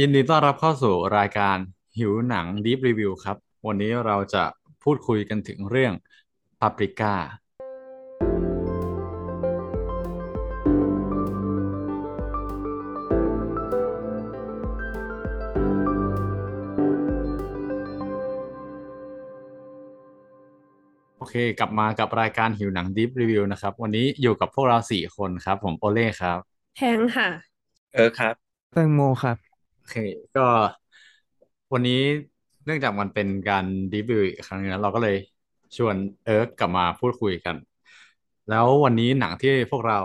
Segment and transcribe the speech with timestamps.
[0.00, 1.56] ยินดีต้อนรับเข้าสู่รายการ
[1.98, 4.44] หิวหนัง Deep Review ครับ วันนี้เราจะ
[4.82, 5.92] พูดคุยกันถึงเรื่อง
[6.60, 7.14] Paprika
[21.16, 26.38] โอเค กลับมากับรายการหิวหนัง Deep Review นะครับ วันนี้อยู่กับพวกเราสี่คนครับ ผมโอเล่ครับ
[26.76, 27.28] แทงค่ะ
[27.94, 28.34] เออครับ
[28.72, 29.51] แตงโมครับ
[29.82, 29.94] โอเค
[30.34, 30.42] ก็
[31.72, 32.00] วันนี้
[32.64, 35.16] เนื่องจากมันเป็นการดีบิวต์อีกครั้งนึงนะเราก็เลย
[35.76, 37.56] ชวนเอิร์กกลับมาพูดคุยกัน
[38.48, 39.98] แล้ววันนี้หนังที่พวกเรา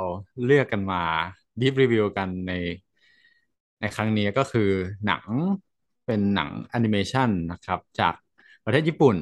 [0.43, 0.97] เลือกกันมา
[1.59, 2.51] deep review กันใน
[3.79, 4.69] ในครั้งนี้ก็คือ
[5.05, 5.25] หนัง
[6.05, 8.13] เป็นหนังแอนิเมชันนะครับ จาก
[8.63, 9.15] ประเทศญี่ปุ่น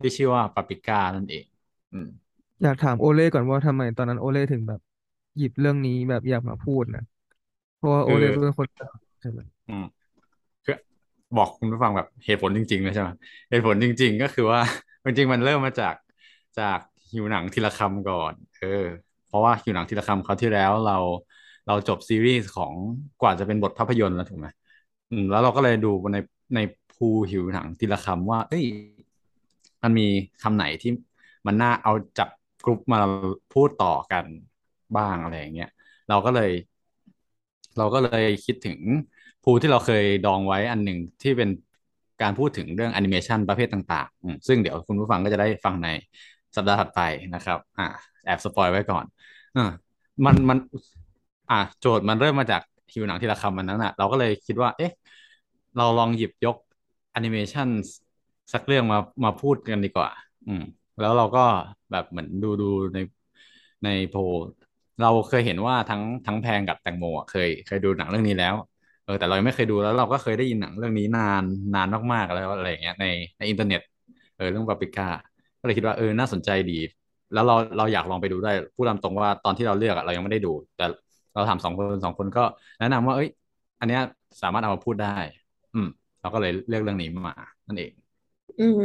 [0.00, 1.46] ที่ชื่อว่าปาปริก้านั่นเอง
[1.92, 2.08] อืม
[2.62, 4.80] อยากถามโอเล่ก่อนว่าทำไมตอนนั้นโอเล่ถึงแบบ
[5.36, 7.02] หยิบเรื่องนี้แบบอยากมาพูดนะ
[7.76, 8.68] เพราะว่าโอคือเล่เป็นคน
[9.20, 9.84] ใช่ไหม อืม
[10.64, 10.74] คือ
[11.36, 13.10] บอกคุณผู้ฟังแบบเหตุผลจริงๆเลยใช่ไหม
[13.50, 14.60] เหตุผลจริง ๆ ก็คือว่า
[15.04, 15.94] จริงๆมันเริ่มมาจาก
[16.56, 16.80] จาก
[17.12, 18.66] หิวหนังทีละคำก่อน เออ
[19.26, 20.94] เพราะว่าหิวหนังทีละคำคราที่แล้วเรา
[21.66, 22.74] เราจบซีรีส์ของ
[23.20, 24.48] กว่าจะเป็นบทภาพยนตร์แล้วถูกไหม
[25.10, 26.18] อืมแล้วเราก็เลยดูใน
[26.56, 28.64] ในภูหิวหนังทีละคำว่า เอ้ย
[29.82, 30.06] มันมี
[30.42, 30.90] คำไหนที่
[31.46, 32.28] มันน่าเอาจับ
[32.64, 33.00] กรุ๊ปมา
[33.52, 34.24] พูดต่อกัน
[34.96, 35.68] บ้างอะไรอย่างเงี้ย
[36.08, 36.50] เราก็เลย
[37.76, 38.78] เราก็เลยคิดถึง
[39.48, 41.48] พูที่เราเคยดองไว้อันหนึ่งที่เป็น
[42.22, 45.88] การพูดถึงเรื่องแอนิเมชันประเภทต่างๆ ซึ่งเดี๋ยวคุณผู้ฟังก็จะได้ฟังใน
[46.56, 47.00] สัปดาห์ถัดไป
[47.34, 47.86] นะครับ อ่า
[48.24, 49.04] แอบสปอยไว้ก่อน
[49.56, 49.70] อ่า
[50.24, 50.58] มันมัน
[51.50, 54.92] อ่าโจทย์มันเริ่มมาจากหิวหนังทีละคำมันนั้นอะ เราก็เลยคิดว่า เอ๊ะ
[55.76, 56.56] เราลองหยิบยก
[57.12, 57.68] แอนิเมชัน
[58.52, 60.10] สักเรื่องมามาพูดกันดีกว่า
[60.46, 60.62] อืม
[61.00, 61.44] แล้วเราก็
[61.90, 62.98] แบบเหมือนดูดูใน
[63.84, 64.20] ในโพล
[65.02, 68.54] เราเคยเห็นว่าทั้งทั้งแพงกับแตงโมเคยเคยดูหนังเรื่องนี้แล้ว
[69.08, 71.42] เออแต่เรายังไม่เคยดูแล้วเราก็เคยได้ยินหนังเรื่องนี้นาน
[71.74, 73.06] นานมากๆแล้วอะไรอย่างเงี้ยใน
[73.38, 73.80] ในอินเทอร์เน็ต
[74.36, 75.06] เออเรื่องปาปิก้า
[75.60, 76.78] ก็เลยคิดว่าเออน่าสนใจดี
[77.32, 80.84] แล้วเราเราอยากลองไปดูได้พูดตามตรงว่าตอนที่เราเลือกอะเรายังไม่ได้ดู แต่
[81.34, 82.40] เราถามสองคนสองคนก็
[82.80, 83.28] แนะนำว่าเอ้ย
[83.80, 84.00] อันเนี้ย
[84.42, 85.16] สามารถเอามาพูดได้
[85.74, 85.86] อืม
[86.20, 87.34] เราก็เลยเลือกเรื่องนี้มา
[87.66, 87.92] นั่นเอง
[88.58, 88.80] อืม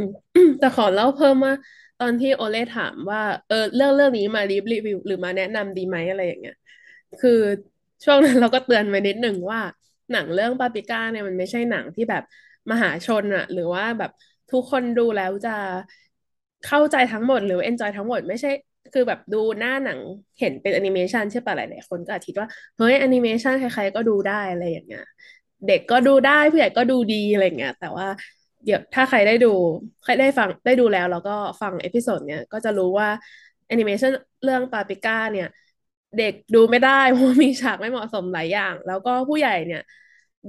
[0.59, 1.53] แต่ขอเล่าเพิ่มว่า
[1.97, 4.55] ตอนที่โอเล่ถามว่าเออเรื่องเรื่องนี้มารี
[4.85, 6.53] วิวหรือมาแนะนำดีไหมอะไรอย่างเงี้ย
[7.19, 7.31] คือ
[8.03, 9.59] ช่วงนั้นเราก็เตือนไว้นิดหนึ่งว่า
[10.11, 12.23] หนังเรื่องปาปิก้าเนี่ยมันไม่ใช่หนังที่แบบ
[12.71, 14.11] มหาชนอะหรือว่าแบบ
[14.51, 15.49] ทุกคนดูแล้วจะ
[16.65, 18.49] เข้าใจทั้งหมดหรือเอนจอยทั้งหมดไม่ใช่
[18.93, 19.99] คือแบบดูหน้าหนัง
[20.39, 22.47] เห็นเป็นแอนิเมชันใช่ปะหลายๆคนก็อาจคิดว่า
[22.77, 25.03] เฮ้ยแอนิเมชันใครๆก็ดูได้อะไรอย่างเงี้ย
[25.67, 28.07] เด็กก็ดูได้ผู้ใหญ่ก็ดูดีอะไรเงี้ยแต่ว่า
[28.65, 29.47] เดี๋ยวถ้าใครได้ดู
[30.03, 31.31] ใครได้ฟังได้ดูแล้ว แล้วก็
[31.61, 33.09] ฟัง episode เนี้ยก็จะรู้ว่า
[33.67, 34.11] แอนิเมชัน
[34.43, 35.47] เรื่องปาปิก้าเนี่ย
[36.17, 39.81] เด็กดูไม่ได้เพราะมีฉากไม่เหมาะสมหลายอย่าง แล้วก็ผู้ใหญ่เนี่ย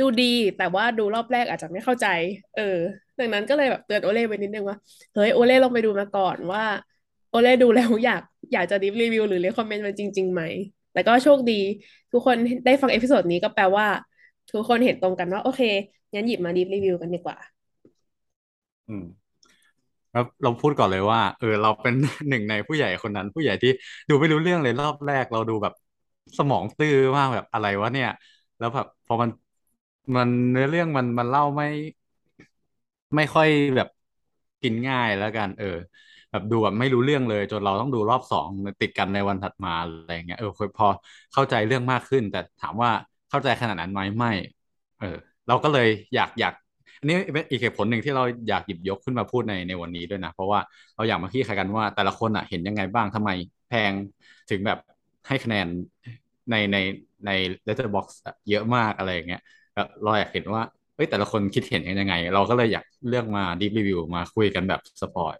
[0.01, 0.25] ดูดี
[0.57, 2.07] แต่ว่าดูรอบแรกอาจจะไม่เข้าใจ
[2.55, 2.63] เออ
[3.19, 4.77] ดังนั้นก็เลยแบบเตือนโอเล่ไปนิดนึงว่า
[5.15, 6.63] เฮ้ยโอเล่ลองไปดูมาก่อนว่า
[7.31, 8.23] โอเล่ดูแล้วอยาก
[8.53, 10.43] อยากจะ deep review หรือ recommend มันจริงๆไหม
[10.93, 11.53] แต่ก็โชคดี
[12.13, 13.87] ทุกคนได้ฟัง episode นี้ก็แปลว่า
[14.53, 15.61] ทุกคนเห็นตรงกันว่า โอเค
[16.15, 17.37] งั้นหยิบมา deep review กันดีกว่า
[18.89, 19.05] อืม
[20.15, 21.95] แล้วเราพูดก่อนเลยว่า เออ เราเป็น
[22.29, 23.71] หนึ่งในผู้ใหญ่คนนั้น ผู้ใหญ่ที่
[24.09, 25.75] ดูไม่รู้เรื่องเลยรอบแรกเราดูแบบ
[26.39, 28.09] สมองตื้อมากแบบอะไรวะเนี่ย
[28.59, 29.31] แล้วแบบพอมัน
[30.17, 31.67] มันเนื้อเรื่องมันมันเล่าไม่
[33.17, 33.89] ไม่ค่อยแบบ
[34.63, 35.67] กินง่ายแล้วกัน เออ
[36.31, 40.87] แบบดูแบบไม่รู้เรื่องเลย จนเราต้องดูรอบสองติดกันในวันถัดมาอะไรเงี้ยเออพอ
[41.33, 42.91] เข้าใจเรื่องมากขึ้น แต่ถามว่า
[43.29, 44.29] เข้าใจขนาดนั้นไหมไม่
[44.99, 45.07] เออ
[45.47, 46.53] เราก็เลยอยากอยาก
[47.05, 50.61] อันนี้เป็นอีกเหตุผลหนึ่งที่เราอยากหยิบยกขึ้นมาพูดในในวันนี้ด้วยนะ เพราะว่า
[50.97, 53.31] เราอยากมาคลี่คลายกันว่าแต่ละคนอะเห็นยังไงบ้างทำไม
[53.69, 53.93] แพง
[54.51, 54.79] ถึงแบบ
[55.29, 55.67] ให้คะแนน
[56.51, 56.77] ในใน
[57.27, 57.31] ใน
[57.69, 59.41] Letterboxd อะเยอะมากอะไรอย่างเงี้ย
[60.03, 60.63] เราอยากเห็นว่า
[60.95, 65.35] เอ้ยแต่ละคนคิดเห็นยังไง เราก็เลยอยากเลือกมา deep review มาคุยกันแบบ spoil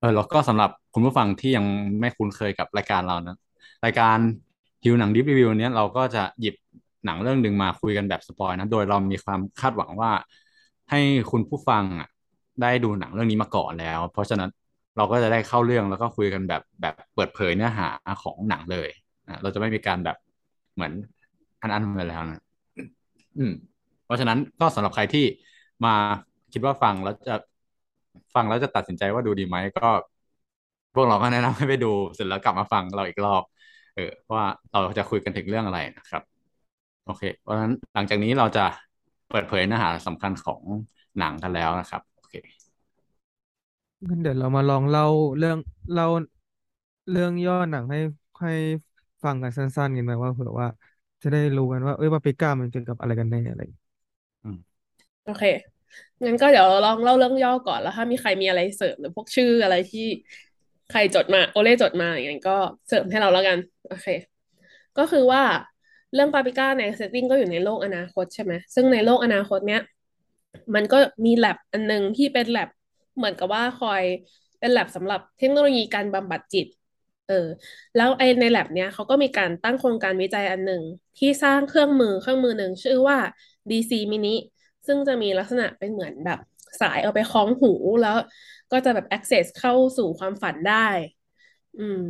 [0.00, 1.64] เออแล้วก็สำหรับคุณผู้ฟังที่ยัง
[2.00, 3.36] ไม่คุ้นเคยกับรายการเรานะ
[3.84, 4.18] รายการ
[4.84, 6.54] หิวหนัง Deep Review เนี้ยเราก็จะหยิบ
[7.08, 10.10] หนังเรื่องหนึ่งมาคุยกันแบบ spoil นะ โดยเรามีความคาดหวังว่า
[10.90, 11.00] ให้
[11.30, 12.08] คุณผู้ฟังอะ
[12.62, 14.50] ได้ดูหนังเรื่องนี้มาก่อนแล้ว เพราะฉะนั้น
[14.96, 17.88] เราก็จะได้เข้าเรื่องแล้วก็คุยกันแบบแบบเปิดเผยเนื้อหา
[18.22, 18.88] ของหนังเลย
[19.26, 20.16] อะเราจะไม่มีการแบบ
[20.74, 20.92] เหมือน
[21.62, 22.40] อันอันไปแล้วนะ
[23.38, 23.52] อืม
[24.04, 25.24] เพราะฉะนั้นก็สำหรับใครที่
[25.84, 25.94] มา
[26.52, 27.34] คิดว่าฟังแล้วจะ
[28.34, 29.88] ฟังแล้วจะตัดสินใจว่าดูดีไหมก็
[30.94, 33.42] พวกเราก็แนะนำให้ไปดูเสร็จแล้วกลับมาฟังเราอีกรอบ
[33.94, 36.22] เออว่าเราจะคุยกันถึงเรื่องอะไรนะครับ
[37.08, 38.60] โอเค เพราะฉะนั้นหลังจากนี้เราจะ
[39.28, 40.62] เปิดเผยเนื้อหาสำคัญของ
[41.18, 42.34] หนังกันแล้วนะครับ โอเค
[44.08, 45.04] งั้นเดี๋ยวเรามาลองเล่า
[45.38, 45.58] เรื่อง
[45.92, 46.06] เล่า
[47.10, 47.98] เรื่องย่อหนังให้
[48.40, 48.50] ให้
[49.22, 50.66] ฟังกันสั้นๆกันไหมว่าเผื่อว่า
[51.22, 53.84] จะได้รู้กันว่าเอ้ยปาปริก้ามันเกี่ยวกับอะไรกันแน่อะไรอย่างเงี้ย
[54.44, 54.58] อืม
[55.24, 55.42] โอเค
[56.24, 60.00] งั้นก็เดี๋ยวเราลองเล่าเรื่องย่อก่อนแล้วถ้ามีใครมีอะไรเสริมหรือพวกชื่ออะไรที่
[60.88, 62.52] ใครจดมาโอเล่จดมาอย่างนั้นก็
[62.88, 63.58] เสริมให้เราแล้วกัน
[63.88, 64.06] โอเค
[64.96, 65.42] ก็คือว่า
[66.14, 69.80] เรื่องปาปิก้าใน setting ก็อยู่ในโลกอนาคตใช่ไหมซึ่งในโลกอนาคตเนี้ย
[70.74, 72.68] มันก็มีแล็บอันนึงที่เป็นแล็บ
[73.16, 74.02] เหมือนกับว่าคอย
[74.60, 76.66] เป็นแล็บสำหรับเทคโนโลยีการบำบัดจิต
[77.28, 77.46] เออ
[77.96, 80.82] แล้วไอ้ในแล็บเนี้ยเขาก็มีการตั้งโครงการวิจัยอันหนึ่ง
[81.18, 83.18] ที่สร้างเครื่องมือเครื่องมือหนึ่งชื่อว่า
[83.70, 84.34] DC Mini
[84.86, 86.38] ซึ่งจะมีลักษณะเป็นเหมือนแบบ
[86.80, 87.72] สายเอาไปคล้องหู
[88.02, 88.16] แล้ว
[88.72, 90.88] ก็จะแบบ access เข้าสู่ความฝันได้
[91.78, 92.02] อืม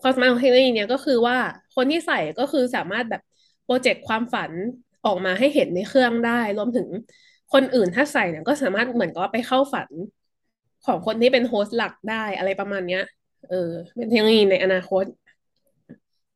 [0.00, 1.38] ความสามารถของเทคโนโลยีเนี้ยก็คือว่า
[1.76, 3.22] คนที่ใส่ก็คือสามารถแบบ
[3.64, 4.52] โปรเจกต์ความฝัน
[5.04, 6.88] ออกมาให้เห็นในเครื่องได้ รวมถึง
[7.52, 9.88] คนอื่นถ้าใส่เนี่ยก็สามารถเหมือนกับว่าไปเข้าฝัน
[10.86, 13.02] ของคนที่เป็นโฮสต์หลักได้อะไรประมาณเนี้ย
[13.48, 15.04] เออ เป็นเทคโนโลยีในอนาคต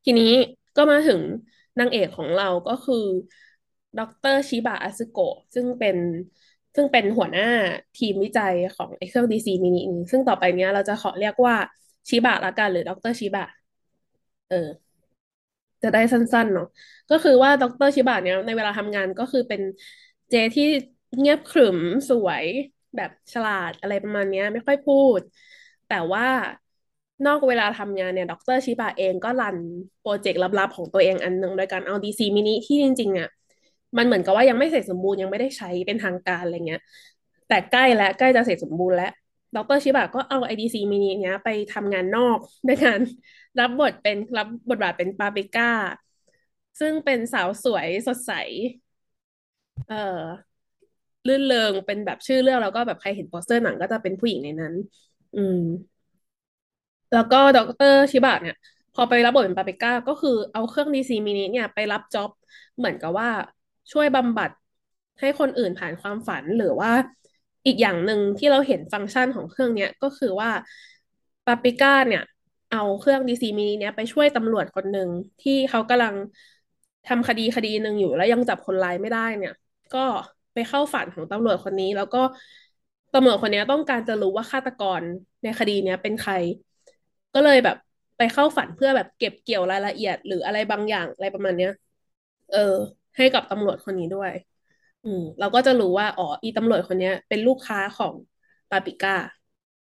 [0.04, 0.32] ทีนี้
[0.76, 1.20] ก็มาถึง
[1.78, 3.04] นางเอกของเราก็คือ
[3.98, 4.00] ด
[4.34, 5.96] รชิบะอาซึโกะซึ่งเป็น
[6.74, 7.48] ซึ่งเป็นหัวหน้า
[7.98, 11.56] ทีมวิจัยของไอ้เครื่อง DC Mini นี้ซึ่งต่อไปเนี้ยเราจะขอเรียกว่า
[12.08, 13.46] ชิบะละกันหรือดรชิบะ
[14.48, 14.56] เออ
[15.82, 16.66] จะได้สั้นๆเนาะ
[17.10, 19.60] ก็คือว่าดรชิบะเนี้ยในเวลาทำงานก็คือเป็น
[20.30, 20.64] เจที่
[21.18, 21.78] เงียบขรึม
[22.08, 22.44] สวย
[22.96, 25.20] แบบฉลาดอะไรประมาณเนี้ยไม่ค่อยพูด
[25.86, 26.24] แต่ว่า
[27.26, 29.58] นอกเวลาทำงานเนี่ยดรชิบะเองก็ run
[30.00, 33.28] project ลับๆของตัวเองอันหนึ่งโดยการเอา DC Mini ที่จริงๆเนี่ย
[33.96, 36.80] มันเหมือนกับว่ายังไม่เสร็จสมบูรณ์ยังไม่ได้ใช้เป็นทางการอะไรเงี้ย
[37.48, 39.10] แต่ใกล้แล้วใกล้จะเสร็จสมบูรณ์แล้ว
[39.56, 42.38] ดรชิบะก็เอา ไอ้ DC Mini เนี้ยไปทำงานนอก
[42.68, 43.00] ด้วยการ
[43.58, 45.70] รับบทเป็นรับบทบาทเป็นปาปิก้า
[46.80, 48.30] ซึ่งเป็นสาวสวยสดใส
[49.86, 49.94] เอ่อ
[51.26, 54.74] รื่นเริงเป็นแบบชื่อเรื่องแล้วก็แบบใครเห็นโปสเตอร์หนังก็จะเป็นผู้หญิงในนั้น
[55.34, 55.58] อืม
[57.12, 57.58] แล้วก็ด
[57.92, 58.54] รชิบะเนี่ย
[58.94, 62.30] พอไปรับบทเป็นปาปิก้า ก็คือเอาเครื่อง DC Mini เนี่ยไปรับ job
[62.78, 63.30] เหมือนกับว่า
[63.92, 64.50] ช่วยบำบัด
[65.20, 66.90] ให้คนอื่นผ่านความฝันหรือว่า
[67.66, 70.50] อีกอย่างหนึ่งที่เราเห็นฟังก์ชันของเครื่องเนี้ยก็คือว่า
[71.46, 72.22] ปาปิก้าเนี่ย
[72.68, 75.08] เอาเครื่อง DC Mini เนี่ยไปช่วยตำรวจคนหนึ่ง
[75.40, 76.14] ที่เขากำลัง
[77.06, 79.52] ทำคดีคดีหนึ่งอยู่แล้วยังจับคนร้ายไม่ได้เนี่ย
[79.92, 79.98] ก็
[80.54, 82.18] ไปเข้าฝันของตำรวจคนนี้ แล้วก็
[83.12, 85.02] ตำรวจคนนี้ต้องการจะรู้ว่าฆาตกร
[85.42, 86.32] ในคดีเนี้ยเป็นใคร
[87.34, 87.76] ก็เลยแบบ
[88.16, 91.70] ไปเข้าฝันเพื่อแบบเก็บเกี่ยวรายละเอียด หรืออะไรบางอย่างอะไรประมาณเนี้ย
[92.50, 92.58] เออ
[93.16, 94.32] ให้กับตำรวจคนนี้ด้วย
[95.02, 98.14] อืม เราก็จะรู้ว่าอ๋ออีตำรวจคนนี้เป็นลูกค้าของ
[98.70, 99.12] ปาปิก้า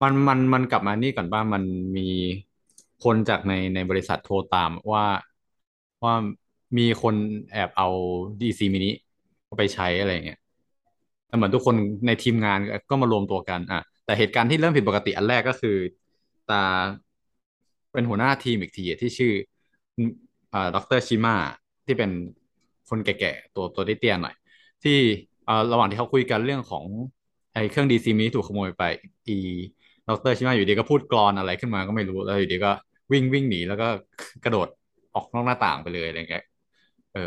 [0.01, 1.63] มันมันมันกลับมานี่ก่อนบ้างมัน
[1.97, 2.01] มี
[3.03, 5.05] คนจากในในบริษัทโทรตามว่า
[6.03, 6.13] ว่า
[6.77, 7.15] มีคน
[7.51, 7.87] แอบเอา
[8.41, 8.89] ดีซีมินิ
[9.57, 10.39] ไปใช้อะไรเงี้ย
[11.27, 11.75] แล้วเหมือนทุกคน
[12.07, 12.59] ในทีมงาน
[12.89, 15.77] ก็มารวมตัวกันอะแต่เหตุการณ์ที่เริ่มผิดปกติอันแรกก็คือ
[16.47, 16.63] ตา
[17.91, 19.33] เป็นหัวหน้าทีมอีกทีที่ชื่อ
[20.53, 21.35] อ่าดรชิมา
[21.85, 22.11] ที่เป็น
[22.89, 24.35] คนแก่ๆตัวตัวเตี้ยหน่อย
[24.83, 24.97] ที่
[25.47, 26.85] อ่อระหว่างที่เขาคุยกันเรื่องของ
[27.53, 28.83] ไอ้เครื่องดีซีมิถูกขโมยไป
[29.27, 29.37] อี
[30.07, 32.71] ดรชิมาอยู่ดีก็พูดกลอนอะไรขึ้นมาก็ไม่รู้แล้วอยู่ดีก็
[33.13, 33.87] วิ่งวิ่งหนีแล้วก็
[34.43, 34.67] กระโดด
[35.13, 36.43] ออกนอกหน้าต่างไปเลยอะไรเงี้ย
[37.13, 37.19] เออ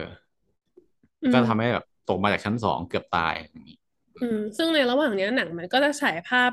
[1.22, 3.76] อืก็มทำให้แบบตกมาจากชั้นสองเกือบตายอย่างนี้
[4.20, 6.50] อืมซึ่งในระหว่างเนี้ยหนังมันก็จะฉายภาพ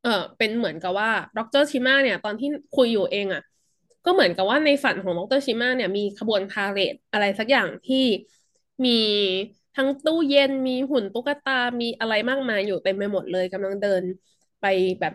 [0.00, 3.42] เออเป็นเหมือนกับว่าดรชิมาเนี่ย ตอนที่คุยอยู่เองอะ
[4.04, 7.96] ก็เหมือนกับว่าในฝันของดรชิมาเนี่ย มีขบวนพาเหรดอะไรสักอย่างที่
[8.84, 8.90] มี
[9.74, 14.02] ทั้งตู้เย็นมีหุ่นตุ๊กตา มีอะไรมากมายอยู่เต็มไปหมดเลยกำลังเดิน
[14.60, 14.64] ไป
[15.00, 15.12] แบบ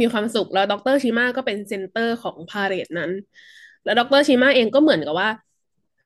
[0.00, 3.10] มีความสุขแล้วดรชิมาก็เป็น center ของ parade นั้น
[3.84, 5.28] แล้วดรชิมาเองก็เหมือนกับว่า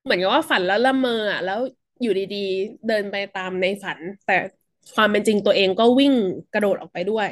[0.04, 1.58] เหมือนกับว่าฝันแล้วละเมออะแล้ว
[2.02, 4.36] อยู่ดีๆ เดินไปตามในฝัน แต่
[4.94, 6.14] ความเป็นจริงตัวเองก็วิ่ง
[6.52, 7.28] กระโดดออกไปด้วย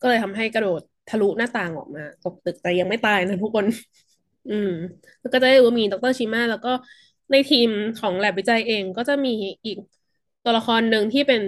[0.00, 3.66] ก็เลยทำให้กระโดดทะลุหน้าต่างออกมาตกตึกแต่ยังไม่ตายนะทุกคน
[4.50, 4.70] อืม
[5.20, 6.72] แล้วก็จะได้รู้ว่ามีดรชิมาแล้วก็
[7.32, 7.68] ในทีม
[8.00, 9.78] ของแลบวิจัยเองก็จะมีอีก
[10.44, 11.42] ตัวละครหนึ่งที่เป็น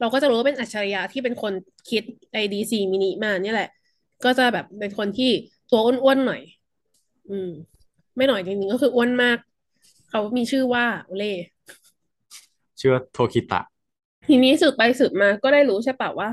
[0.00, 1.52] เราก็จะรู้ว่าเป็นอัจฉริยะที่เป็นคน
[1.90, 3.68] คิดไอ DC Mini มาเนี่ยแหละ
[4.24, 5.30] ก็จะแบบเป็นคนที่
[5.70, 6.42] ตัวอ้วนๆหน่อย
[7.30, 7.50] อืม
[8.16, 9.38] ไม่หน่อยจริงๆก็คืออ้วนมาก
[10.10, 11.32] เขามีชื่อว่าโอเล่
[12.80, 13.60] ชื่อว่าโทคิตะ
[14.28, 16.28] ทีนี้สืบไปสืบมาก็ได้รู้ใช่ปะว่า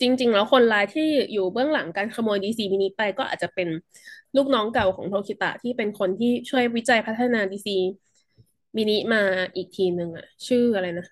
[0.00, 3.68] จริง ๆ แล้วคนร้ายที่อยู่เบื้องหลังการขโมย DC Mini ไปก็อาจจะเป็น
[4.36, 9.22] ลูกน้องเก่าของโทคิตะที่เป็นคนที่ช่วยวิจัยพัฒนา DC Mini มา
[9.56, 11.06] อีกทีหนึ่งอะชื่ออะไรนะ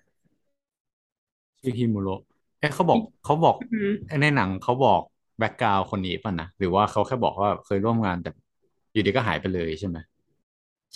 [1.59, 2.21] ชื่อฮิมุโระ
[2.59, 5.01] เอ๊ะเขาบอกเขาบอกอืมในหนังเขาบอก
[5.39, 8.29] background คนนี้ป่ะนะหรือว่าเขาแค่บอกว่าเคยร่วมงานแต่
[8.93, 9.97] อยู่ดีก็หายไปเลยใช่ไหม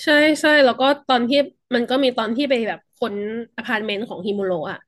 [0.04, 1.38] ใช่ใช่แล้วก็ตอนที่
[1.76, 3.16] มันก็มีตอนที่ไปแบบค้น
[3.58, 4.80] อพาร์ตเมนต์ของฮิมุโระอะ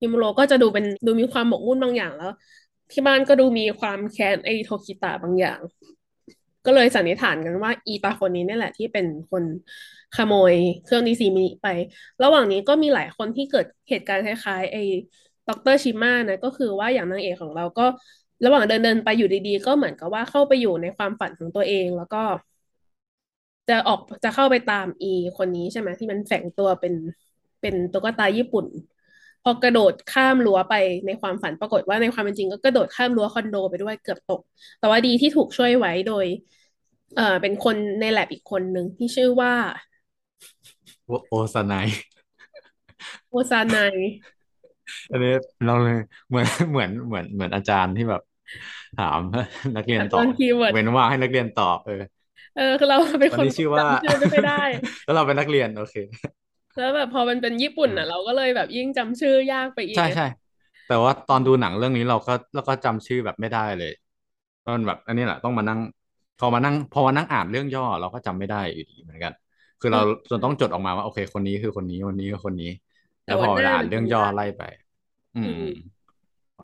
[0.00, 2.30] ฮิมุโรก็จะดูเป็นดูมีความหมกมุ่นบางอย่างแล้ว
[2.92, 5.60] ที่บ้านก็ดูมีความแค้นไอโทคิตะบางอย่าง
[6.64, 9.44] ก็เลยสันนิษฐานกันว่า อีตาคนนี้นี่แหละที่เป็นคน
[10.16, 10.54] ขโมย
[10.84, 11.66] เครื่อง DC Mini ไป
[12.22, 14.80] ระหว่างนี้ก็มีหลายคนที่เกิดเหตุการณ์คล้ายๆไอ้
[15.48, 17.86] ด็อกเตอร์ชิม่านะก็คือว่าอย่างนางเอกของเราก็
[18.44, 22.22] ระหว่างเดินเดินไปอยู่ดีๆ ก็เหมือนกับว่าเข้าไปอยู่ในความฝันของตัวเอง แล้วก็
[23.68, 25.06] จะออกจะเข้าไปตามอี
[25.38, 26.94] คนนี้ใช่ไหมที่มันแฝงตัวเป็น
[27.60, 28.66] เป็นตุ๊กตาญี่ปุ่น
[29.42, 30.74] พอกระโดดข้ามรั้วไป
[31.06, 34.40] ในความฝันปรากฏว่าในความเป็นจริง ก็กระโดดข้ามรั้วคอนโดไปด้วยเกือบตก
[34.78, 36.26] แต่ว่าดีที่ถูกช่วยไว้โดย
[37.16, 39.54] เอ่อเป็นคนในแลบอีกคนหนึ่งที่ชื่อว่า
[41.06, 41.88] โอโอซานาย
[43.28, 43.96] โอซานาย
[45.10, 45.30] อันนี้
[45.64, 45.94] เราเลย
[46.28, 48.20] เหมือนเหมือนเหมือนเหมือนอาจารย์ที่แบบ
[48.94, 49.20] ถาม
[49.76, 51.94] นักเรียนอาตอจารบย์คีย์เวิร์ดเว้นว่างให้นักเรียนตอบเออ
[52.54, 54.52] เออคือเราเป็นวันคนนี้ชื่อว่าจำชื่อไม่ค่อยได้
[55.04, 55.94] แล้วเราเป็นนักเรียนโอเค
[56.76, 60.22] แล้วแบบพอมันเป็นญี่ปุ่นอะอืมเราก็เลยแบบยิ่งจำชื่อยากไปอีกใช่ไงใช่
[60.86, 63.90] แต่ว่าตอนดูหนังเรื่องนี้เราก็เราก็จำชื่อแบบไม่ได้เลย
[64.74, 65.80] มันแบบ อันนี้แหละต้องมานั่ง
[66.38, 69.32] พอมานั่งพอมานั่งอ่านเรื่องย่อเราก็จำไม่ได้อยู่ดีเหมือนกัน
[69.80, 72.66] คือเราจนต้องจดออกมาว่าโอเค คนนี้คือคนนี้คนนี้คือคนนี้
[73.28, 74.62] แต่แล้วพว่าอเวหน้าลาอ่านมันเรื่องจำย่อยากไล่ไป
[75.34, 75.62] อือืมม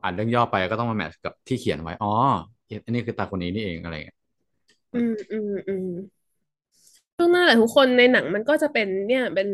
[0.02, 2.08] อ่านเรื่องย่อไปก็ต้องมาแมทช์กับที่เขียนไว้ อ๋อ
[2.84, 4.16] อันนี้คือตาคนนี้นี่เองอะไรเงี้ย
[4.92, 5.86] อืมอืมอืม
[7.16, 9.48] ซึ่งนั่นแหละทุกคนในหนังมันก็จะเป็นเนี่ยเป็น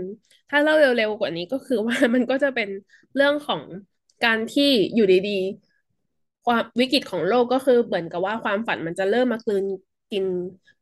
[0.49, 2.69] ถ้าเล่าเร็วๆกว่านี้ก็คือว่ามันก็จะเป็น
[3.15, 3.63] เรื่องของ
[4.23, 4.65] การที่
[4.95, 9.65] อยู่ดีๆ ความวิกฤตของโลกก็คือเหมือนกับว่าความฝันมันจะเริ่มมากลืน
[10.11, 10.25] กิน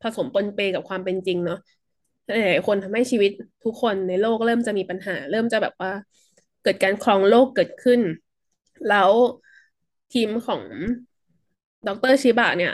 [0.00, 1.58] ผสมปนเปกับความเป็นจริงเนาะ
[2.28, 3.30] หลายๆคนทำให้ชีวิต
[3.64, 5.92] ทุกคนในโลกเริ่มจะมีปัญหา เริ่มจะแบบว่า
[6.62, 8.00] เกิดการครองโลกเกิดขึ้น
[8.86, 9.12] แล้ว
[10.12, 10.62] ทีมของ
[11.86, 12.72] ดรชิบะเนี่ย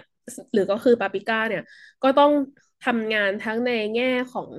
[0.53, 1.63] หรือก็คือปาปิก้าเนี่ย
[2.03, 2.33] ก็ต้อง
[2.87, 4.51] ทำงานทั้งในแง่ของ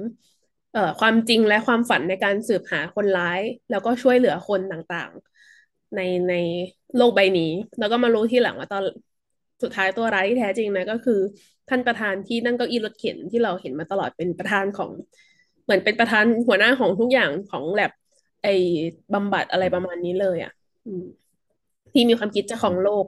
[0.71, 5.99] เอ่อความจริงและความฝันในการสืบหาคนร้าย แล้วก็ช่วยเหลือคนต่างๆ ใน
[6.29, 6.33] ใน
[6.95, 8.83] โลกใบนี้ แล้วก็มารู้ที่หลังว่าตอน
[9.63, 11.19] สุดท้ายตัวร้ายที่แท้จริงนะก็คือ
[11.69, 14.91] ท่านประธานที่นั่งเก้าอี้รถเข็นที่เราเห็นมาตลอดเป็นประธานของ
[15.63, 17.91] เหมือนเป็นประธานหัวหน้าของทุกอย่างของแลบ
[18.43, 18.53] ไอ้
[19.13, 20.51] บำบัดอะไรประมาณนี้เลยอะ
[21.93, 23.05] ที่มีความคิดจะของโลก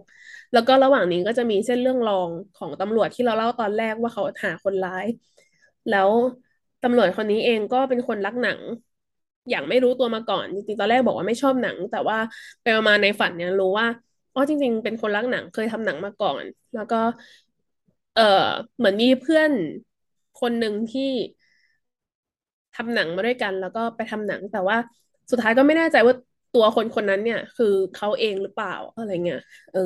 [0.53, 5.05] แล้วก็ระหว่างนี้ก็จะมีเส้นเรื่องรองของตำรวจที่เราเล่าตอนแรกว่าเขาหาคนร้าย
[5.91, 6.09] แล้ว
[6.83, 8.59] ตำรวจคนนี้เองก็เป็นคนรักหนัง
[9.49, 12.17] อย่างไม่รู้ตัวมาก่อนจริงๆตอนแรกบอกว่าไม่ชอบหนัง แต่ว่า
[12.61, 13.87] ไปมาในฝันเนี่ยรู้ว่า
[14.33, 16.95] อ๋อจริง ๆ เป็นคนรักหนังเคยทำหนังมาก่อน แล้วก็
[18.17, 18.23] เออ
[18.77, 19.51] เหมือนมีเพื่อน
[20.35, 21.03] คนหนึ่งที่
[22.73, 24.77] ทำหนังมาด้วยกัน แล้วก็ไปทำหนัง แต่ว่า
[25.31, 26.13] สุดท้ายก็ไม่แน่ใจว่า
[26.51, 29.39] ตัวคนคนนั้นเนี่ย คือเขาเองหรือเปล่าอะไรเงี้ย
[29.71, 29.79] เออ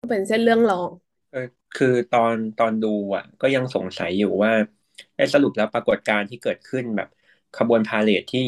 [0.00, 0.90] ก็เป็นเส้นเรื่องรอง
[1.30, 1.38] เออ
[1.74, 4.52] คือตอนตอนดูอะ ก็ยังสงสัยอยู่ว่า
[5.16, 7.08] ไอ้สรุปแล้วปรากฏการณ์ที่เกิดขึ้นแบบ
[7.54, 8.40] ขบวนพาเหรดที่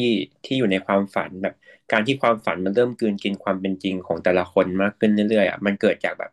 [0.43, 1.53] ที่อยู่ในความฝันแบบ
[1.91, 6.31] การที่ความฝันมันเริ่มกลืนกินความเป็นจริงของแต่ละคนมากขึ้นเรื่อยๆอะมันเกิดจากแบบ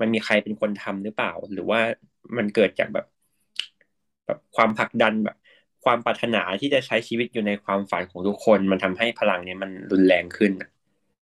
[0.00, 1.80] มันมีใครเป็นคนทำหรือเปล่า หรือว่า
[2.36, 3.04] มันเกิดจากแบบ
[4.26, 5.36] แบบความผลักดันแบบ
[5.84, 10.52] ความปรารถนาที่จะใช้ชีวิตอยู่ในความฝันของทุกคน มันทำให้พลังเนี่ยมันรุนแรงขึ้น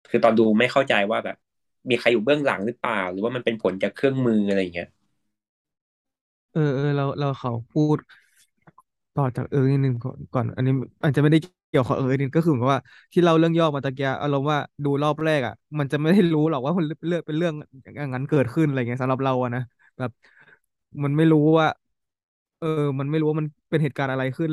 [0.09, 1.37] คือตอนดูไม่เข้าใจว่าแบบ
[1.89, 4.89] มีใครอยู่เบื้องหลังหรือเปล่า หรือว่ามันเป็นผลจากเครื่องมืออะไรอย่างเงี้ย
[6.51, 7.97] เออเออเราเราเขาพูด
[9.17, 10.73] ต่อจากเออนิดนึงก่อนก่อน อันนี้
[11.03, 12.81] อาจจะไม่ได้ เกี่ยวกับเออนิดก็คือเหมือนกับว่า
[13.13, 19.61] ที่เราเรื่องย่อมาตะเกียอารมณ์ว่าดูรอบแรกอะ มันจะไม่ได้รู้หรอกว่ามันเรื่องเป็นเรื่องอย่างนั้นเกิดขึ้นอะไรเงี้ยสำหรับเราอะนะ
[19.97, 20.11] แบบ
[21.03, 21.67] มันไม่รู้ว่า
[22.57, 22.67] เออ
[22.99, 24.51] มันไม่รู้ว่ามันเป็นเหตุการณ์อะไรขึ้น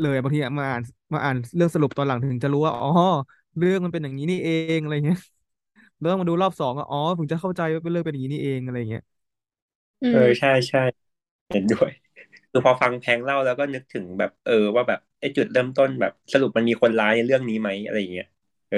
[0.00, 0.82] เลยบางทีอะมาอ่าน
[1.14, 2.88] มาอ่านเรื่องสรุปตอนหลังถึงจะรู้ว่าอ๋อ
[3.58, 5.18] เรื่องมันเป็นอย่างนี้นี่เองอะไรเงี้ย
[6.00, 9.02] เรื่องมาดูรอบสองอะอ๋อถึงจะเข้าใจว่าเป็นเรื่องเป็นอย่างนี้นี่เองอะไรเงี้ย
[10.02, 10.78] อืเอมอใช่ใช่
[11.50, 11.90] เห็นด้วย
[12.50, 18.26] คือพอฟังแพงเล่าแล้วก็นึกถึงแบบเออว่าแบบไอ้จุดเริ่มต้นแบบสรุปมันมีคนร้ายในเรื่องนี้ไหมอะไรอย่างเงี้ย
[18.68, 18.76] เออ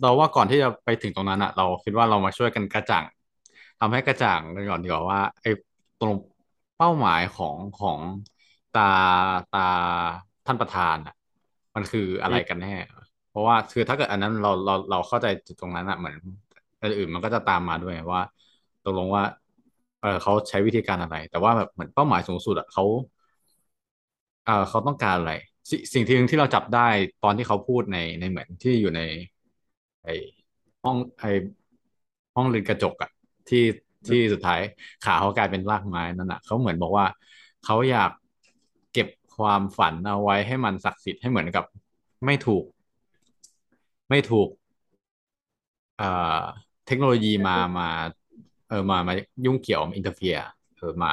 [0.00, 3.04] เราว่าก่อนที่จะไปถึงตรงนั้นอะเราคิดว่าเรามาช่วยกันกระจ่าง
[3.78, 5.48] ทำให้กระจ่างกันก่อนดีกว่าว่าไอ้
[5.98, 6.14] ตรง
[6.76, 8.00] เป้าหมายของของ
[8.72, 8.80] ตา
[9.50, 9.60] ตา
[10.46, 11.14] ท่านประธานอะ
[11.74, 12.68] มันคืออะไรกันแน่
[13.28, 16.16] เพราะว่าคือถ้าเกิดอันนั้นเราเราเราเข้าใจจุดตรงนั้นอะเหมือน
[16.80, 18.20] อันอื่นมันก็จะตามมาด้วยว่า
[18.82, 19.22] ตกลงว่า
[20.02, 22.84] เออเขาใช้วิธีการอะไร แต่ว่าแบบเหมือนเป้าหมายสูงสุดอะเขา
[24.44, 25.32] เออเขาต้องการอะไร
[25.70, 26.88] สิสิ่งที่หนึ่งที่เราจับได้
[27.24, 29.00] ตอนที่เขาพูดในในเหมือนที่อยู่ใน
[30.04, 30.08] ไอ
[30.82, 31.24] ห้องไอ
[32.34, 33.10] ห้องเรือนกระจกอะ
[33.48, 33.64] ที่
[34.08, 34.60] ที่สุดท้าย
[35.04, 37.06] ขาเขากลายเป็นรากไม้นั่นอะเขาเหมือนบอกว่า
[37.64, 38.10] เขาอยาก
[38.92, 41.64] เก็บความฝันเอาไว้ให้มันศักดิ์สิทธิ์ให้เหมือนกับ
[42.24, 42.64] ไม่ถูก
[44.08, 44.48] ไม่ถูก
[45.96, 46.04] เอ่อ
[46.86, 47.88] เทคโนโลยีมามา
[48.72, 49.14] เออมามา
[49.44, 50.36] ยุ่งเกี่ยวมา interfere
[50.78, 51.12] เออมา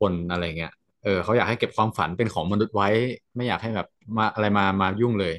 [0.00, 0.72] ปนอะไรเงี้ย
[1.04, 2.88] เออเขาอยากให้เก็บความฝันเป็นของมนุษย์ไว้
[3.36, 5.34] ไม่อยากให้แบบมาอะไรมามายุ่งเลย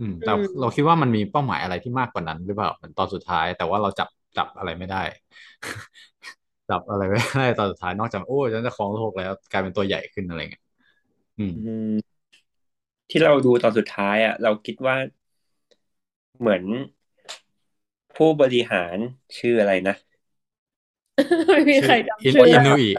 [0.00, 5.02] อืม แต่อืมเราคิดว่ามันมีเป้าหมายอะไรที่มากกว่านั้นหรือเปล่าเหมือนตอนสุดท้าย แต่ว่าเราจับจับอะไรไม่ได้
[6.66, 10.64] เอจับอะไรไม่ได้ตอนสุดท้ายนอกจากโอ้ฉันจะครองโลกแล้วกลายเป็นตัวใหญ่ขึ้นอะไรเงี้ย
[11.38, 11.58] อืมอื
[11.94, 12.20] ม
[13.10, 14.96] ที่เราดูตอนสุดท้าย อะ เราคิดว่า
[16.38, 16.62] เหมือน
[18.14, 18.96] ผู้บริหาร
[19.38, 19.94] ชื่ออะไรนะ
[21.48, 22.90] ไม่มีชื่อใครอินจำชื่ออิได้นุอิ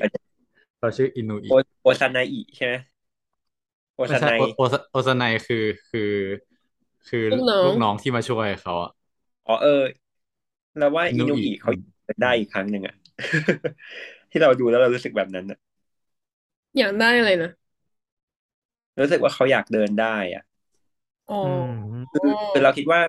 [0.80, 1.52] เราชื่ออินุอิโอ
[1.82, 2.76] โอซานาอิใช่ไหม
[3.96, 6.02] โอไม่ซาใช่ไนโอโอซาโอซาไนคือคือ
[7.08, 8.92] คือลูกน้องลูกน้องที่มาช่วยเขาอะ
[9.48, 9.70] อ๋อเออ
[10.78, 12.96] เราว่าอิอินุนุอิอิเขาอืมเดินได้อีกครั้งหนึ่งอะ
[14.32, 15.58] ที่เราดูแล้วเรารู้สึกแบบนั้นอะ
[16.78, 17.50] อยากได้อะไรนะ
[19.00, 20.44] รู้สึกว่าเขาอยากเดินได้อะ
[21.28, 21.72] อ๋ออืม
[22.12, 23.02] คือคือเราคิดว่า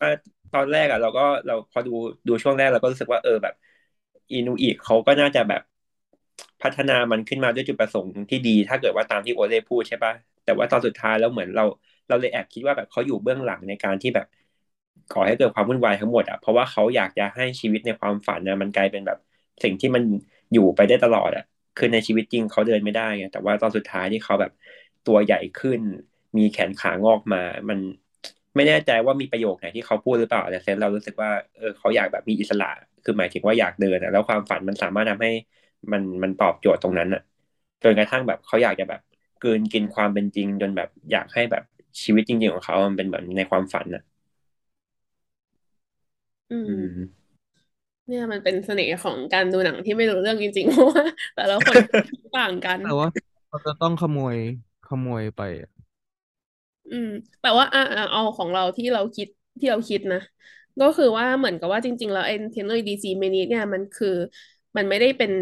[0.00, 0.08] ว่า
[0.52, 1.90] ตอนแรกอะ เราก็เราพอดู
[2.26, 3.54] ดูช่วงแรกเราก็รู้สึกว่าเออแบบ
[4.32, 5.62] อินุอิเขาก็น่าจะแบบ
[6.62, 10.12] พัฒนามันขึ้นมาด้วยจุดประสงค์ที่ดี ถ้าเกิดว่าตามที่โอเล่พูดใช่ปะ
[10.44, 11.64] แต่ว่าตอนสุดท้ายแล้วเหมือนเรา
[12.08, 14.26] เราเลยแอบคิดว่าแบบเขาอยู่เบื้องหลังในการที่แบบ
[15.12, 19.18] ก่อให้เกิดความวุ่นวายทั้งหมดอะเพราะว่าเขาอยากจะให้ชีวิตในความฝันนะมันกลายเป็นแบบ
[19.62, 20.02] สิ่งที่มัน
[20.52, 21.44] อยู่ไปได้ตลอดอะ
[21.76, 24.52] คือในชีวิตจริงเขาเดินไม่ได้ไงแต่ว่าตอนสุดท้ายที่เขาแบบ
[25.04, 25.80] ตัวใหญ่ขึ้น
[26.36, 27.78] มีแขนขางอกมา มัน
[28.56, 32.68] ไม่แน่ใจว่ามีประโยคไหนที่เขาพูดหรือเปล่าแต่เซนเรารู้สึกว่าเออเขาอยากแบบมีอิสระ
[33.04, 35.30] คือหมายถึงว่าอยากเดินอะแล้วความฝันมันสามารถทำให้
[35.92, 37.20] มันมันตอบโจทย์ตรงนั้นอะ
[37.82, 39.00] จนกระทั่งแบบเขาอยากจะแบบ
[39.40, 41.62] กลืนกินความเป็นจริง จนแบบอยากให้แบบ
[42.04, 44.02] ชีวิตจริงๆของเขามันเป็นแบบในความฝันอะ
[46.50, 47.30] อือืมม
[48.06, 51.04] เนี่ยมันเป็นเสน่ห์ของการดูหนังที่ไม่รู้เรื่องจริงๆเพราะว่า
[51.34, 51.78] แต่ละคน
[52.34, 53.08] ต่างกันแต่ว่า
[53.48, 54.36] เราจะต้องขโมย
[54.84, 55.70] ขโมยไปอะ
[56.90, 57.06] อืม
[57.40, 59.28] แต่ว่าอะอะเอาของเราที่เราคิด
[59.60, 60.18] ที่เราคิดนะ
[60.80, 64.08] ก็คือว่าเหมือนกับว่าจริง ๆ แล้วไอ้เทคโนโลยีซีเมนิเนี่ยมันคือ
[64.76, 65.32] มันไม่ได้เป็น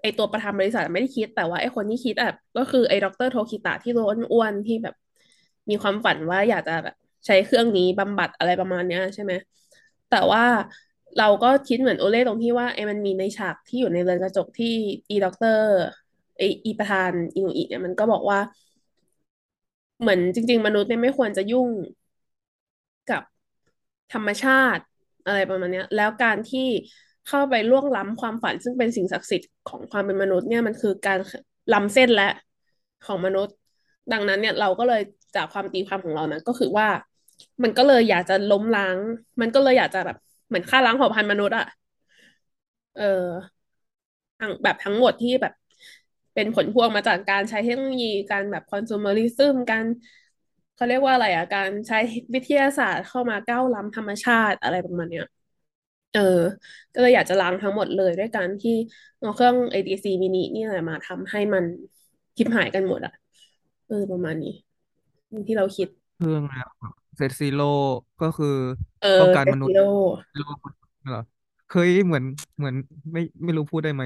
[0.00, 4.94] ไอตัวประธานบริษัทไม่ได้คิด แต่ว่าไอคนที่คิดอะก็คือไอ้ดรโทคิตะที่ตัวอ้วนๆที่แบบ
[5.70, 6.94] มีความฝันว่าอยากจะแบบ
[7.26, 9.32] ใช้เครื่องนี้บำบัดอะไรประมาณเนี้ยใช่ไหม
[10.08, 10.42] แต่ว่า
[11.16, 14.66] เราก็คิดเหมือนโอเล่ตรงที่ว่าไอ้มันมีในฉากที่อยู่ในเรือนกระจกที่
[15.10, 15.64] อีด็อกเตอร์
[16.38, 18.38] ไออีประธานอินุอิเนี่ยมันก็บอกว่า
[20.00, 21.68] เหมือนจริง ๆ มนุษย์เนี่ยไม่ควรจะยุ่ง
[23.10, 23.22] กับ
[24.12, 24.82] ธรรมชาติ
[25.26, 26.68] อะไรประมาณนี้แล้วการที่
[27.28, 31.18] เข้าไปล่วงล้ำความฝัน ซึ่งเป็นสิ่งศักดิ์สิทธิ์ของความเป็นมนุษย์เนี่ยมันคือการ
[31.72, 32.28] ล้ำเส้นและ
[33.06, 33.54] ของมนุษย์
[34.12, 35.02] ดังนั้นเนี่ยเราก็เลย
[35.36, 36.88] จากความตีความของเรานะก็คือว่า
[37.62, 38.96] มันก็เลยอยากจะล้มล้าง
[39.40, 40.16] มันก็เลยอยากจะแบบ
[40.48, 41.66] เหมือนฆ่าล้างเผ่าพันธุ์มนุษย์อะ
[42.94, 43.02] เออ
[44.38, 45.52] ทั้งแบบทั้งหมดที่แบบ
[46.34, 49.86] เป็นผลพวงมาจากการใช้เทคโนโลยีการแบบคอน sumerism การ
[50.74, 51.96] เขาเรียกว่าอะไรอะการใช้
[52.34, 55.24] วิทยาศาสตร์เข้ามาก้าวล้ำธรรมชาติอะไรประมาณเนี้ย
[56.12, 56.20] เออ
[56.94, 58.70] ก็เลยอยากจะล้างทั้งหมดเลยด้วยการที่
[59.18, 61.64] เอาเครื่อง ADC mini นี่แหละมาทำให้มัน
[62.36, 63.12] คลิปหายกันหมดอะ
[63.86, 64.50] เออประมาณนี้
[65.32, 66.68] นี่ที่เราคิดเครื่องแล้ว
[67.16, 67.64] เซตซีโร่
[68.20, 68.46] ก็คือ
[69.00, 69.82] เออป้องกันเซมนุษซิย์โร่
[70.36, 70.58] โลก
[71.08, 71.20] เหรอ
[71.66, 72.24] เคยเหมือน
[72.56, 72.74] เหมือน
[73.12, 74.04] ไม่ไม่รู้พูดได้ไหม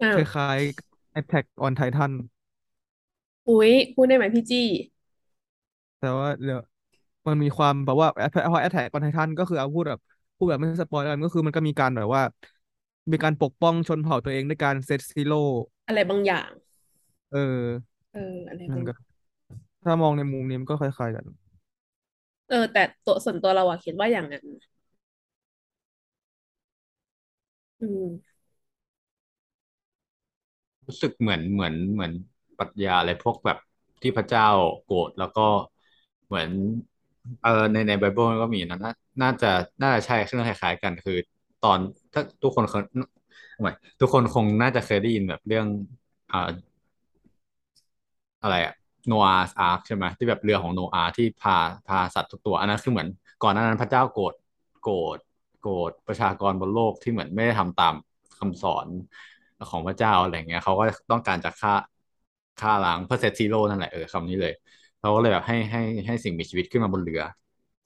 [0.00, 2.12] อ้าควล้ายๆ Attack on Titan
[3.46, 4.60] อุ๊ยพูดได้ไหมพี่จี้
[6.04, 6.60] แต่ว่าเดี๋ยว
[7.26, 8.08] มันมีความแบบว่า
[8.52, 10.00] พอ Attack on Titan ก็คือเอาพูดแบบ
[10.36, 12.22] พูดแบบไม่ spoil กันก็คือมันก็มีการแบบว่า
[13.12, 15.36] มีการปกป้องชนเผ่าตัวเองด้วยการ set zero
[15.86, 16.50] อะไรบางอย่าง
[17.30, 18.92] เออ เอออะไรมับานงก็
[19.84, 21.26] ถ้ามองในมุมนี้มันก็คล้ายๆกัน
[22.48, 24.44] เออ แต่ตัวส่วนตัวเราอะคิดว่าอย่างนั้น
[27.80, 28.34] อืม
[30.86, 32.12] รู้สึกเหมือนเหมือนเหมือน
[32.58, 33.58] ปรัชญาอะไรพวกแบบ
[34.02, 34.46] ที่พระเจ้า
[34.84, 35.46] โกรธแล้วก็
[36.34, 36.52] เหมือน
[37.42, 38.92] เออในในไบเบิลก็มีนะน่า
[39.22, 39.48] น่าจะ
[39.82, 41.16] น่าจะใช่เรื่องคล้ายๆกันคือ
[41.60, 41.78] ตอน
[42.12, 42.82] ถ้าทุกคนเคย
[43.62, 43.70] ไม่
[44.00, 45.66] ทุกคนคงน่าจะเคยได้ยินแบบเรื่อง
[46.30, 46.48] อ่า
[48.42, 48.72] อะไรอะ
[49.06, 53.08] โนอาห์อาร์คใช่ไหมที่แบบเรือของโนอาห์ที่พาพาสัตว์ทุกตัวอันนั้นคือเหมือน
[53.42, 54.34] ก่อนหน้านั้นพระเจ้าโกรธ
[54.82, 55.18] โกรธ
[55.60, 57.94] โกรธประชากรบนโลกที่เหมือนไม่ได้ทำตาม
[58.38, 58.86] คำสอน
[59.70, 61.74] ของพระเจ้าอะไรเงี้ยเขาก็ต้องการจะฆ่า
[62.60, 64.52] ฆ่าล้างเพื่อ set zero นั่นแหละเออคำนี้เลย
[65.04, 67.22] เขาก็เลยแบบให้ให้ให้สิ่งมีชีวิตขึ้นมาบนเรือ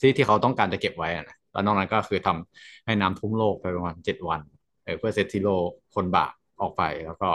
[0.01, 4.41] ที่ที่เขาต้องการจะเก็บไว้อะนะแล้วนอกนั้นก็คือทำให้น้ำท่วมโลกไปประมาณเจ็ดวัน
[4.85, 5.55] เออเพื่อ set zero
[5.95, 7.31] คนบาปออกไป แล้วก็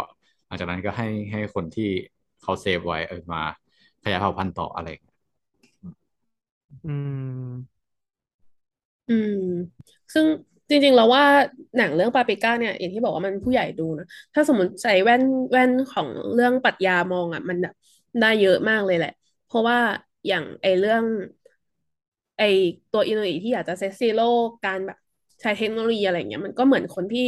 [0.47, 1.89] หลังจากนั้นก็ให้ให้คนที่
[2.41, 3.41] เขา save ไว้เออมา
[4.03, 5.15] ขยายเผ่าพันธุ์ต่ออะไรอย่างเงี้ย
[6.85, 6.89] อื
[7.47, 7.83] ม
[9.07, 9.31] อืม
[10.13, 10.25] ซึ่ง
[10.69, 11.23] จริงๆเราว่า
[11.77, 17.73] หนังเรื่องปาปริก้าเนี่ย อย่างที่บอกว่ามันผู้ใหญ่ดูนะ ถ้าสมมติใส่แว่นแว่นของเรื่องปรัชญามองอะ มันแบบ
[18.19, 19.22] ได้เยอะมากเลยแหละเพ
[19.53, 19.79] ราะว่า
[20.27, 21.03] อย่างไอเรื่อง
[22.37, 22.41] ไอ
[22.91, 24.23] ตัวอินโนอีที่อยากจะ set zero
[24.65, 24.97] การแบบ
[25.41, 27.21] ใช้เทคโนโลยีอะไรเงี้ยมันก็เหมือนคนที่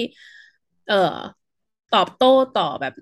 [0.87, 0.95] เอ่อ
[1.89, 2.93] ตอบโต้ต่อแบบ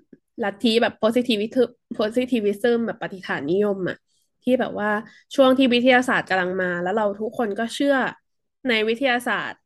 [0.42, 3.96] ลัทธิแบบ positivism positivism แบบปฏิฐานนิยมอะ
[4.42, 4.90] ที่แบบว่า
[5.34, 7.94] ช่วงที่วิทยาศาสตร์กำลังมา แล้วเราทุกคนก็เชื่อ
[8.68, 9.60] ในวิทยาศาสตร์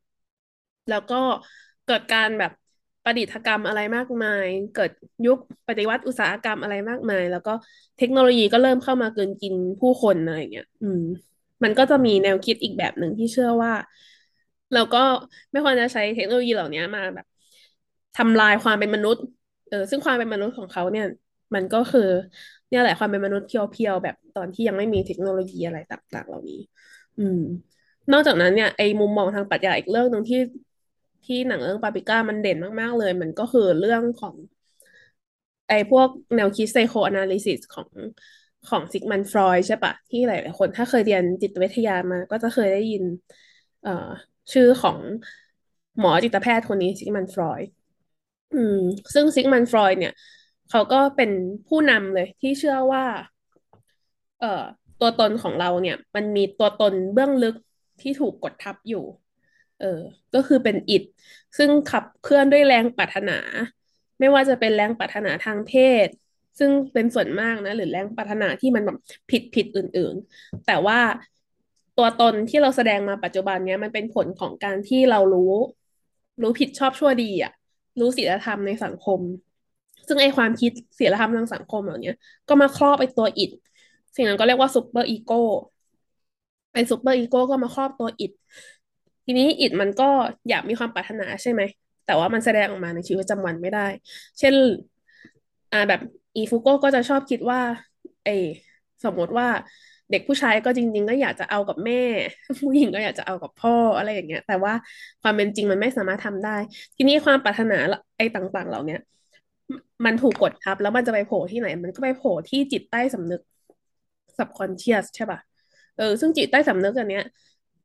[0.89, 1.17] แล้วก็
[1.85, 2.53] เกิดการแบบ
[3.09, 4.91] ประดิษฐกรรมอะไรมากมาย เกิด
[5.27, 7.55] ยุคปฏิวัติอุตสาหกรรมอะไรมากมาย แล้วก็
[7.99, 11.03] เทคโนโลยีก็เริ่มเข้ามาเกินกินผู้คนอะไรเงี้ยอืม
[11.65, 13.73] มันก็จะมีแนวคิดอีกแบบหนึ่งที่เชื่อว่า
[14.75, 14.99] เราก็
[15.51, 17.27] ไม่ควรจะใช้เทคโนโลยีเหล่านี้มาแบบ
[18.19, 19.23] ทำลายความเป็นมนุษย์
[19.69, 21.07] เออซึ่งความเป็นมนุษย์ของเขาเนี่ย
[21.55, 22.09] มันก็คือ
[22.69, 26.61] เนี่ยแหละความเป็นมนุษย์ pure ๆแบบตอนที่ยังไม่มีเทคโนโลยีอะไรต่าง ๆ เหล่านี้
[27.19, 27.41] อืม
[28.13, 30.39] นอกจากนั้นเนี่ยไอ้มุมมองทางปรัชญาอีกเรื่องหนึ่งที่
[31.25, 34.37] ที่หนังเรื่องปาปิก้ามันเด่นมาก ๆ เลย มันก็คือเรื่องของ
[35.69, 37.89] ไอ้พวกแนวคิด psychoanalysis ของ
[38.69, 43.05] ของซิกมันด์ ฟรอยด์ใช่ปะที่หลาย ๆ คนถ้าเคยเรียนจิตวิทยามา ก็จะเคยได้ยิน
[43.83, 43.91] เอ่อ
[44.53, 44.99] ชื่อของ
[45.99, 47.69] หมอจิตแพทย์คนนี้ซิกมันฟรอยด์
[48.55, 48.77] อืม
[49.15, 50.13] ซึ่งซิกมันฟรอยด์เนี่ย
[50.71, 51.31] เขาก็เป็น
[51.69, 53.05] ผู้นำเลยที่เชื่อว่า
[54.39, 54.65] เอ่อ
[55.01, 57.55] ตัวตนของเราเนี่ย มันมีตัวตนเบื้องลึก
[58.01, 59.05] ที่ถูกกดทับอยู่
[59.79, 59.87] เออ
[60.35, 61.03] ก็คือเป็นอิฐ
[61.59, 63.33] ซึ่งขับเคลื่อนด้วยแรงปรารถนา
[64.21, 65.73] ไม่ว่าจะเป็นแรงปรารถนาทางเพ
[66.07, 66.09] ศ
[66.59, 68.97] ซึ่งเป็นส่วนมากนะ หรือแรงปรารถนาที่มันแบบ
[69.31, 70.99] ผิดผิดอื่น ๆ แต่ว่า
[71.97, 75.53] ตัวตนที่เราแสดงมาปัจจุบันเนี้ยมันเป็นผลของการที่เรารู้
[76.43, 77.53] รู้ผิดชอบชั่วดีอะ
[78.01, 79.21] รู้ศีลธรรมในสังคม
[80.09, 82.13] ซึ่งไอความคิดศีลธรรมทางสังคมเหล่านี้
[82.49, 83.51] ก็มาครอบไอตัว id
[84.15, 85.41] สิ่งนั้นก็เรียกว่า superego
[86.73, 88.33] ไอ superego ก็มาครอบตัว id
[89.31, 90.09] ทีนี้ id มันก็
[90.49, 91.63] อยากมีความปรารถนาใช่ไหม
[92.07, 93.87] แต่ว่ามันแสดงออกมาในชีวิตประจำวันไม่ได้
[94.39, 94.55] เช่น
[95.73, 96.01] อ่าแบบ
[96.37, 97.61] อีฟุโก้ก็จะชอบคิดว่า
[98.25, 98.29] ไอ
[99.05, 99.49] สมมติว่า
[100.11, 102.03] เด็กผู้ชายก็จริง ๆ ก็อยากจะเอากับแม่
[102.61, 104.73] ผู้หญิงก็อยากจะเอากับพ่ออะไรอย่างเงี้ย แต่ว่า
[105.23, 106.57] ความเป็นจริงมันไม่สามารถทำได้
[106.97, 107.79] ทีนี้ความปรารถนา
[108.17, 109.01] ไอ้ต่าง ๆ เหล่าเนี้ย
[110.05, 113.41] มันถูกกดทับ แล้วมันจะไปโผล่ที่ไหน มันก็ไปโผล่ที่จิตใต้สำนึก
[114.39, 115.39] subconscious ใช่ป่ะ
[115.97, 117.25] เออซึ่งจิตใต้สำนึกอันเนี้ย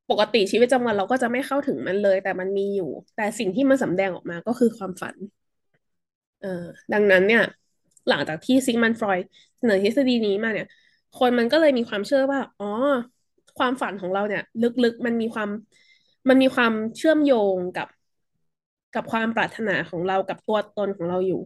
[0.09, 5.15] ปกติชีวิตประจำวันเราก็จะไม่เข้าถึงมันเลย แต่มันมีอยู่ แต่สิ่งที่มันสำแดงออกมาก็คือความฝัน
[6.39, 6.47] เออ
[6.93, 7.41] ดังนั้นเนี่ย
[8.07, 9.25] หลังจากที่ซิกมันฟรอยด์
[9.57, 10.67] เสนอทฤษฎีนี้มาเนี่ย
[11.13, 12.65] คนมันก็เลยมีความเชื่อว่า อ๋อ
[13.57, 15.49] ความฝันของเราเนี่ย ลึกๆมันมีความ
[16.29, 17.87] มันมีความเชื่อมโยงกับ
[18.95, 21.41] กับความปรารถนาของเรากับตัวตนของเราอยู่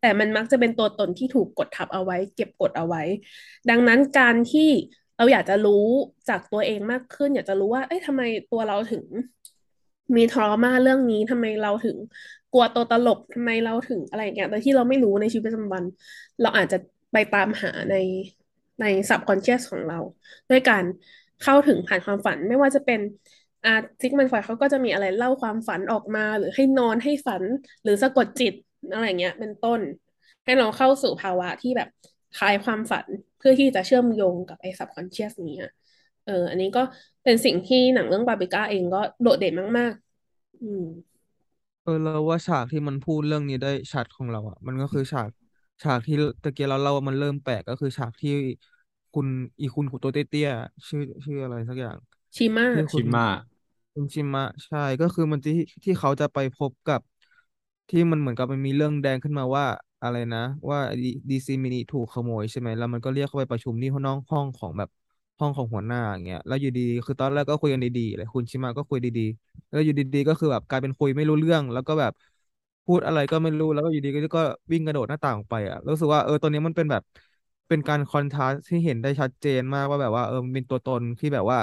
[0.00, 3.02] แต่มันมักจะเป็นตัวตนที่ถูกกดทับเอาไว้ เก็บกดเอาไว้
[3.70, 4.70] ดังนั้นการที่
[5.16, 5.86] เราอยากจะรู้
[6.28, 8.22] จากตัวเองมากขึ้น อยากจะรู้ว่า เอ้ยทำไม
[8.52, 9.04] ตัวเราถึง
[10.16, 11.96] มีทรมาเรื่องนี้ทำไมเราถึง
[12.52, 15.84] กลัวตัวตลกทำไมเราถึงอะไรอย่างเงี้ยโดยที่เราไม่รู้ในชีวิตประจำวัน
[16.42, 16.78] เราอาจจะ
[17.12, 17.96] ไปตามหาใน
[18.80, 19.98] ใน subconscious ของเรา
[20.50, 20.84] ด้วยการ
[21.42, 23.00] เข้าถึงผ่านความฝันไม่ว่าจะเป็น
[23.64, 27.42] อาซิกมันฟอยเขาก็จะมีอะไรเล่าความฝันออกมา หรือให้นอนให้ฝัน
[27.82, 28.54] หรือสะกดจิต
[28.92, 29.80] อะไรเงี้ย เป็นต้น
[30.44, 31.88] ให้เราเข้าสู่ภาวะที่แบบ
[32.38, 33.06] คลายความฝัน
[33.38, 35.70] เพื่อที่จะเชื่อมโยงกับไอ้ subconscious นี้อะ
[36.24, 36.80] เออ อันนี้ก็
[37.24, 39.92] เป็นสิ่งที่หนังเรื่องบาบิก้าเองก็โดดเด่นมาก
[40.28, 40.82] ๆ อืม
[41.82, 45.30] เออเราว่าฉากที่มันพูดเรื่องนี้ได้ชัดของเราอะ มันก็คือฉาก
[45.82, 48.30] ฉากที่ตะเกียเราเล่าว่ามันเริ่มแปลกก็คือฉากที่
[49.12, 49.26] คุณ
[49.60, 51.96] อีคุณขุนตัวเตี้ยๆชื่อชื่ออะไรสักอย่าง
[52.36, 53.26] ชิมาที่คุชิณมะ
[53.94, 57.00] คุณชิมะใช่ก็คือมันที่ที่เขาจะไปพบกับ
[57.88, 59.64] ที่มันเหมือนกับมันมีเรื่องแดงขึ้นมาว่า
[60.02, 60.38] อะไรนะ
[60.70, 60.78] ว่า
[61.30, 64.88] DC Mini ถูกขโมยใช่ไหมแล้วมันก็เรียกเข้าไปประชุมที่ห้องห้องของแบบ
[65.38, 72.12] ห้องของหัวหน้าอย่างเงี้ยแล้วอยู่ดีคือตอนแรกก็คุยกันดีๆเลยคุณชิมะก็คุยดีๆ แล้วอยู่ดีๆก็คือแบบกลายเป็นคุยไม่รู้เรื่อง แล้วก็แบบ
[72.84, 77.02] พูดอะไรก็ไม่รู้แล้วก็อยู่ดีก็ก็วิ่งกระโดดหน้าต่างออกไปอะรู้สึกว่าเออตัวนี้มันเป็นแบบ
[77.68, 81.58] เป็นการ contrast ที่เห็นได้ชัดเจนมากว่าแบบว่าเออมันเป็นตัวตนที่แบบว่า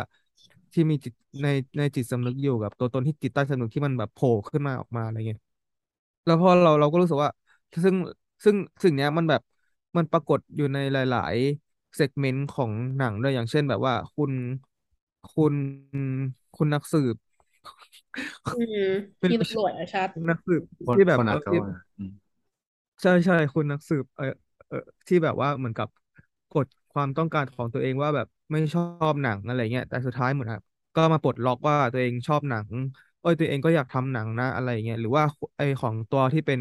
[0.73, 1.47] ที่มีจิตใน
[1.77, 5.39] ในจิตสำนึกอยู่กับตัวตนที่จิตใต้สำนึกที่มันแบบโผล่ขึ้นมาออกมาอะไรเงี้ย
[6.25, 7.29] แล้วพอเราเราก็รู้สึกว่า
[7.85, 7.95] ซึ่ง
[8.43, 9.41] ซึ่งสิ่งเนี้ยมันแบบ
[9.97, 14.31] มันปรากฏอยู่ในหลาย ๆ เซกเมนต์ของหนังด้วยอย่างเช่นแบบว่าคุณ
[15.33, 15.55] คุณ
[16.55, 17.15] คุณนักสืบ
[18.53, 18.75] อืม
[19.19, 22.11] เป็นที่ตำรวจอะชัดนักสืบคนที่แบบคนเออาจอจะที่ว่าอืม
[23.01, 24.25] ใช่ใช่คุณนักสืบเออ
[24.67, 25.87] เออที่แบบว่าเหมือนกับ
[26.51, 30.63] กดความต้องการของตัวเองว่าแบบไม่ชอบหนังอะไรเงี้ยแต่สุดท้ายเหมือนครับ
[30.95, 32.69] ก็มาปลดล็อกว่าตัวเองชอบหนัง
[33.19, 35.23] เอ้ยตัวเองก็อยากทำหนังนะอะไรเงี้ยหรือว่า
[35.57, 36.59] ไอของตัวที่เป็น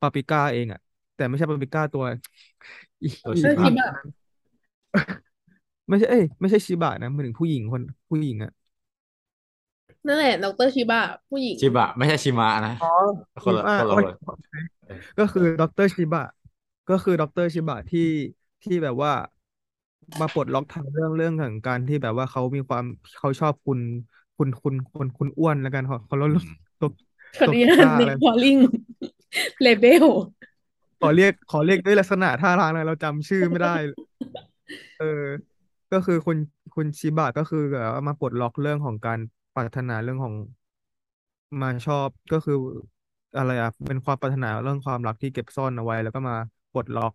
[0.00, 0.80] ปาปริก้าเองอะ
[1.20, 2.04] แต่ไม่ใช่ปาปริก้าตัว
[3.02, 3.86] อีตัวอีชิเออบะชิบะ
[5.88, 8.50] ไม่ใช่เอ้ยไม่ใช่ชิบะนะหมายถึงผู้หญิงคนผู้หญิงอะ
[10.06, 12.86] นั่นแหละดรชิบะผู้หญิงชิบะ ไม่ใช่ชิมะนะ อ๋อ
[13.44, 14.10] คนละชิบะคนละโอ้ยคน
[14.86, 16.22] เออก็คือดรชิบะ
[16.88, 18.00] ก็คือดรชิบะที่
[18.62, 19.12] ที่แบบว่า
[20.20, 22.84] มาปลดล็อกทางเรื่องเรื่องของการที่แบบว่าเขามีความ
[23.18, 23.80] เขาชอบคุณ
[24.36, 26.92] คุณคุณคุณคุณอ้วนแล้วกันเขาเขาลดอืมตก
[27.36, 28.16] ขอตอกนุกีญาตตาร์ในอะ
[31.00, 33.74] ขอเรียกขอเรียกด้วยลักษณะท่าทางหน่อยเราจำชื่อไม่ได้
[34.98, 35.24] เออ
[35.92, 36.38] ก็คือคุณ
[36.74, 39.18] คุณชิบะก็คือแบบว่ามาปลดล็อกเรื่องของการ
[39.54, 40.34] ปรารถนาเรื่องของ
[41.60, 42.54] มาชอบก็คือ
[43.36, 46.36] อะไรอะเป็นความปรารถนาเรื่องความรักที่เก็บซ่อนเอาไว้ แล้วก็มา
[46.72, 47.12] ปลดล็อก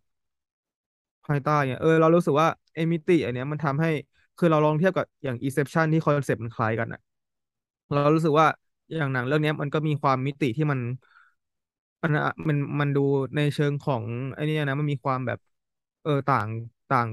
[1.26, 3.90] ภายใต้เนี่ยเออเรารู้สึกว่าไอ้มิติอันเนี้ยมันทำให้
[4.38, 7.02] คือเราลองเทียบกับอย่าง Inception ที่คอนเซ็ปต์มันคล้ายกันอะ
[7.92, 8.48] เรารู้สึกว่า
[8.96, 10.80] อย่างหนังเรื่องเนี้ยมันก็มีความมิติที่มัน
[12.06, 13.00] มันอะมันมันดู
[13.36, 15.40] ในเชิงของไอ้เนี่ยนะ มันมีความแบบ
[16.02, 16.48] เออต่าง
[16.90, 17.08] ต่าง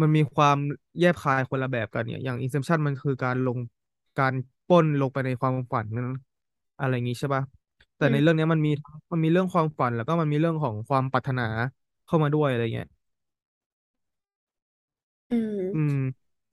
[0.00, 0.56] มันมีความ
[0.98, 3.58] แยบคายคนละแบบกันเนี่ย อย่าง Inception มันคือการลง
[4.18, 4.34] การ
[4.66, 6.08] ปล้นลงไปในความฝันนั้น
[6.78, 7.42] อะไรอย่างงี้ใช่ป่ะ
[7.96, 8.70] แต่อืมในเรื่องเนี้ยมันมี
[9.12, 11.42] มันมีเรื่องความฝันแล้วก็มันมีเรื่องของความปรารถนา
[12.06, 12.88] เข้ามาด้วยอะไรเงี้ย
[15.30, 15.96] อืม อืม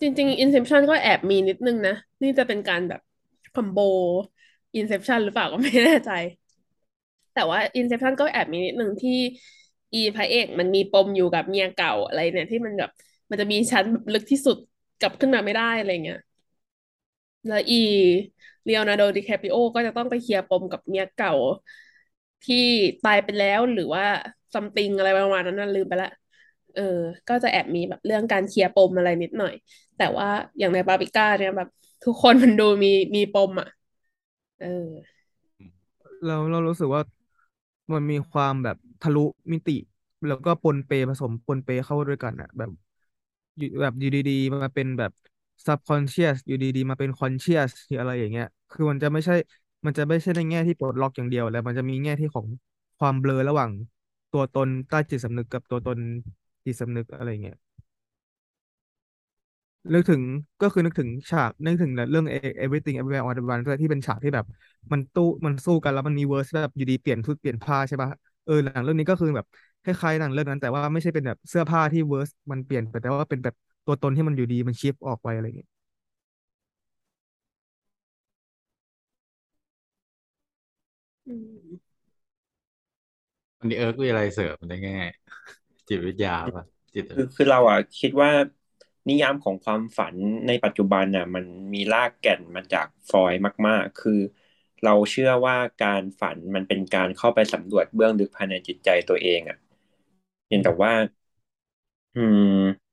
[0.02, 3.02] จริง ๆ Inception ก็แอบมีนิดนึงนะ นี่จะเป็นการแบบ
[3.54, 3.78] คอมโบ
[4.80, 6.10] Inception หรือเปล่าก็ไม่แน่ใจ
[7.34, 9.12] แต่ว่า Inception ก็แอบมีนิดนึงที่
[9.94, 12.89] อีพระเอกมันมีปมอยู่กับเมียเก่าอะไรเนี่ยที่มันแบบ
[13.30, 14.58] มันจะมีชั้นลึกที่สุด
[15.00, 16.20] กลับขึ้นมาไม่ได้อะไรเงี้ย
[17.48, 17.76] แล้วอี
[18.63, 21.34] เลโอนาร์โดดิแคปิโอก็จะต้องไปเคลียร์ปมกับเมียเก่า
[22.44, 22.56] ที่
[23.04, 24.04] ตายไปแล้วหรือว่า
[24.54, 26.10] something อะไรประมาณนั้นน่ะลืมไปละ
[26.74, 26.82] เออ
[27.28, 29.54] ก็จะแอบมีแบบเรื่องการเคลียร์ปมอะไรนิดหน่อย
[29.98, 30.28] แต่ว่า
[30.60, 31.68] อย่างในบาบิก้าเนี่ยแบบ
[32.04, 33.68] ทุกคนมันดูมีมีปมอะ
[34.58, 34.68] เออ
[36.26, 37.02] เราเรารู้สึกว่า
[37.93, 39.19] มันมีความแบบทะลุ
[39.54, 39.71] มิติ
[40.28, 42.69] แล้วก็ปนเปผสมปนเปเข้าด้วยกันอะแบบ
[43.58, 45.12] อยู่แบบอยู่ดีๆมาเป็นแบบ
[45.65, 49.34] subconscious อยู่ดีๆมาเป็น conscious หรืออะไรอย่างเงี้ย คือมันจะไม่ใช่
[49.86, 52.47] มันจะไม่ใช่ในแง่ที่ปลดล็อกอย่างเดียวแล้วมันจะมีแง่ที่ของ
[52.97, 53.71] ความเบลอระหว่าง
[54.32, 55.99] ตัวตนใต้จิตสำนึกกับตัวตน
[56.65, 57.56] จิตสำนึกอะไรเงี้ย
[59.94, 60.22] นึกถึง
[60.62, 62.26] ก็คือนึกถึงฉากนึกถึงเรื่อง
[62.63, 64.46] Everything Everywhere All at Once ด้วยที่เป็นฉากที่แบบ
[64.92, 68.10] มันตู้มันสู้กันแล้วมันมี verse แบบอยู่ดีเปลี่ยนชุดเปลี่ยนผ้าใช่ปะ
[68.46, 69.46] เออหนังเรื่องนี้ก็คือแบบ
[69.84, 75.70] คล้ายๆหนังเรื่องนั้น แต่ว่าไม่ใช่เป็นแบบเสื้อผ้าที่ verse มันเปลี่ยนไปแต่ว่าเป็นแบบตัวตนที่มันอยู่ดีมัน shift ออกไปอะไรอย่างเงี้ย
[81.26, 81.32] อื
[81.76, 82.00] ม
[83.60, 85.08] วันนี้เอิร์กมีอะไรเสริมได้ง่าย
[85.89, 86.63] จิตวิทยาป่ะ
[86.94, 88.30] จิตคือคือเราอะคิดว่า
[89.07, 90.15] นิยามของความฝัน
[90.47, 94.19] ในปัจจุบันน่ะมันมีรากแก่นมาจากฟรอยด์มาก ๆ คือ
[94.83, 99.57] เราเชื่อว่าการฝันมันเป็นการเข้าไปสำรวจเบื้องลึกภายในจิตใจตัวเองอะ
[100.47, 100.93] เพียงแต่ว่า
[102.15, 102.19] อื
[102.62, 102.89] ม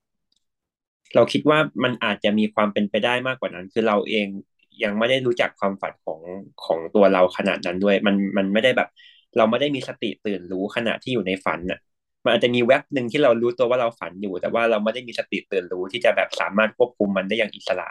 [1.15, 4.27] เราคิดว่ามันอาจจะมีความเป็นไปได้มากกว่านั้น คือเราเอง
[4.83, 6.21] ยังไม่ได้รู้จักความฝันของ
[6.65, 8.89] ของตัวเราขนาดนั้นด้วย มันมันไม่ได้แบบ
[9.37, 11.79] เราไม่ได้มีสติตื่นรู้ขณะที่อยู่ในฝันน่ะ
[12.27, 17.89] มันอาจจะมีแว็บหนึ่งที่เรารู้ตัวว่าเราฝันอยู่ แต่ว่าเราไม่ได้มีสติตื่นรู้ที่จะแบบสามารถควบคุมมันได้อย่างอิสระ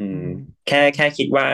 [0.00, 0.30] ือืมม
[0.66, 1.46] แค่แค่คิดว่า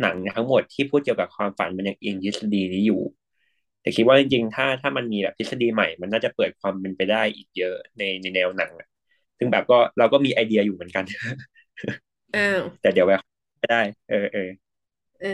[0.00, 3.00] หนังทั้งหมดที่พูดเกี่ยวกับความฝันมันยังอิงทฤษฎีนี้อยู่
[3.80, 8.88] แต่คิดว่าจริงๆ ถ้าถ้ามันมีแบบทฤษฎีใหม่ มันน่าจะเปิดความเป็นไปได้อีกเยอะในในแนวหนังอะ
[9.38, 11.04] ซึ่งแบบก็เราก็มีไอเดียอยู่เหมือนกัน
[12.34, 13.14] อ้าวแต่เดี๋ยวไว้
[13.62, 14.48] ก็ได้ เออเออ
[15.20, 15.28] เออ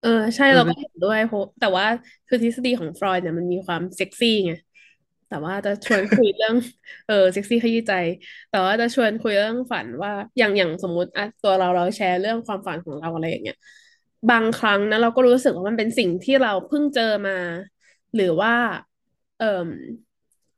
[0.00, 1.86] เออ ใช่เออเราก็เห็นด้วยเพราะแต่ว่า
[2.26, 4.52] คือทฤษฎีของฟรอยด์เนี่ยมันมีความเซ็กซี่ไง
[5.28, 6.54] แต่ว่าจะชวนคุยเรื่อง
[7.06, 7.92] เออเซ็กซี่ขยี้ใจ
[8.48, 13.56] แต่ว่าจะชวนคุยเรื่องฝันว่าอย่างอย่างสมมุติอะตัวเราเราแชร์เรื่องความฝันของเราอะไรอย่างเงี้ย
[14.28, 17.32] บางครั้งนะเราก็รู้สึกว่ามันเป็นสิ่งที่เราเพิ่งเจอมา
[18.14, 18.52] หรือว่า
[19.36, 19.68] เอ่ม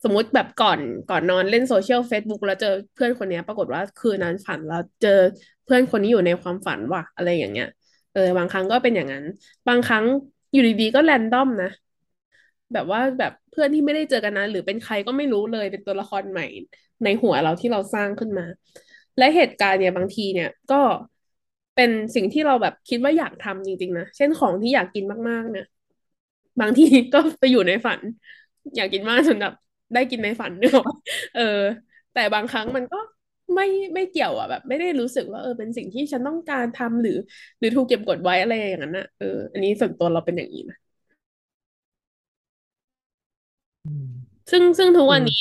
[0.04, 5.10] สมมุติแบบก่อนก่อนนอนเล่นโซเชียลเฟซบุ๊กแล้วเจอเพื่อนคนเนี้ยปรากฏว่าคืนนั้นฝันแล้วเจอ
[5.64, 7.66] เพื่อนคนนี้อยู่ในความฝันว่ะอะไรอย่างเงี้ย
[8.12, 9.24] เออ บางครั้งก็เป็นอย่างนั้น
[9.68, 10.04] บางครั้ง
[10.52, 11.68] อยู่ดีๆก็แรนดอมนะ
[12.72, 16.44] แบบว่าแบบเพื่อนที่ไม่ได้เจอกันนะหรือเป็นใครก็ไม่รู้เลยเป็นตัวละครใหม่
[17.02, 18.44] ในหัวเราที่เราสร้างขึ้นมา
[19.16, 20.76] และเหตุการณ์เนี่ยบางทีเนี่ยก็
[21.74, 25.64] เป็นสิ่งที่เราแบบคิดว่าอยากทำจริงๆนะ เช่นของที่อยากกินมากๆเนี่ย
[26.60, 28.00] บางทีก็ไปอยู่ในฝัน
[28.76, 29.52] อยากกินมากจนแบบ
[29.94, 30.72] ได้กินในฝันเนี่ย
[31.34, 31.42] เออ
[32.12, 32.96] แต่บางครั้งมันก็
[33.54, 37.12] ไม่ไม่เกี่ยวอะแบบ ไม่ได้รู้สึกว่าเออเป็นสิ่งที่ฉันต้องการทำหรือ
[37.58, 40.76] หรือถูกเก็บกดไว้อะไรอย่างนั้นนะเอออันนี้ส่วนตัวเราเป็นอย่างนี้นะ
[43.84, 44.06] อืม
[44.50, 45.34] ซึ่งซึ่งทุกเออวันนี้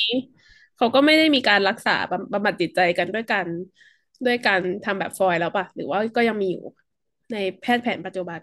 [0.76, 3.46] เขาก็ไม่ได้มีการรักษาบำบำบัดจิตใจกันด้วยการ
[4.26, 6.62] ด้วยการทำแบบฟอยล์แล้วป่ะ หรือว่าก็ยังมีอยู่
[7.32, 8.40] ในแพทย์แผนปัจจุบัน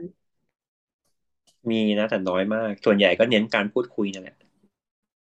[1.70, 4.36] มีนะแต่น้อยมาก ส่วนใหญ่ก็เน้นการพูดคุยนั่นแหละ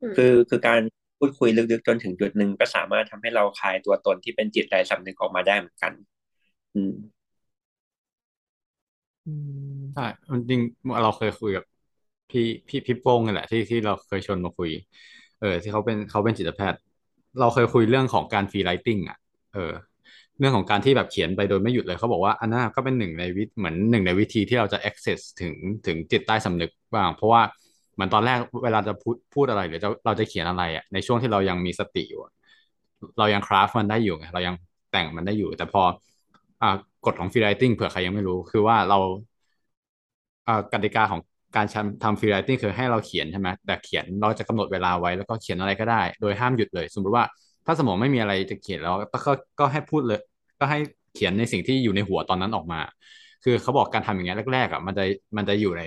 [0.01, 0.81] อืมคือคือการ
[1.19, 5.93] พูดคุยลึกๆจนถึงจุดหนึ่งก็สามารถทำให้เราคลายตัวตนที่เป็นจิตใต้สำนึกออกมาได้เหมือนกัน
[6.75, 6.95] อืม
[9.93, 10.03] ใช่
[10.49, 10.61] จริง
[11.05, 11.65] เราเคยคุยกับ
[12.31, 14.71] พี่พี่พี่โป้งนี่แหละที่ที่เราเคยชวนมาคุย
[15.39, 16.79] เออ ที่เขาเป็นเขาเป็นจิตแพทย์
[17.41, 19.19] เราเคยคุยเรื่องของการฟรีไรติ n งอะ
[19.53, 19.73] เออ
[20.39, 25.53] เรื่องของการที่แบบเขียนไปโดยไม่หยุดเลยเขาบอกว่าอันนั้นก็เป็นหนึ่งในวิธเหมือนหนึ่งในวิธีที่เราจะ access ถึง
[25.87, 27.43] ถึงจิตใต้สำนึกบ้าง เพราะว่า
[27.97, 32.21] เหมือนตอนแรกเวลาจะพูดพูดอะไรหรือจะเราจะเขียนอะไรอะในช่วงที่เรายังมีสติอยู่
[33.19, 34.55] เรายัง craft มันได้อยู่ไงเรายัง
[34.93, 35.83] แต่งมันได้อยู่ แต่พอ
[36.63, 36.75] อ่า
[37.07, 38.99] กฎของฟรีไรติ n งเผื่อใครยังไม่รู้ คือว่าเรา
[40.49, 41.21] อ่อกติกาของ
[41.57, 41.67] การ
[42.03, 47.25] ทำ free writing คือให้เราเขียนใช่ไหมแต่เขียนเราจะกำหนดเวลาไว้แล้วก็เขียนอะไรก็ได้ โดยห้ามหยุดเลย สมมติว่า
[47.67, 48.95] ถ้าสมองไม่มีอะไรจะเขียนแล้ว
[49.27, 50.21] ก็ก็ให้พูดเลย
[50.61, 50.79] ก็ให้
[51.15, 52.81] เขียนในสิ่งที่อยู่ในหัวตอนนั้นออกมา
[53.45, 55.05] คือเขาบอกการทำอย่างเงี้ยแรกๆอะมันจะ
[55.37, 55.83] มันจะอยู่ใน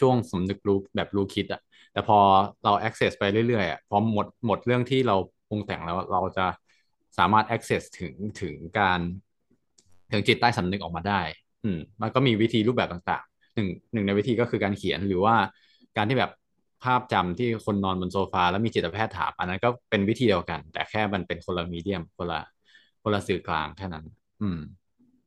[0.00, 1.60] ช่วงสำนึกรู้แบบรู้คิดอะ
[1.92, 2.18] แต่พอ
[2.64, 5.16] เรา access ไปเรื่อยๆอะพอหมดหมดเรื่องที่เรา
[5.48, 6.46] ปรุงแต่งแล้วเราจะ
[7.18, 9.00] สามารถ access ถึงถึงการ
[10.12, 11.20] ถึงจิตใต้สำนึกออกมาได้
[11.64, 15.34] อืม มันก็มีวิธีรูปแบบต่างๆหนึ่งหนึ่งในวิธีก็คือการเขียนหรือว่า
[15.96, 16.32] การที่แบบ
[16.84, 22.40] ภาพจำที่คนนอนบนโซฟา แล้วมีจิตแพทย์ถาม อันนั้นก็เป็นวิธีเดียวกัน แต่แค่มันเป็นคนละมีเดียมคนละ
[23.02, 24.04] คนละสื่อกลางแค่นั้น
[24.40, 24.58] อืม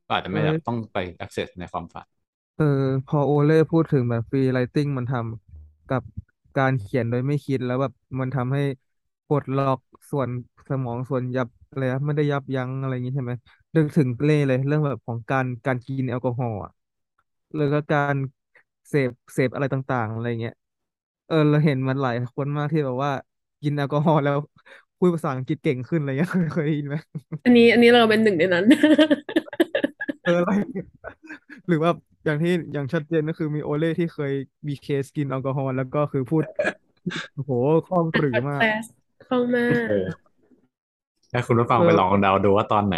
[0.06, 2.06] ก็อาจจะไม่ต้องไป access ในความฝัน
[2.56, 2.64] เออ
[3.06, 6.02] พอโอเล่พูดถึงแบบ free writing มันทำกับ
[6.56, 8.60] การเขียนโดยไม่คิดแล้วแบบมันทำให้
[9.26, 9.78] ปลดล็อก
[10.10, 10.28] ส่วน
[10.68, 13.32] สมองส่วนยับอะไรนะไม่ได้ยับยั้งอะไรอย่างนี้ใช่ไหม
[13.76, 16.70] นึกถึงเล่เลย เรื่องแบบของการการกินแอลกอฮอล์อะ
[17.54, 18.16] แล้วก็การ
[18.88, 20.52] เสพเสพอะไรต่างๆอะไรเงี้ย
[21.26, 23.10] เออเราเห็นมันหลายคนมากที่แบบว่า
[23.62, 24.38] กินแอลกอฮอล์แล้ว
[24.98, 26.96] พูดภาษาอังกฤษเก่งขึ้นอะไรเงี้ยเคยได้ยินไหม
[27.44, 28.64] อันนี้อันนี้เราเป็นหนึ่งในนั้น
[30.22, 30.50] เอออะไร
[31.68, 31.90] หรือว่า
[32.24, 34.32] อย่างที่อย่างชัดเจนก็คือมีโอเล่ที่เคย
[34.68, 36.44] มีเคสกินแอลกอฮอล์แล้วก็คือพูด
[37.34, 37.52] โอ้โห
[37.86, 38.84] คล่องปรื๋อมากแฟส
[39.28, 40.06] คล่องมากเออ
[41.32, 42.96] ถ้าคุณผู้ฟังเออไปลองเดาดูว่าตอนไหน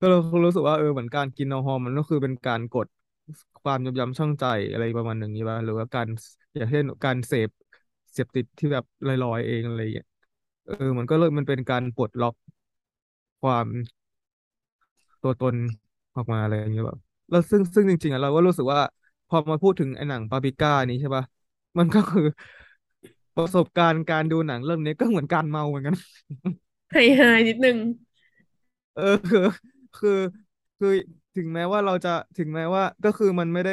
[0.00, 2.86] ก็เรารู้สึกว่าเออเหมือนการกินแอลกอฮอล์มันก็คือเป็นการกด
[3.62, 6.08] ความยับยั้งชั่งใจอะไรประมาณหนึ่งนี้ป่ะหรือว่าการ
[6.56, 7.48] อย่างเช่นการเสพ
[8.12, 10.06] เสพติดที่แบบลอยๆเองอะไรอย่างเงี้ย
[10.64, 12.34] เออ มันก็เลยมันเป็นการปลดล็อก
[13.42, 13.66] ความ
[15.22, 15.54] ตัวตน
[16.16, 16.98] ออกมาอะไรอย่างเงี้ยแบบ
[17.30, 18.80] แล้วซึ่งซึ่งจริงๆอะเราก็รู้สึกว่า
[19.28, 21.24] พอมาพูดถึงไอ้หนังปาปริก้านี้ใช่ป่ะ
[21.78, 22.22] มันก็คือ
[23.36, 25.94] ประสบการณ์การดูหนังเรื่องนี้ก็เหมือนการเมาเหมือนกัน
[26.92, 27.76] ไฮไฮนิดนึง
[28.92, 29.40] เออคือ
[29.94, 30.10] คือ
[30.78, 30.88] คือ
[31.34, 33.72] ถึงแม้ว่าเราจะถึงแม้ว่าก็คือมันไม่ได้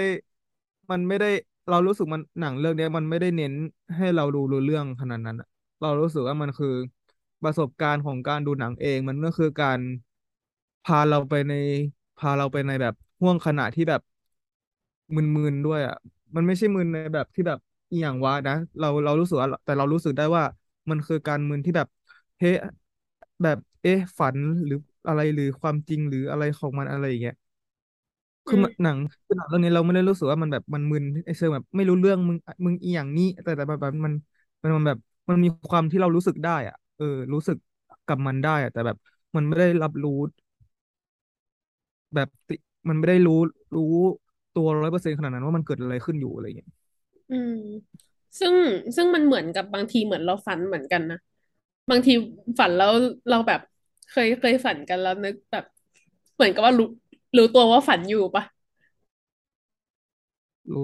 [0.91, 1.27] มันไม่ได้
[1.69, 3.53] เรารู้สึกมันหนังเรื่องเนี้ยมันไม่ได้เน้น
[3.97, 5.47] ให้เราดูรู้เรื่องขนาดนั้นอะ
[5.81, 6.67] เรารู้สึกว่ามันคือ
[7.43, 9.79] ประสบการณ์ของการดูหนังเอง มันก็คือการ
[10.83, 11.53] พาเราไปใน
[12.17, 14.01] พาเราไปในแบบห่วงขณะที่แบบ
[15.15, 15.95] มึนๆด้วย อะ
[16.35, 17.59] มันไม่ใช่มึนในแบบที่แบบ
[17.91, 20.43] อหย่างวะนะเราเรารู้สึกว่าแต่เรารู้สึกได้ว่า
[20.89, 21.87] มันคือการมึนที่แบบ
[22.39, 22.47] เฮ้
[23.41, 24.75] แบบเอ๊ะฝันหรือ
[25.07, 27.35] อะไรหรือความจริงหรืออะไรของมันอะไรอย่างเงี้ย
[28.45, 28.97] อืคือม มันหนัง
[29.27, 34.13] คือหนังเรื่องนี้เราไม่ได้รู้สึกว่ามันแบบมันมึนไอ้เชิงแบบไม่รู้เรื่องมึงมึงอีอย่างนี้ แต่แต่แบบแบบมัน
[34.61, 34.97] มันมันแบบ
[35.29, 37.57] มันมีความที่เรารู้สึกได้อะเออ รู้สึก
[38.05, 38.97] กับมันได้อะแต่แบบ
[39.35, 40.11] มันไม่ได้รับรู้
[42.15, 42.55] แบบติ
[42.89, 43.39] มันไม่ได้รู้
[43.75, 43.83] รู้
[44.53, 46.69] ตัวร้อยเปอร์เซ็นต์ขนาดนั้นว่ามันเกิดอะไรขึ้นอยู่อะไรอย่างเงี้ย
[47.29, 47.51] อืม
[48.39, 48.55] ซึ่ง
[48.95, 51.17] ซึ่งมันเหมือนกับบางทีเหมือนเราฝันเหมือนกันนะ
[51.89, 52.11] บางที
[52.59, 52.91] ฝันแล้ว
[53.29, 53.59] เราแบบ
[54.07, 55.63] เคยเคยฝันกันแล้วนึกแบบ
[56.35, 56.85] เหมือนกับว่ารู้
[57.37, 58.43] รู้ตัวว่าฝันอยู่ปะ
[60.73, 60.83] รู้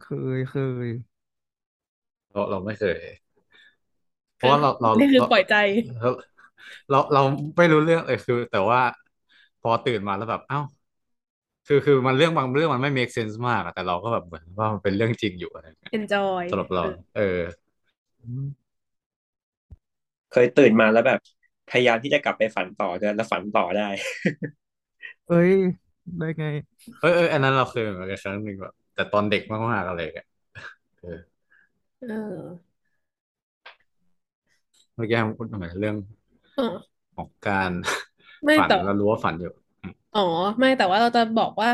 [0.00, 0.04] เค
[0.36, 0.54] ยเค
[0.86, 0.88] ย
[2.32, 2.98] เราเราไม่เคย
[4.36, 5.54] เพก็ราะว่าเราเรานี่คือเราปล่อยใจ
[6.00, 6.08] เรา
[6.90, 7.22] เราเรา
[7.56, 8.80] ไม่รู้เรื่องเลยคือ แต่ว่า
[9.60, 10.58] พอตื่นมาแล้วแบบเอ้า
[11.66, 17.22] คือคือมันเรื่องบางเรื่องมันไม่ make sense มากอะแต่เราก็แบบเหมือนว่ามันเป็นเรื่องจริงอยู่อะไรเงี้ย enjoy สำหรับเรา เออเออ
[18.20, 18.48] อืม
[20.32, 21.20] เคยตื่นมาแล้วแบบ
[21.68, 23.88] พยายามที่จะกลับไปฝันต่อด้วยแล้วฝันต่อได้
[25.26, 25.50] เอ้ย
[26.18, 26.44] ได้ไง
[26.98, 30.26] เออเอออันนั้นเราเคยเหมือนกันครั้งหนึ่งแบบแต่ตอนเด็กมากๆอะไรเงี้ย
[31.00, 31.08] เออ
[32.00, 32.78] เออ
[34.94, 35.96] เมื่อกี้พูดถึงเรื่อง
[36.58, 36.64] อ๋อ
[37.16, 37.70] ของการ
[38.44, 39.52] ไม่ฝันแต่แล้วรู้ว่าฝันอยู่
[40.12, 40.20] อ๋อ
[40.58, 41.68] ไม่แต่ว่าเราจะบอกว่า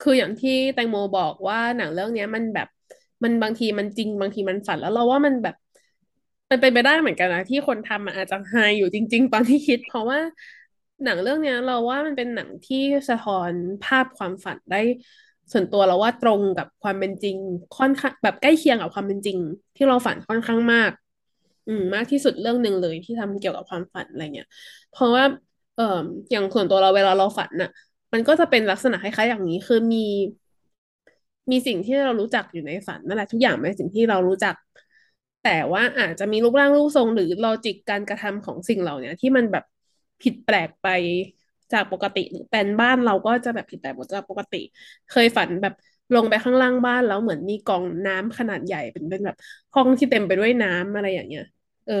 [0.00, 2.66] คืออย่างที่แตงโมบอกว่าหนังเรื่องเนี้ยมันแบบ
[3.22, 5.54] มันบางทีมันจริงบางทีมันฝันแล้วเราว่ามันแบบ
[6.50, 10.20] มันเป็นไปได้เหมือนกันนะที่คนทำอะอาจจะไฮอยู่จริง ๆ ตอนที่คิด เพราะว่า
[11.04, 14.80] หนังเรื่องเนี้ย เราว่ามันเป็นหนังที่สะท้อนภาพความฝันได้
[15.52, 17.36] ส่วนตัวเราว่าตรงกับความเป็นจริง
[17.78, 19.38] ค่อนข้างแบบใกล้เคียงกับความเป็นจริง
[19.76, 20.90] ที่เราฝันค่อนข้างมาก
[21.68, 24.48] อืมมากที่สุดเรื่องหนึ่งเลยที่ทำเกี่ยวกับความฝันอะไรเงี้ย
[24.92, 25.24] เพราะว่า
[25.76, 25.84] เอ่อ
[26.30, 27.70] อย่างส่วนตัวเราเวลาเราฝันน่ะ
[28.12, 29.98] มันก็จะเป็นลักษณะคล้ายๆอย่างนี้ คือมี
[31.50, 34.54] มีสิ่งที่เรารู้จักอยู่ในฝันนั่นแหละทุกอย่างเป็นสิ่งที่เรารู้จัก
[35.44, 39.64] แต่ว่าอาจจะมีรูปร่างรูปทรงหรือลอจิกการกระทำของสิ่งเหล่านี้ที่มันแบบ
[40.22, 40.88] ผิดแปลกไป
[41.72, 44.56] จากปกติหรือแปลนบ้านเราก็จะแบบผิดแปลกจากปกติ
[45.08, 45.74] เคยฝันแบบ
[46.14, 49.36] ลงไปข้างล่างบ้านแล้วเหมือนมีกองน้ำขนาดใหญ่เป็นเป็นแบบ
[49.74, 51.42] ห้องที่เต็มไปด้วยน้ำอะไรอย่างเงี้ย
[51.86, 51.94] เออ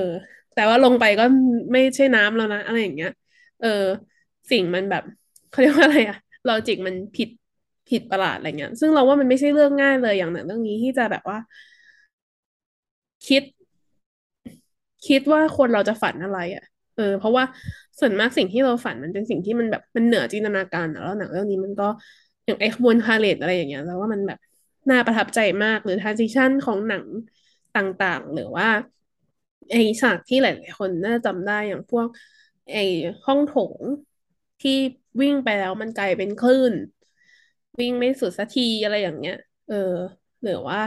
[0.52, 1.24] แต่ว่าลงไปก็
[1.72, 3.10] ไม่ใช่น้ำแล้วนะอะไรอย่างเงี้ย
[3.60, 3.68] เออ
[4.50, 5.02] สิ่งมันแบบ
[5.48, 6.16] เขาเรียกว่าอะไรอะ
[6.46, 7.28] logic มันผิด
[7.88, 11.38] ผิดประหลาดอะไรเงี้ย ซึ่งเราว่ามันไม่ใช่เรื่องง่ายเลยอย่างหนังเรื่องนี้ที่จะแบบว่า
[13.26, 13.42] คิด
[15.06, 16.62] คิดว่าคนเราจะฝันอะไรอะ
[16.94, 17.44] เออ เพราะว่า
[17.98, 21.84] ส่วนมากสิ่งที่เราฝันมันเป็นสิ่งที่มันแบบมันเหนือจินตนาการแล้วหนังเรื่องนี้มันก็
[22.46, 24.38] อย่างไอ้ขบวนพาเหรดอะไรอย่างเงี้ยแล้วว่ามันแบบ
[24.90, 27.04] น่าประทับใจมากหรือ transition ของหนัง
[27.74, 28.66] ต่างๆ หรือว่า
[29.70, 32.06] ไอ้ฉากที่หลาย ๆ คนน่าจะจำได้อย่างพวก
[32.72, 32.80] ไอ้
[33.24, 33.82] ห้องโถง
[34.60, 34.70] ที่
[35.20, 36.74] วิ่งไปแล้วมันกลายเป็นคลื่น
[37.78, 39.34] วิ่งไม่สุดสักทีอะไรอย่างเงี้ย
[39.66, 39.74] เออ
[40.42, 40.78] หรือว่า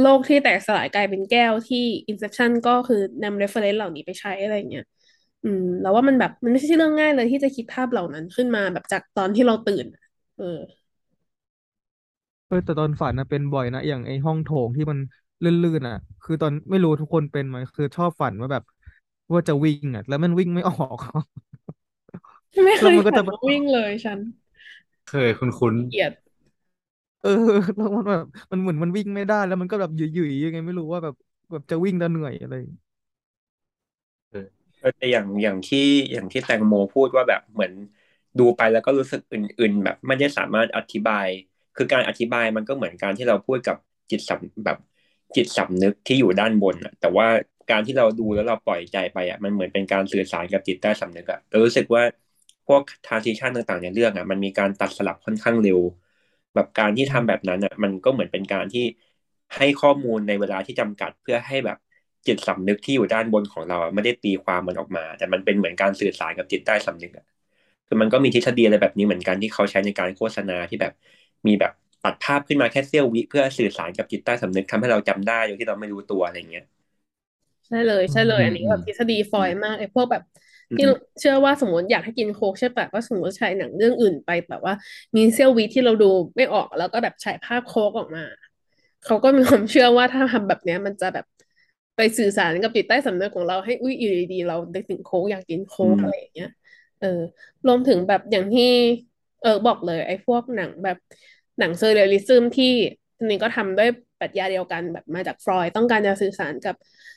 [0.00, 4.84] โลกที่แตกสลายกลายเป็นแก้วที่ Inception ก็คือนำ reference เหล่านี้ไปใช้อะไรเงี้ย
[5.42, 9.86] อืม แล้วว่ามันแบบมันไม่ใช่เรื่องง่ายเลยที่จะคิดภาพเหล่านั้นขึ้นมาแบบจากตอนที่เราตื่น
[10.36, 10.44] เออ
[12.46, 14.98] เออแต่ตอนฝันนะเป็นบ่อยนะอย่างไอ้ห้องโถงที่มัน
[15.42, 18.62] ลื่นๆอะ คือตอนไม่รู้ทุกคนเป็นไหมคือชอบฝันว่าแบบ
[19.32, 20.98] ว่าจะวิ่งอะ แล้วมันวิ่งไม่ออก
[22.64, 24.18] ไม่เคแล้วยมันก็จะแบบฝันว่าวิ่งเลยฉัน
[25.08, 26.12] เคยคุ้นเกลียด
[27.20, 27.30] เออ
[27.76, 31.14] แล้วมันแบบมันเหมือนมันวิ่งไม่ได้ แล้วมันก็แบบหยุ่ยๆยังไงไม่รู้ว่าแบบ
[31.50, 34.38] แบบจะวิ่งแล้วเหนื่อยอะไรอย่างเงี้ยๆเออ
[34.78, 35.78] เออแต่อย่างอย่างที่
[36.12, 37.72] อย่างที่แตงโมพูดว่าแบบเหมือน
[38.38, 41.26] ดูไปแล้วก็รู้สึกอื่น ๆ แบบไม่ได้สามารถอธิบาย
[41.76, 43.76] คือการอธิบายมันก็เหมือนการที่เราพูดกับ
[44.10, 44.78] จิตสำแบบ
[45.36, 47.26] จิตสำนึกที่อยู่ด้านบนอะแต่ว่า
[47.70, 52.02] การที่เราดูแล้วเราปล่อยใจไปอะมันเหมือนเป็นการสื่อสารกับจิตใต้สำนึกอะเรารู้สึกว่า
[52.66, 55.80] พวก transition ต่างๆในเรื่องอะมันมีการตัดสลับค่อนข้างเร็ว
[56.54, 58.80] แบบการที่ทำแบบนั้นอะมันก็เหมือนเป็นการที่
[59.56, 61.76] ให้ข้อมูลในเวลาที่จำกัดเพื่อให้แบบ
[62.26, 67.24] จิตสำนึกที่อยู่ด้านบนของเราไม่ได้ตีความมันออกมา แต่มันเป็นเหมือนการสื่อสารกับจิตใต้สำนึกอะ
[67.86, 70.92] คือมันก็มีทฤษฎีอะไรแบบนี้เหมือนกันที่เขาใช้ในการโฆษณาที่แบบ
[71.46, 76.64] มีแบบตัดภาพขึ้นมาแค่เสี้ยววิเพื่อสื่อสารกับจิตใต้สำนึกทำให้เราจำได้โดยที่เราไม่รู้ตัวอะไรเงี้ย
[77.68, 80.22] ใช่เลยใช่เลยอืมอันนี้แบบทฤษฎีฟอยล์มากไอ้พวกแบบ
[80.70, 80.84] อืมที่
[81.20, 84.74] เชื่อว่าสมมติอยากให้กินโค้กใช่ปะก็สมมติฉายหนังเรื่องอื่นไปแบบว่า
[85.16, 86.06] มีเสี้ยววิที่เราดู
[86.36, 88.20] ไม่ออกแล้วก็แบบฉายภาพโค้กออกมา
[89.02, 91.24] เขาก็มีความเชื่อว่าถ้าทำแบบเนี้ยมันจะแบบ
[91.96, 96.48] ไปสื่อสารกับจิตใต้สำนึกของเราให้อุ้ยอยู่ดีๆเรานึกถึงโค้กอยากกินโค้กอืมอะไรอย่างเงี้ย
[97.00, 97.06] เออ
[97.66, 98.64] รวมถึงแบบอย่างที่
[99.42, 100.96] เออบอกเลย ไอ้พวกหนังแบบ
[101.58, 102.72] หนัง surrealism ที่
[103.16, 103.88] ทีนี้ก็ทำด้วย
[104.18, 107.13] ปรัชญาเดียวกันแบบมาจากฟรอยด์ต้องการจะสื่อสารกับเอ่อ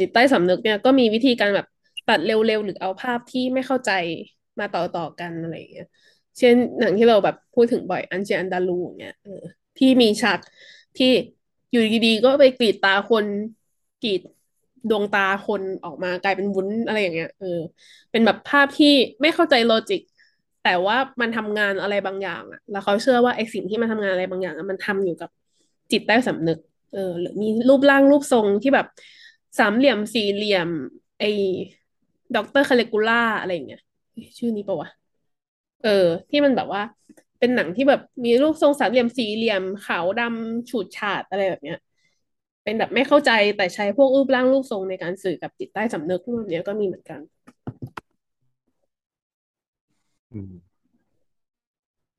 [0.00, 1.66] จิตใต้สำนึกเนี่ยก็มีวิธีการแบบ
[2.08, 3.90] ตัดเร็วๆ หรือเอาภาพที่ไม่เข้าใจ
[4.58, 5.86] มาต่อๆกันอะไรอย่างเงี้ย
[6.38, 9.42] เช่นหนังที่เราแบบพูดถึงบ่อย Un Chien Andalou เงี้ยเออ
[9.78, 10.40] ที่มีฉาก
[10.96, 11.10] ที่
[11.70, 13.26] อยู่ดีๆก็ไปกรีดตาคน
[14.02, 14.20] กรีด
[14.90, 17.58] ดวงตาคนออกมากลายเป็นวุ้นอะไรอย่างเงี้ยเออ
[18.10, 20.00] เป็นแบบภาพที่ไม่เข้าใจ logic
[20.64, 25.30] แต่ว่ามันทำงานอะไรบางอย่างอะแล้วเขาเชื่อว่าไอสิ่งที่มันทำงานอะไรบางอย่างมันทำอยู่กับ
[25.92, 26.58] จิตใต้สำนึก
[26.94, 28.86] เออหรือมีรูปร่างรูปทรงที่แบบ
[29.58, 30.68] สามเหลี่ยมสี่เหลี่ยม
[31.20, 31.30] ไอ้
[32.36, 33.80] ด็อกเตอร์คาเลกูล่าอะไรอย่างเงี้ย
[34.12, 34.88] เอ๊ะชื่อนี้ปะวะ
[35.84, 36.82] เออ ที่มันแบบว่า
[37.38, 41.78] เป็นหนังที่แบบมีรูปทรงสามเหลี่ยมสี่เหลี่ยมขาวดำฉูดฉาดอะไรแบบเนี้ย
[42.64, 47.20] เป็นแบบไม่เข้าใจแต่ใช้พวกรูปร่างรูปทรงในการสื่อกับจิตใต้สำนึกพวกเนี้ยก็มีเหมือนกัน
[50.32, 50.52] อืม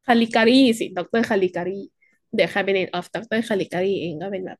[0.07, 1.79] คาลิการีสิดรคาลิการี
[2.37, 4.59] The Cabinet of ดรคาลิการีเองก็เป็นแบบ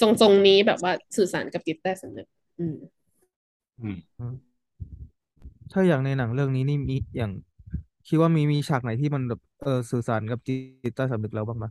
[0.00, 2.26] ทรงๆนี้แบบว่าสื่อสารกับจิตใต้สำนึก
[2.60, 2.76] อืม
[3.80, 4.34] อืม
[5.72, 7.32] ถ้าอย่างในหนังเรื่องนี้นี่มีอย่าง
[8.08, 10.54] คิดว่ามีมีฉากไหนที่มันแบบเออสื่อสารกับจิ
[10.90, 11.66] ตใต้สำนึกเราบ้างไหม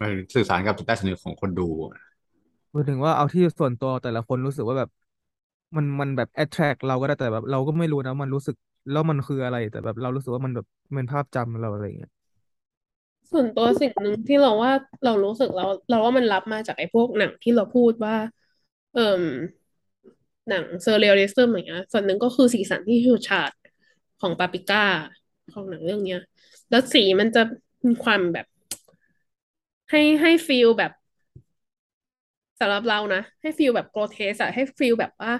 [0.00, 1.94] มันสื่อสารกับจิตใต้สำนึกของคนดูอะ
[2.72, 4.90] หมายถึงว่าเอาที่ส่วนตัวแต่ละคนรู้สึกว่าแบบ
[5.76, 8.56] มันมันแบบ attract เราก็ได้แต่แบบ เราก็ไม่รู้นะมันรู้สึก
[8.90, 12.10] แล้วมันคืออะไร แต่แบบ เรารู้สึกว่ามันแบบเป็นภาพจำเราอะไรอย่างเงี้ย
[13.32, 14.72] ส่วนตัวสิ่งหนึ่งที่เราว่า
[15.04, 18.14] เรารู้สึกเราเราว่ามันรับมาจากไอ้พวกหนังที่เราพูดว่า
[18.92, 19.22] เอ่ม
[20.48, 23.52] หนัง surrealism อย่างเงี้ยส่วนหนึ่งก็คือสีสันที่ฉูดฉาด
[24.20, 24.84] ของปาปิก้า
[25.52, 26.20] ของหนังเรื่องเนี้ย
[26.70, 27.42] แล้วสีมันจะ
[27.86, 28.46] มีความแบบ
[29.90, 30.92] ให้ให้ feel แบบ
[32.60, 35.32] สำหรับเรานะ ให้ feel แบบ grotesque อะให้ feel แบบว่า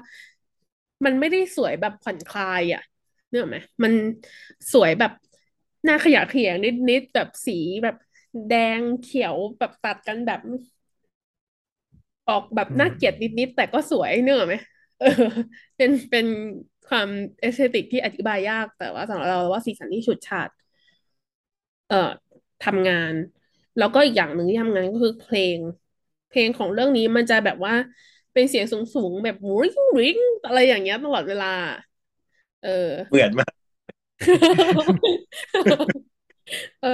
[1.04, 2.82] มันไม่ได้สวยแบบผ่อนคลายอะ
[3.28, 3.92] นึกออกไหมมัน
[4.72, 5.12] สวยแบบ
[5.84, 7.52] น่าขยะแขยงนิดๆแบบสี
[7.82, 7.96] แบบ
[8.48, 10.40] แดงเขียวแบบตัดกันแบบ
[12.26, 14.54] ออกแบบน่าเกลียดนิดๆแต่ก็สวยนึกออกไหม
[14.98, 15.06] เออ
[15.76, 16.26] เป็นเป็น
[16.86, 17.08] ความ
[17.40, 20.50] aesthetic ที่อธิบายยาก แต่ว่าสำหรับเราว่าสีสันที่ฉูดฉาด
[21.86, 21.96] เอ่อ
[22.60, 23.14] ทำงาน
[23.76, 25.58] แล้วก็อีกอย่างหนึ่งที่ทำงานก็คือเพลง
[26.28, 27.74] เพลงของเรื่องนี้มันจะแบบว่า
[28.32, 31.46] เป็นเสียงสูงๆแบบ ring ring อะไรอย่างเงี้ยตลอดเวลา
[32.60, 32.68] เออ
[33.08, 33.52] เหมือนมาก
[36.80, 36.88] เออ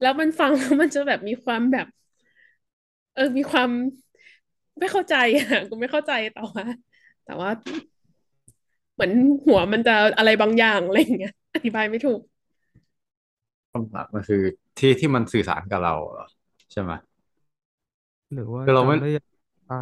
[0.00, 1.86] แล้วมันฟังแล้วมันจะแบบมีความแบบ
[3.14, 3.70] เออ มีความ
[4.80, 6.64] ไม่เข้าใจอะกูไม่เข้าใจแต่ว่า
[7.24, 7.50] แต่ว่า
[8.94, 9.12] เหมือน
[9.46, 12.20] หัวมันจะอะไรบางอย่างอะไรอย่างเงี้ยอธิบายไม่ถูก
[13.72, 14.42] คำถามมันคือ
[14.78, 16.26] ที่ที่มันสื่อสารกับเราเหรอ
[16.72, 16.92] ใช่ไหม
[18.32, 19.24] หรือว่าคือเราไม่จำได้ยัง
[19.70, 19.76] อ่า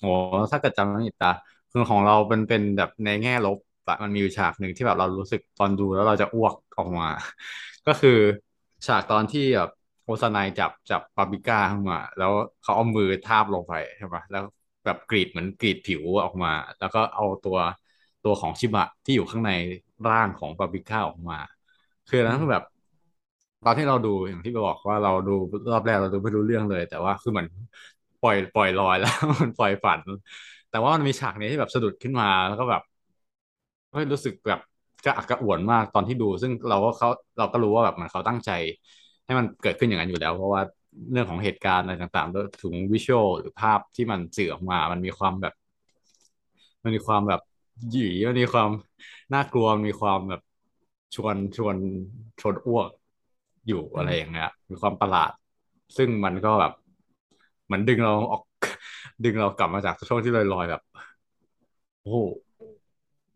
[0.00, 0.06] โอ้
[0.50, 1.32] ถ้าเกิดจำไม่ผิดตา
[1.70, 3.65] คือของเราเป็นเป็นแบบในแง่ลบแต่
[4.04, 7.06] มันมีฉากหนึ่งที่แบบเรารู้สึกตอนดูแล้วเราจะอ้วกออกมา
[7.86, 8.10] ก็คือ
[8.86, 9.68] ฉากตอนที่แบบ
[10.04, 12.32] โอซานายจับจับปาปิก้าขึ้นมา แล้ว
[12.62, 14.42] เขาเอามือทาบลงไปใช่ปะแล้ว
[14.84, 17.56] แบบกรีดเหมือนกรีดผิวออกมา แล้วก็เอาตัว
[18.22, 19.50] ตัวของชิบะที่อยู่ข้างใน
[20.06, 21.38] ร่างของปาปิก้าออกมา
[22.06, 22.62] คือนั้นแบบ
[23.64, 25.30] ตอนที่เราดูอย่างที่บอกว่าเราดู
[25.72, 27.48] รอบแรกเราดูไม่รู้เรื่องเลย แต่ว่าคือเหมือน
[28.20, 29.10] ปล่อยปล่อยลอยแล้ว
[29.42, 30.00] มันปล่อยฝัน
[30.68, 32.82] แต่ว่ามันมีฉากนี้ที่แบบสะดุดขึ้นมาแล้วก็แบบ
[33.96, 34.60] ฮ้ยรู้สึกแบบ
[35.04, 38.50] กระอักกระอ่วนมากตอนที่ดู ซึ่งเราก็เขาเราก็รู้ว่าแบบมันเขาตั้งใจ
[39.24, 40.62] ให้มันเกิดขึ้นอย่างนั้นอยู่แล้ว เพราะว่า
[41.12, 45.52] เรื่องของเหตุการณ์อะไรต่างๆด้วยถึงวิชวลหรือภาพที่มันสื่อออกมา มันมีความแบบ
[46.82, 47.40] มันมีความแบบ
[47.90, 48.70] หยิ่มันมีความ
[49.34, 50.40] น่ากลัวมันมีความแบบ
[51.14, 51.76] ชวนชวน
[52.40, 52.90] ชวนอ้วก
[53.66, 55.30] อยู่อะไรอย่างเงี้ยมีความประหลาด
[55.96, 56.72] ซึ่งมันก็แบบ
[57.64, 58.42] เหมือนดึงเราออก
[59.24, 60.80] ดึงเรากลับมาจากช่วงที่ลอยๆแบบ
[62.04, 62.20] โอ้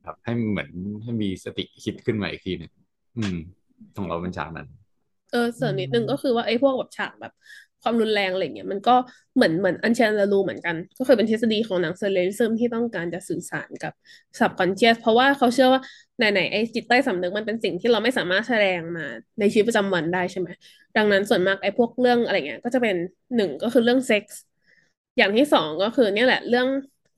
[0.00, 0.70] โหแบบให้เหมือน
[1.02, 2.70] ให้มีสติคิดขึ้นมาอีกทีหนึง
[3.16, 3.34] อืม
[3.94, 4.66] ของเราเป็นฉากนั้น
[5.30, 7.32] เอออืเสริมนิดนึงก็มคือว่าไอ้พวกแบบฉากแบบ
[7.82, 8.92] ความรุนแรงอะไรเงี้ยมันก็
[9.34, 13.92] เหมือนเหมือนอันเชน a ารูเหมือนกัน ก็คือเป็นทฤษฎีของหนัง surrealism ที่ต้องการจะสื่อสารกับ
[14.38, 15.80] subconscious เพราะว่าเขาเชื่อว่า
[16.18, 19.06] ไหนๆไอ้จิตใต้สำนึกมันเป็นสิ่งที่เราไม่สามารถแสดงมา
[19.40, 20.48] ในชีวิตประจำวันได้ใช่ไหม
[20.96, 22.96] ดังนั้นส่วนมากไอ้พวกเรื่องอะไรเงี้ยก็จะเป็น
[23.36, 24.40] หนึ่งก็คือเรื่องเซ็กส์
[25.18, 26.68] อย่างที่สองก็คือเนี่ยแหละเรื่อง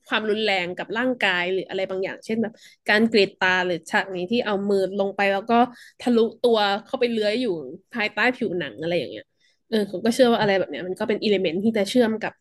[0.09, 2.53] ความรุนแรงกับร่างกายหรืออะไรบางอย่าง เช่นแบบ
[2.89, 5.59] การกรีดตาหรือฉากนี้ที่เอามือลงไปแล้วก็
[6.01, 7.55] ทะลุตัวเข้าไปเลื้อยอยู่
[7.93, 9.25] ภายใต้ผิวหนังอะไรอย่างเงี้ย
[9.69, 12.33] เออผมก็เชื่อว่าอะไรแบบเนี้ย มันก็เป็นอิเลเมนต์ที่จะเชื่อมกับ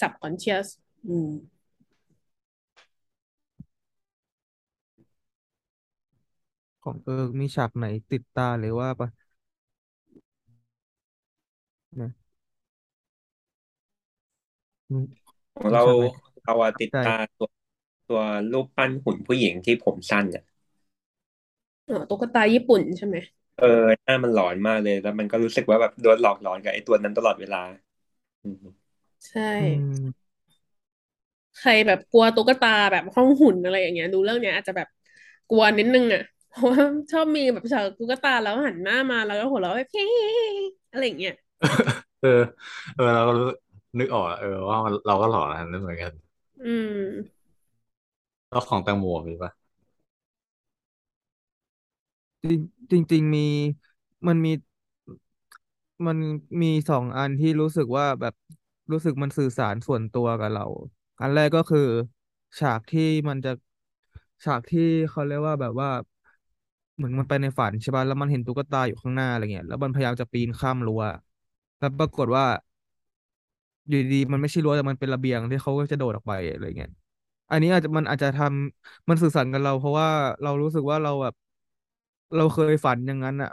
[0.00, 0.66] subconscious
[1.08, 1.30] อืม
[6.82, 9.08] ของเออมีฉากไหนติดตาหรือว่าปะ
[11.98, 12.10] นะ
[14.92, 15.00] มี
[15.56, 16.06] ของเรามีฉากไหน
[16.46, 17.48] เราอะติดใจตาตัว
[18.08, 18.20] ตัว
[18.52, 20.42] รูปปั้นหุ่นผู้หญิงที่ผมสั้นอะ
[21.86, 23.16] อ๋อตุ๊กตาญี่ปุ่นใช่ไหม
[23.56, 23.66] เออ
[24.04, 27.58] หน้ามันหลอนมากเลย แล้วมันก็รู้สึกว่าแบบโดนหลอกหลอนกับไอ้ตัวนั้นตลอดเวลา
[28.42, 28.64] อืม
[29.26, 29.62] ใช่ อื
[30.02, 30.26] ม
[31.56, 34.88] ใครแบบกลัวตุ๊กตาแบบห้องหุ่นอะไรอย่างเงี้ย ดูเรื่องเนี้ยอาจจะแบบ
[35.48, 40.02] กลัวนิดนึงอะเพราะว่าชอบมีแบบฉากตุ๊กตาแล้วหันหน้ามาแล้วก็หัวเราะแบบเฮ้
[40.90, 41.32] อะไรอย่างเงี้ย
[42.20, 42.28] เออ
[42.94, 43.44] เออ เราก็รู้
[43.98, 46.12] นึกออกอะเออว่ามันเราก็หล่อนะนึกเหมือนกัน
[46.64, 47.46] อืม
[48.50, 49.50] แล้วของแตงโมมีปะ
[52.90, 53.40] จริงจริง ๆ มี
[54.26, 54.50] มันมี
[56.06, 56.16] มัน
[56.62, 58.34] มีสองอันที่รู้สึกว่าแบบ
[58.92, 60.62] รู้สึกมันสื่อสารส่วนตัวกับเรา
[61.20, 61.80] อันแรกก็คือ
[62.58, 63.50] ฉากที่มันจะ
[64.44, 64.80] ฉากที่
[65.10, 65.88] เขาเรียกว่าแบบว่า
[66.96, 71.02] เหมือนมันไปในฝันใช่ป่ะแล้วมันเห็นตุ๊กตาอยู่ข้างหน้าอะไรเงี้ยแล้วมันพยายามจะปีนข้ามรั้ว
[71.78, 72.44] แล้วปรากฏว่า
[73.88, 76.90] อยู่ดีมันไม่ใช่รั้วแต่มันเป็นระเบียงที่เขาก็จะโดดออกไปอะไรเงี้ย
[77.50, 80.08] อันนี้อาจจะมันอาจจะทำมันสื่อสารกับเรา เพราะว่า
[80.42, 81.34] เรารู้สึกว่าเราแบบ
[82.34, 83.50] เราเคยฝันอย่างนั้นอะ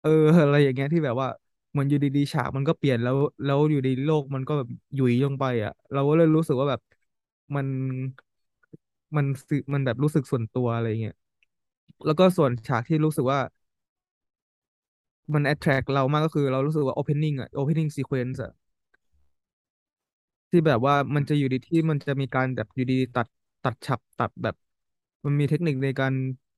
[0.00, 0.10] เออ
[0.40, 1.28] อะไรอย่างเงี้ยที่แบบว่า
[1.70, 6.80] เหมือนอยู่ดีๆฉากมันก็เปลี่ยนแล้ว แล้วอยู่ดีโลกมันก็แบบหยุยลงไป อะ เราก็เลยรู้สึกว่าแบบ
[7.56, 7.68] มัน
[9.16, 11.14] มันสื่อมันแบบรู้สึกส่วนตัวอะไรเงี้ย
[12.06, 13.40] แล้วก็ส่วนฉากที่รู้สึกว่า
[15.34, 18.52] มัน attract เรามากก็คือเรารู้สึกว่า opening อะ opening sequence อะ
[20.54, 23.26] ที่แบบว่ามันจะอยู่ดีที่มันจะมีการแบบอยู่ดีตัด
[23.62, 24.54] ตัดฉับตัดแบบ
[25.24, 26.12] มันมีเทคนิคในการ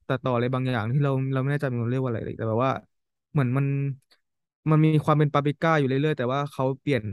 [0.07, 2.71] ตัดต่ออะไรบางอย่างที่เราเราไม่แน่ใจมันเรียกว่าอะไรเลยแต่แบบว่า
[3.31, 3.65] เหมือนมัน
[4.69, 7.03] มันมีความเป็นปาปริก้าอยู่เรื่อยๆแต่ว่าเขาเปลี่ยน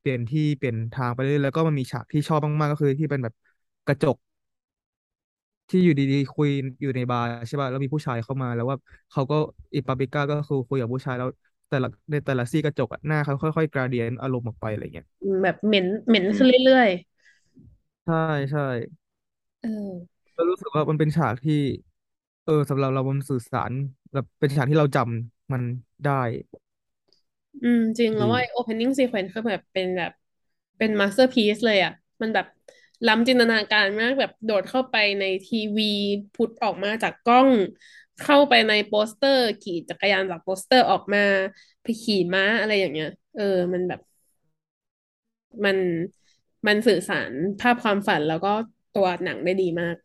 [0.00, 3.34] เปลี่ยนที่เปลี่ยนทางไปเรื่อยๆแล้วก็มันมีฉากที่ชอบมากๆก็คือที่เป็นแบบ
[3.86, 4.16] กระจก
[5.68, 6.48] ที่อยู่ดีๆคุย
[6.80, 8.76] อยู่ในบาร์ใช่ป่ะแล้วมีผู้ชายเข้ามาแล้วว่า
[9.10, 9.34] เขาก็
[9.74, 11.28] อีปาปริก้าก็คือคุยกับผู้ชายแล้ว
[11.68, 15.06] แต่ละในแต่ละซี่กระจกอะหน้าเขาค่อยๆกราเดียนอารมณ์ออกไปอะไรเงี้ย
[15.42, 16.88] แบบเหม็นเหม็นขึ้นอืมเรื่อย
[18.04, 18.14] ใช่
[18.50, 21.54] ใช่ๆ เออ ก็รู้สึกว่ามันเป็นฉากที่
[22.44, 23.72] เออสำหรับเรามันสื่อสาร
[24.12, 25.62] แบบเป็นฉากที่เราจำมัน
[26.04, 26.12] ได้
[27.62, 30.12] อืม จริงแล้วดี ว่าไอ้ opening sequence คือแบบเป็นแบบ
[30.78, 32.46] เป็น masterpiece เลยอะ มันแบบ
[33.06, 35.84] ล้ำจินตนาการมากแบบโดดเข้าไปในทีวี
[36.32, 37.50] พุทออกมาจากกล้อง
[38.18, 41.18] เข้าไปในโปสเตอร์ ขี่จักรยานจากโปสเตอร์ออกมา
[41.82, 43.42] ไปขี่ม้าอะไรอย่างเงี้ย เออ
[43.72, 44.00] มันแบบ
[45.64, 45.78] มัน
[46.66, 48.48] มันสื่อสารภาพความฝันแล้วก็
[48.92, 49.96] ตัวหนังได้ดีมาก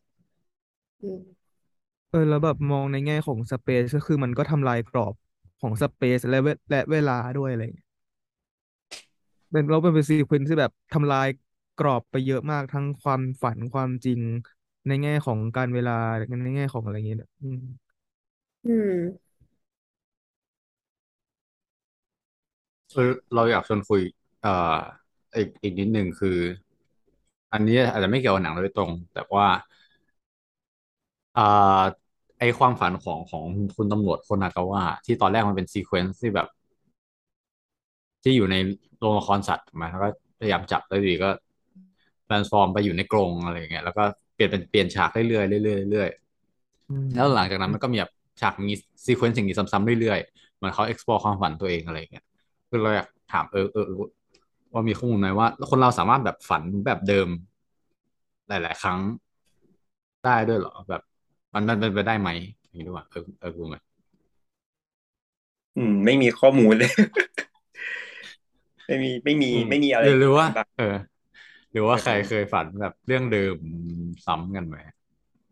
[2.10, 5.14] เออแล้วแบบมองในแง่ของสเปซก็คือมันก็ทำลายกรอบ
[5.62, 7.88] ของสเปซและเวและเวลาด้วยอะไรเงี้ย
[9.51, 11.28] เป็นเราเป็นซีเควนซ์ที่แบบทำลาย
[11.78, 14.22] กรอบไปเยอะมากทั้งความฝันความจริง
[14.88, 15.91] ในแง่ของการเวลา
[16.43, 17.60] ในแง่ของอะไรอย่างเงี้ยอืม
[18.66, 19.30] อืม
[22.93, 24.01] เออเราอยากชวนคุย
[24.41, 24.76] เอ่อ
[25.36, 26.38] อีกอีกนิดหนึ่งคือ
[27.53, 29.45] อันนี้อาจจะไม่เกี่ยวกับหนังโดยตรง แต่ว่า
[31.38, 31.41] อ่า
[32.39, 33.43] ไอความฝันของของ
[33.76, 36.47] คุณตำรวจโคนากาวะที่ตอนแรกมันเป็น sequence ที่แบบ
[38.24, 38.55] ที่อยู่ใน
[38.99, 40.07] โรงละครสัตว์ถูกไหมแล้วก็
[40.39, 41.30] พยายามจับแล้วอยู่ดีก็
[42.28, 44.03] transform ไปอยู่ในกรงอะไรอย่างเงี้ยแล้วก็
[44.36, 46.10] เปลี่ยนเป็นเปลี่ยนฉากเรื่อยๆเรื่อยๆเรื่อย
[46.89, 48.73] อืมๆแล้วหลังจากนั้นมันก็มีแบบ ฉากมี
[49.05, 52.25] sequence สิ่งนี้ซ้ำๆเรื่อยๆเหมือนเขา explore ความฝันตัวเองอะไรอย่างเงี้ย
[52.71, 53.97] ก็เลยอยากถามเออเออเออ
[54.73, 57.27] ว่ามีข้อมูลไหมว่า คนเราสามารถแบบฝันแบบเดิม
[58.47, 58.99] หลาย ๆ ครั้ง
[60.23, 61.01] ได้ด้วยเหรอแบบ
[61.53, 62.29] มันมันเป็นไปได้ไหม
[62.61, 63.75] อย่างนี้ด้วยว่าเออเออรู้ไหม
[65.75, 66.89] อืม ไม่มีข้อมูลเลย
[68.87, 70.85] ไม่มีไม่มีอืมไม่มีอะไรหรือหรือว่าอธิบายเออ
[71.71, 73.55] หรือว่าใครแบบนั้นเคยฝันแบบเรื่องเดิม
[74.25, 74.77] ซ้ำกันไหม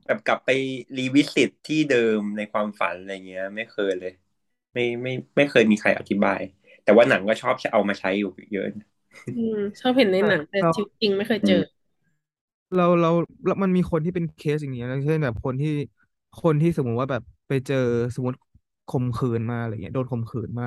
[0.07, 0.49] แบบกลับไป
[0.97, 4.11] รีวิสิตที่เดิมในความฝันอะไรเงี้ย ไม่เคยเลย
[4.73, 6.39] ไม่ไม่ไม่เคยมีใครอธิบาย
[6.83, 8.85] แต่ว่าหนังก็ชอบเอามาใช้อยู่เยอะนะ
[9.33, 11.55] อืมชอบเห็นในหนังแต่เราชีวิตจริงไม่เคยเจอ
[12.73, 13.09] เราเรา
[13.45, 15.69] แล้วมันมีคนที่เป็นเคสอย่างเงี้ยอย่างเช่นแบบคนที่
[16.37, 17.75] คนที่สมมุติว่าแบบไปเจอ
[18.15, 18.39] สมมติ
[18.87, 20.65] ข่มขืนมาอะไรเงี้ยโดนข่มขืนมา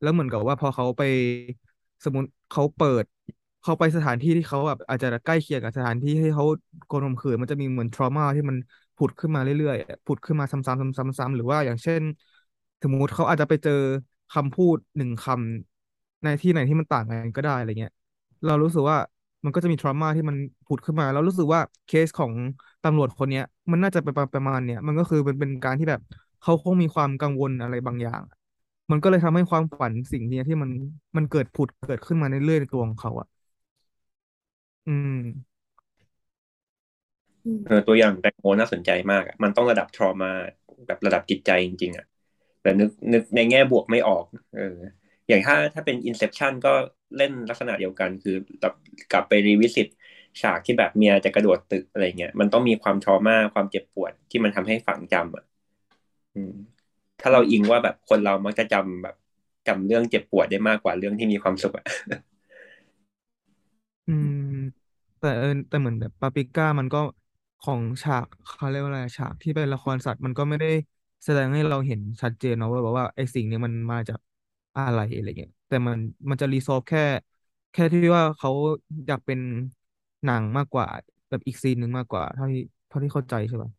[0.00, 1.02] แล้วเหมือนกับว่าพอเขาไป
[2.04, 3.04] สมมติเขาเปิด
[3.62, 6.44] เขาไปสถานที่ที่เขาแบบอาจจะใกล้เคียงกับสถานที่ที่เขา
[6.88, 8.56] โดนข่มขืนมันจะมีเหมือนทรมาที่มัน
[8.96, 12.02] ผุดขึ้นมาเรื่อยๆผุดขึ้นมาซ้ำๆซ้ำๆซ้ำๆหรือว่าอย่างเช่น
[12.82, 13.72] สมมติเขาอาจจะไปเจอ
[14.30, 17.92] คำพูดหนึ่งคำในที่ไหนที่มันต่างกันก็ได้อะไรเงี้ย
[18.46, 18.96] เรารู้สึกว่า
[19.44, 20.36] มันก็จะมีทรมาที่มัน
[20.66, 22.32] ผุดขึ้นมา แล้วรู้สึกว่าเคสของ
[22.82, 23.42] ตำรวจคนเนี้ย
[23.72, 26.00] มันน่าจะเป็นประมาณเนี้ยมันก็คือเป็นเป็นการที่แบบ
[26.40, 28.22] เขาคงมีความกังวลอะไรบางอย่าง
[28.90, 30.70] มันก็เลยทำให้ความฝันสิ่งนี้ที่มัน
[31.16, 33.26] มันเกิดผุดเกิดขึ้นมาในเรื่อยๆในตัวของเขาอะ
[34.86, 35.18] อืม
[37.44, 40.30] อืมเออตัวอย่างแตงโมน่าสนใจมากอะมันต้องระดับทรมา
[40.86, 42.04] แบบระดับจิตใจจริงๆอะ
[42.62, 44.24] แต่นึกนึกในแง่บวกไม่ออก
[44.54, 44.76] เออ
[45.28, 46.72] อย่างถ้าถ้าเป็น Inception ก็
[47.16, 48.72] เล่นลักษณะเดียวกัน คือแบบ
[49.12, 49.86] กลับไปรีวิสิต
[50.40, 55.44] ฉากที่แบบเมียจะกระโดดตึกอะไรเงี้ยมันต้องมีความทรมาความเจ็บปวดที่มันทำให้ฝังจำอะ
[56.34, 56.52] อืม
[57.20, 59.16] ถ้าเราอิงว่าแบบคนเรามักจะจำแบบ
[59.68, 61.84] จำเรื่องเจ็บปวดได้มากกว่าเรื่องที่มีความสุขอะ
[64.08, 64.41] อืม
[65.22, 66.98] แต่เออแต่เหมือนแบบปาปริก้ามันก็
[67.60, 70.68] ของฉากเขาเรียกว่าอะไรฉากที่เป็นละครสัตว์มันก็ไม่ได้
[71.24, 74.18] แสดงให้เราเห็นชัดเจนเนาะว่าแบบว่าไอ้สิ่งนี้มันมาจาก
[74.76, 75.98] อะไรอะไรเงี้ยแต่มัน
[76.30, 77.00] มันจะรีซอฟแค่
[77.72, 78.50] แค่ที่ว่าเขา
[79.06, 79.38] อยากเป็น
[80.24, 80.86] หนังมากกว่า
[81.28, 83.70] แบบอีกซีนหนึ่งมากกว่าเท่าที่เท่าที่เข้าใจใช่ป่ะ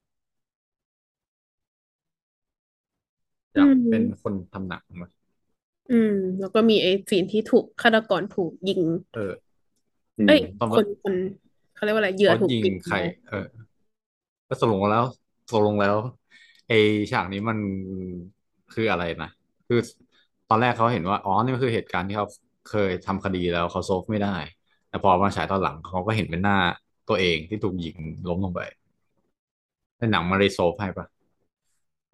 [3.55, 5.11] อยากอืมเป็นคนทำหนังมั้ย
[5.89, 8.81] อืม แล้วก็มีไอ้ซีนที่ถูกฆาตกรถูกยิง
[9.11, 9.52] เอออืม
[10.27, 11.13] เอ้ยตอนคว่านคน
[11.73, 13.45] เขาเรียกว่าอะไรเหยื่อเขาถูกยิงยิงใครตายเออ
[14.49, 15.05] ก็ตกลงแล้ว
[15.51, 15.95] ตกลงแล้ว
[16.67, 16.73] ไอ
[17.11, 17.57] ฉากนี้มัน
[18.73, 19.29] คืออะไรนะ
[19.67, 19.79] คือ
[20.49, 22.27] ตอนแรกเขาเห็นว่าอ๋อนี่มันคือเหตุการณ์ที่เขา
[22.69, 24.35] เคยทำคดีแล้วเขาโซฟไม่ได้
[24.89, 26.57] แต่พอมาฉายตอนหลังเขาก็เห็นเป็นหน้า
[27.09, 27.97] ตัวเองที่ถูกยิง
[28.29, 28.61] ล้มลงไป
[29.97, 31.05] ในหนังมันเลยโซฟให้ปะ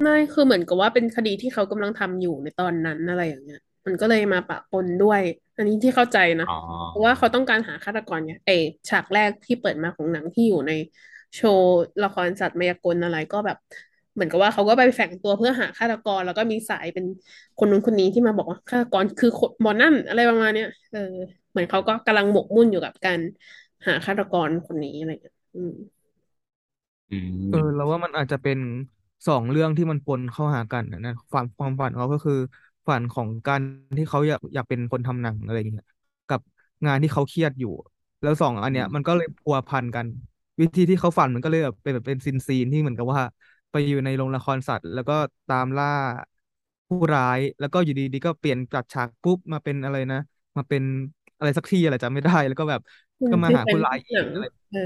[0.01, 5.21] ไม่คือเหมือนกับว่าเป็นคดีที่เขากำลังทำอยู่ในตอนนั้นอะไรอย่างเงี้ย มันก็เลยมาปะปนด้วย
[5.55, 6.53] อันนี้ที่เข้าใจนะอ๋อ
[6.87, 10.71] เพราะว่าเขาต้องการหาฆาตกรไงเอยฉากแรกที่เปิดมาของหนังที่อยู่ใน
[11.35, 11.69] โชว์
[12.03, 13.57] ละครสัตว์มายากลอะไรก็แบบ
[14.13, 17.05] เหมือนกับว่าเขาก็ไปแฝงตัวเพื่อหาฆาตกร แล้วก็มีสายเป็น
[17.57, 20.99] คนนู้นคนนี้ที่มาบอกว่าฆาตกรคือคนหมอนั่นอะไรประมาณเนี้ยเออ
[21.51, 23.19] เหมือนเขาก็กำลังหมกมุ่นอยู่กับการ
[23.87, 25.71] หาฆาตกรคนนี้อะไรอย่างเงี้ยอืม
[27.09, 28.57] อืมเออเราว่ามันอาจจะเป็น
[29.27, 32.33] สองเรื่องที่มันปนเข้าหากันนะนะฝันความฝันเขาก็คือ
[32.89, 33.61] ฝันของการ
[33.97, 35.85] ที่เขาอยากอยากเป็นคนทำหนังอะไรอย่างเงี้ย
[36.27, 36.41] กับ
[36.85, 37.69] งานที่เขาเครียดอยู่
[38.21, 40.05] แล้วสองอันเนี้ยมันก็เลยพัวพันกัน
[40.61, 43.21] วิธีที่เขาฝันมันก็เลยแบบเป็นแบบเป็นซีนซีนที่เหมือนกับว่า
[43.71, 45.13] ไปอยู่ในโรงละครสัตว์ แล้วก็
[45.47, 45.85] ตามล่า
[46.87, 50.17] ผู้ร้ายแล้วก็อยู่ดีๆก็เปลี่ยนจากฉากปุ๊บมาเป็นอะไรนะ
[50.57, 50.83] มาเป็น
[51.37, 52.81] อะไรสักที่อะไรจำไม่ได้ แล้วก็แบบ
[53.19, 54.79] อืมก็มาที่หาเป็นผู้ร้ายอีหนักงอะไรเออ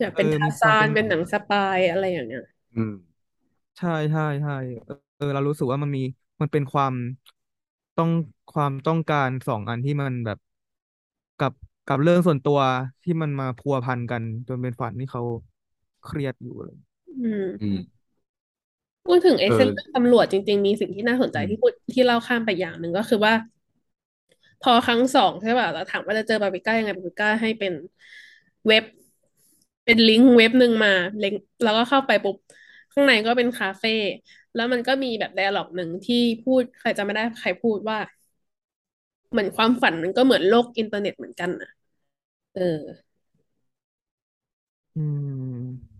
[0.00, 2.42] อยากเอเป็นอทามีร์ความซาเป็นนเป็นหนังสปายอะไรอย่างเงี้ย
[2.74, 2.90] อืม
[3.78, 4.52] ใช่ใช่ใช่
[4.84, 6.00] เออเออเรารู้สึกว่ามันมี
[6.40, 6.94] มันเป็นความ
[7.96, 8.10] ต้อง
[8.52, 10.38] ความต้องการสองอันที่มันแบบ
[11.40, 11.52] กับ
[11.88, 12.58] กับเรื่องส่วนตัว
[13.04, 15.22] ที่มันมาพัวพันกัน จนเป็นฝันที่เขา
[16.04, 16.76] เครียดอยู่เลย
[17.06, 17.76] อืมอืม
[19.06, 23.32] พูดถึงไอ้เออเส้นเรื่องตำรวจจริง ๆ มีสิ่งที่น่าสนใจอืมที่พูดที่เล่าข้ามไปอย่างหนึ่งก็คือว่า
[24.60, 27.72] พอครั้งสองใช่ป่ะแล้วถามว่าจะเจอบาร์บีก้ายังไงบาร์บีก้าให้เป็น
[28.66, 28.84] เว็บ
[29.84, 30.90] เป็นลิงก์เว็บหนึ่งมา
[31.22, 32.36] ลิงก์แล้วก็เข้าไปปุ๊บ
[32.92, 33.88] ข้างในก็เป็นคาเฟ่
[34.56, 37.98] แล้วมันก็มีแบบ dialogue หนึ่งที่พูดใครจำไม่ได้ใครพูดว่า
[39.30, 41.68] เหมือนความฝันมันก็เหมือนโลกอินเทอร์เน็ตเหมือนกันนะ
[42.54, 42.62] เออ
[44.96, 45.04] อื
[45.64, 45.96] ม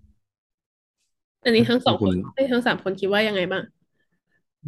[1.45, 3.63] อันนี้ทั้งสองคุคณนเอ้ยทั้งสามคนคิดว่ายังไงบ้าง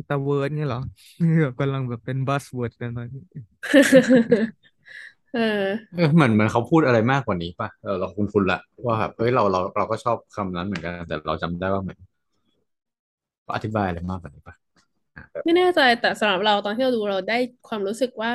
[0.08, 0.80] ตาเวิร์ดเนี่ยเหรอ
[1.42, 3.22] แบบกำลังแบบเป็นบัสเวิร์ดกันตอนนี้
[5.32, 5.40] เออ
[5.94, 12.07] เออเหมือนเหมือนเขาพูดอะไรมากกว่านี้ป่ะเออเราคุ้นคุ้นละว่าแบบเอ้ยเราเราเราก็ชอบคำนั้นเหมือนกัน แต่เราจำได้ว่าเหมือนเขา
[13.56, 14.54] อธิบายอะไรมากกว่านี้ป่ะ
[15.16, 17.34] อะแบบไม่แน่ใจแต่สำหรับเราตอนที่เราดูเราได้
[17.66, 18.30] ความรู้สึกว่า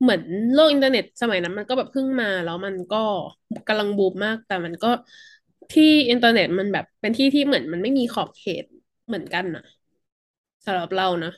[0.00, 2.96] เหมือนโลกอินเทอร์เน็ตสมัยนั้นมันก็แบบเพิ่งมาแล้วมันก็
[3.68, 4.88] กำลังบูมมาก แต่มันก็
[5.70, 8.64] ที่อินเทอร์เน็ตมันแบบเป็นที่ที่เหมือนมันไม่มีขอบเขต
[9.06, 9.62] เหมือนกันนะ
[10.64, 11.32] สำหรับเรานะ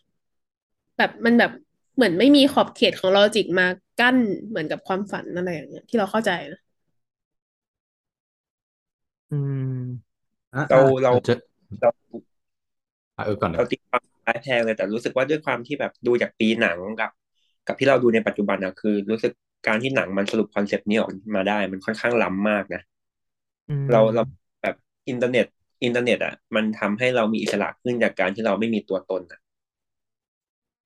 [0.99, 1.51] แบบมันแบบ
[1.95, 3.67] เหมือนไม่มีขอบเขตของ logic มา
[4.01, 4.17] กั้น
[4.49, 6.59] เหมือนกับความฝันอะไรอย่างเงี้ยที่เราเข้าใจนะ
[9.31, 9.61] อืม
[10.53, 11.33] อะเราอะเราเออเจะ
[11.81, 12.34] เราอะ
[13.15, 17.11] เออก่อนเลเราตีความร้ายแพงเลยแต่รู้สึกว่าด้วยความที่แบบดูจากปีหนังกับ
[17.67, 19.33] กับที่เราดูในปัจจุบันนะคือ รู้สึก
[19.67, 22.83] การที่หนังมันสรุป concept นี้ออกมาได้ มันค่อนข้างล้ำมากนะ
[23.69, 24.75] อืมเราเราแบบ
[25.09, 25.47] อินเทอร์เน็ต
[25.85, 29.41] อินเทอร์เน็ตอะมันทำให้เรามีอิสระขึ้นจากการที่เราไม่มีตัวตนอะ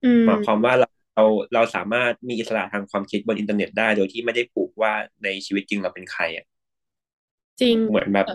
[0.03, 6.45] อืมหมายความว่าเราเราเราสามารถมีอิสระทางความคิดบนอินเทอร์เน็ตได้ โดยที่ไม่ได้ผูกว่าในชีวิตจริงเราเป็นใครอะ
[7.61, 8.27] จริงเหมือนแบบ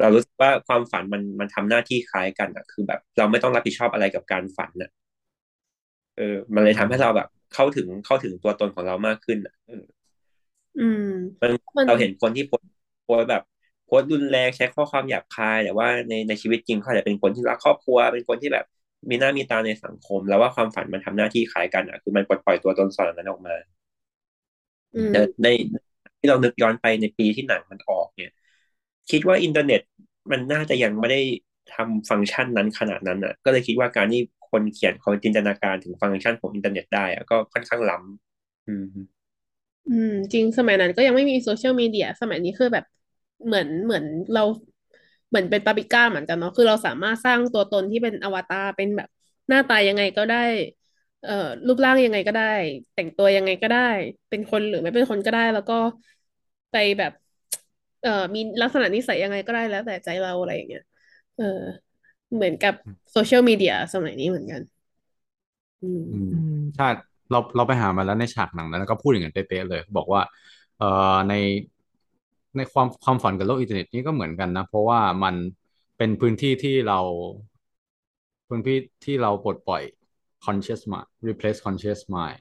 [0.00, 4.90] เรารู้สึกว่าความฝันมันมันทำหน้าที่คล้ายกันอะคือแบบ เราไม่ต้องรับผิดชอบอะไรกับการฝันอะ
[6.16, 9.84] เออ มันเลยอืทำให้เราแบบมเข้าถึงเข้าถึงตัวตนของเรามากขึ้นอะเออ
[10.76, 11.02] อืม
[11.42, 12.70] มันมันเราเห็นคนที่โพสต์
[13.04, 13.42] โพสต์แบบ
[13.84, 18.64] โพสต์รุนแรงใช้ข้อความหยาบคายแต่ว่าในในชีวิตจริงเขาอาจจะเป็นคนที่รักครอบครัว เป็นคนที่แบบ
[19.10, 23.54] มีหน้ามีตาในสังคม แล้วว่าความฝันมันทำหน้าที่คล้ายกันอะคือมันปลดปล่อยตัวตนส่วนนั้นออกมา
[24.94, 25.46] อืมแต่ใน
[26.18, 28.32] ที่เรานึกย้อนไปในปีที่หนังมันออกเนี่ย
[29.10, 29.80] คิดว่าอินเทอร์เน็ต
[30.30, 31.20] มันน่าจะยังไม่ได้
[31.74, 38.86] ทำฟังก์ชันนั้นขนาดนั้นอะ ก็เลยคิดว่าการที่คนเขียนเขาจินตนาการถึงฟังก์ชันของอินเทอร์เน็ตได้อะก็ค่อนข้างล้ำอืม
[39.86, 42.84] อืม จริงสมัยนั้นก็ยังไม่มีโซเชียลมีเดียสมัยนี้คือแบบ
[43.46, 44.40] เหมือนเหมือนเรา
[45.28, 49.08] เหมือนเป็นปาปริก้าเหมือนกันเนาะคือเราสามารถสร้างตัวตนที่เป็นอวตารเป็นแบบ
[49.48, 50.36] หน้าตายังไงก็ได้
[51.22, 51.32] เอ่อ
[51.66, 52.42] รูปร่างยังไงก็ได้
[52.94, 53.78] แต่งตัวยังไงก็ได้
[54.28, 55.74] เป็นคนหรือไม่เป็นคนก็ได้ แล้วก็
[56.70, 57.12] ไปแบบ
[58.06, 60.82] เอ่อมีลักษณะนิสัยยังไงก็ได้แล้ว แต่ใจเราอะไรอย่างเงี้ย
[61.36, 61.44] เออ
[62.34, 62.74] เหมือนกับ
[63.12, 64.62] โซเชียลมีเดียสมัยนี้เหมือนกัน
[65.80, 66.84] อืมอืมอืมใช่
[67.30, 70.20] เราเราไปหามาแล้วในฉากหนังนั้นแล้วก็พูดอย่างนั้นเป๊ะๆเลยบอกว่า
[70.76, 70.86] เอ่อ
[71.28, 71.32] ใน
[72.56, 75.34] ในความความฝันกับโลกอินเทอร์เน็ตนี่ก็เหมือนกันนะ เพราะว่ามัน
[75.96, 76.98] เป็นพื้นที่ที่เรา
[78.48, 79.82] พื้นที่ที่เราปลดปล่อย
[80.44, 82.38] conscious mind replace conscious mind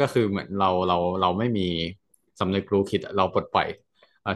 [0.00, 1.68] ก็คือเหมือนเราเราเราไม่มี
[2.40, 3.83] สำนึกรู้คิดอะเราปลดปล่อยเอ่อ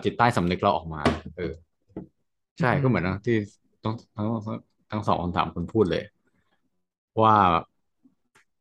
[0.04, 1.00] จิตใต้สำนึกเราออกมา
[1.36, 1.52] เออ
[2.58, 3.34] อืใช่ก็เหมือนมที่
[3.84, 4.26] ต้องทั้ง
[4.90, 6.02] ทั้งสองคำถามคุณพูดเลย
[7.20, 7.34] ว่า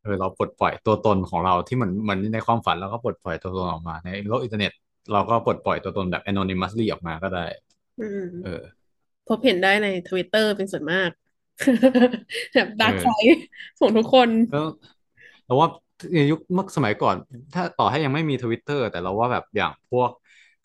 [0.02, 4.72] เออเราปลดปล่อยตัวตนของเราที่เหมือนเหมือนในความฝันเราก็ปลดปล่อยตัวตนออกมา ในโลกอินเทอร์เน็ต
[5.14, 7.46] เราก็ปลดปล่อยตัวตนแบบ anonymously ออกมาก็ได้
[7.98, 8.64] อืมเออ
[9.28, 11.10] พบเห็นได้ในทวิตเตอร์เป็นส่วนมาก
[12.54, 13.42] แบบเอดาร์กไซอ dark side
[13.80, 14.66] ของทุกคนแล้ว
[15.46, 15.70] เราว่า
[16.16, 17.16] ในยุคเมื่อสมัยก่อน
[17.54, 20.12] ถ้าต่อให้ยังไม่มีทวิตเตอร์แต่เราว่าแบบอย่างพวก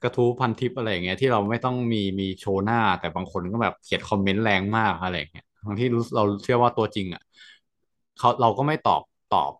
[0.02, 7.22] กระทู้พันทิปอะไรอย่างเงี้ยที่เราไม่ต้องมีมีโชว์หน้า แต่บางคนก็แบบเขียน comment แรงมากอะไรอย่างเงี้ยทั้งที่รู้เราเชื่อว่าตัวจริงอะ
[8.18, 9.02] เขาเราก็ไม่ตอบ
[9.34, 9.52] ตอบ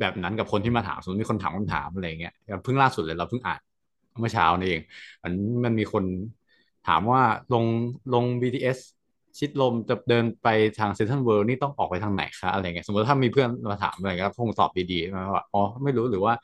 [0.00, 2.32] แบบนั้นกับคนที่มาถามสมมติมีคนถามคำถามอะไรอย่างเงี้ย
[2.64, 3.60] เพิ่งล่าสุดเลยเราเพิ่งอ่าน
[4.20, 4.80] เมื่อเช้านี่เอง
[5.24, 5.32] มัน
[5.64, 6.04] มันมีคน
[6.88, 7.20] ถามว่า
[7.52, 7.64] ลง
[8.14, 8.78] ลง BTS
[9.38, 10.48] ชิดลมจะเดินไป
[10.78, 16.34] ทางเซ็นทรัลเวิลด์นี่ต้องออกไปทางไหนคะอะไรเงี้ยสมมติถ้ามีเพื่อนมาถามอะไรก็คงตอบดีๆนะว่าอ๋อไม่รู้หรือว่า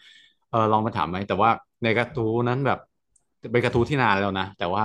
[0.51, 1.51] เออลองมาถามไหมแต่ว่า
[1.83, 2.79] ในกระทู้นั้นแบบ
[3.53, 4.82] เป็นกระทู้ที่นานแล้วนะ แต่ว่า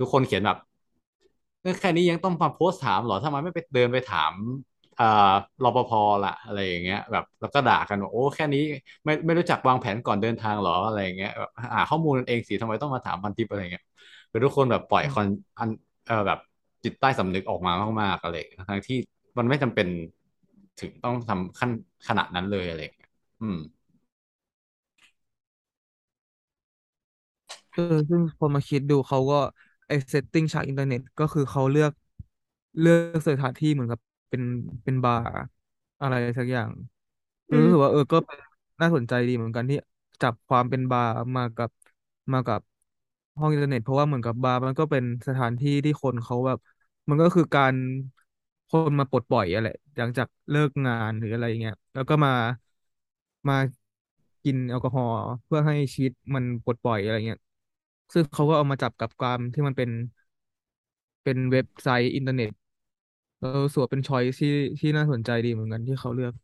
[0.00, 0.56] ทุกคนเขียนแบบ
[1.60, 4.32] เออแค่นี้ยังต้องมาโพสต์ถามเหรอทำไมไม่ไปเดินไปถาม
[4.96, 5.04] เอ่อ
[5.64, 5.90] รปภ
[6.24, 8.60] ล่ะอะไรอย่างเงี้ยแบบแล้วก็ด่ากันว่าโอ้แค่นี้
[9.04, 13.84] ไม่ไม่รู้จักวางแผนก่อนเดินทางเหรออะไรอย่างเงี้ยแบบหาข้อมูลเองสิทำไมต้องมาถามพันทิปอะไรเงี้ย
[14.30, 15.70] คือทุกคนแบบปล่อย unconscious
[16.06, 16.38] เออแบบ
[16.84, 18.96] จิตใต้สำนึกออกมามากๆอะไรอย่างเงี้ยทั้งที่
[19.38, 19.86] มันไม่จำเป็น
[20.80, 21.70] ถึงต้องทำขั้น
[22.08, 23.10] ขนาดนั้นเลยอะไรอย่างเงี้ย
[23.40, 23.56] อืม
[27.74, 29.36] เออซึ่งพอมาคิดดูเขาก็
[29.86, 31.92] ไอ setting ฉากอินเทอร์เน็ตก็คือเขาเลือก
[32.78, 34.42] เลือกสถานที่เหมือนกับเป็น
[34.84, 35.30] เป็นบาร์
[36.00, 36.70] อะไรสักอย่าง
[37.64, 38.38] รู้สึกว่าเออก็เป็น
[38.80, 39.76] น่าสนใจดีเหมือนกันที่
[40.20, 41.70] จับความเป็นบาร์มากับ
[42.32, 42.60] มากับ
[43.38, 46.58] ห้องอินเทอร์เน็ต เพราะว่าเหมือนกับบาร์มันก็เป็นสถานที่ที่คนเขาแบบ
[47.08, 47.74] มันก็คือการ
[48.68, 49.66] คนมาปลดปล่อยอะไร
[49.98, 52.30] หลังจากเลิกงานหรืออะไรอย่างเงี้ยแล้วก็มา
[53.48, 53.54] มา
[54.44, 57.40] กินแอลกอฮอล์เพื่อให้ชีวิตมันปลดปล่อยอะไรเงี้ย
[58.12, 59.90] ซึ่งเขาก็เอามาจับกับความที่มันเป็น
[61.22, 62.50] เป็นเว็บไซต์อินเทอร์เน็ต
[63.38, 64.48] แล้วรู้สึกว่าเป็น choice ที่
[64.80, 66.34] ที่น่าสนใจดีเหมือนกันที่เขาเลือก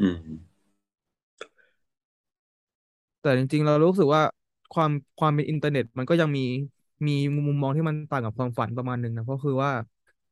[0.00, 0.38] อืม
[3.20, 4.22] แต่จริง ๆ เรารู้สึกว่า
[4.72, 6.40] ความความเป็นอินเทอร์เน็ต มันก็ยังมี
[7.06, 7.12] มี
[7.46, 9.70] มุมมองที่มันต่างกับความฝันประมาณหนึ่งนะก็คือว่า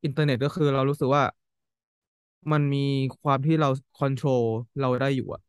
[0.04, 1.22] อินเทอร์เน็ตก็คือเรารู้สึกว่า
[2.52, 2.78] มันมี
[3.20, 4.44] ความที่เรา control
[4.80, 5.40] เราได้อยู่อะ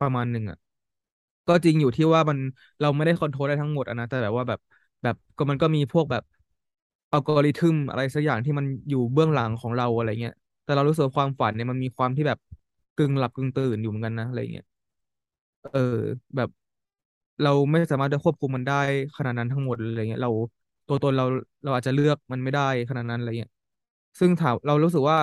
[0.00, 0.58] ประมาณหนึ่งอะ
[1.46, 2.38] ก็จริงอยู่ที่ว่ามัน
[2.80, 4.58] เราไม่ได้คอนโทรลได้ทั้งหมดอะนะแต่แบบว่าแบบ
[5.02, 6.22] แบบก็มันก็มีพวกแบบ
[7.12, 10.32] อัลกอริทึมอะไรสักอย่างที่มันอยู่เบื้องหลังของเราอะไรเงี้ย
[10.64, 12.38] แต่เรารู้สึกความฝันเนี่ยมันมีความที่แบบ
[12.94, 14.64] กึ่งหลับกึ่งตื่นอยู่เหมือนกันนะอะไรเงี้ย
[15.62, 15.80] เออ
[16.36, 16.48] แบบ
[17.40, 18.74] เราไม่สามารถจะควบคุมมันได้
[19.16, 20.30] ขนาดนั้นทั้งหมดอะไรเงี้ยเรา
[20.86, 21.24] ตัวตนเรา
[21.62, 23.50] เราอาจจะเลือกมันไม่ได้ขนาดนั้นอะไรเงี้ย
[24.20, 25.18] ซึ่งถามเรารู้สึกว่า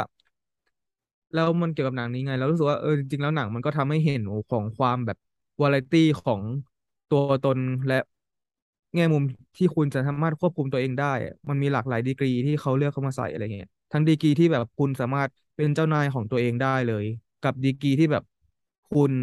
[1.33, 5.17] แล้วมันเกี่ยวกับหนังนี้ไง เรารู้สึกว่าเออจริงๆแล้วหนังมันก็ทำให้เห็นของความแบบ
[5.61, 6.41] วาไรตี้ของ
[7.09, 7.95] ตัวตนและ
[8.95, 9.23] แง่มุม
[9.57, 11.05] ที่คุณจะสามารถควบคุมตัวเองได้
[11.49, 17.05] มันมีหลากหลายดีกรีที่เขาเลือกเข้ามาใส่อะไรเงี้ย ทั้งดีกรีที่แบบคุณสามารถเป็นเจ้านายของตัวเองได้เลย
[17.41, 18.23] กับดีกรีที่แบบ
[18.89, 19.13] คุณ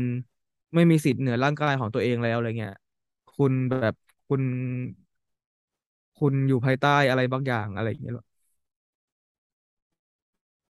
[0.74, 2.74] ไม่มีสิทธิ์เหนือร่างกายของตัวเองแล้วอะไรเงี้ย
[3.36, 3.94] คุณแบบ
[4.28, 4.42] คุณ
[6.18, 8.14] คุณอยู่ภายใต้อะไรบางอย่างอะไรอย่างเงี้ย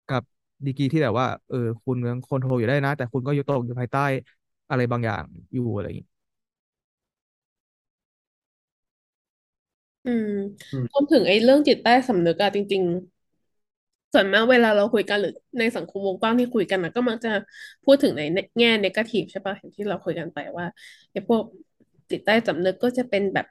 [0.08, 0.22] กับ
[0.66, 4.00] ดีกรีที่แบบว่า เออ คุณยังคอนโทรลอยู่ได้นะ แต่คุณก็อยู่ตกอยู่ภายใต้
[4.70, 6.06] อะไรบางอย่างอยู่อะไรอย่างนี้
[10.04, 10.26] อืม
[10.72, 12.82] อืมรวมถึงไอ้เรื่องจิตใต้สำนึกอะจริง
[13.84, 17.28] ๆ ส่วนมากเวลาเราคุยกันหรือในสังคมวงกว้างที่คุยกันนะก็มักจะ
[17.84, 18.22] พูดถึงใน
[18.58, 20.66] แง่เนกาทีฟใช่ปะอย่างที่เราคุยกันไปว่า
[21.12, 21.42] ไอ้พวก
[22.10, 23.46] จิตใต้สำนึกก็จะเป็นแบบ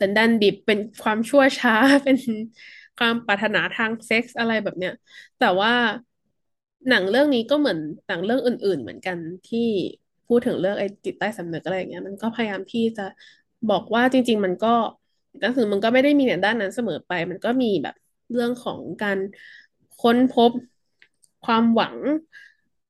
[0.00, 2.16] สันดานดิบเป็นความชั่วช้าเป็น
[2.96, 4.92] ความปรารถนาทางเซ็กส์อะไรแบบเนี้ย
[5.38, 5.72] แต่ว่า
[6.88, 9.68] หนังเรื่องนี้ก็เหมือนหนังเรื่องอื่น ๆ เหมือนกันที่
[10.28, 13.06] พูดถึงเรื่องไอ้จิตใต้สำนึกอะไรอย่างเงี้ย มันก็พยายามที่จะ
[13.70, 14.74] บอกว่าจริง ๆ มันก็
[15.42, 17.94] ก็คือมันก็ไม่ได้มีแต่ด้านนั้นเสมอไป มันก็มีแบบ
[18.32, 19.18] เรื่องของการ
[20.02, 20.50] ค้นพบ
[21.44, 21.96] ความหวัง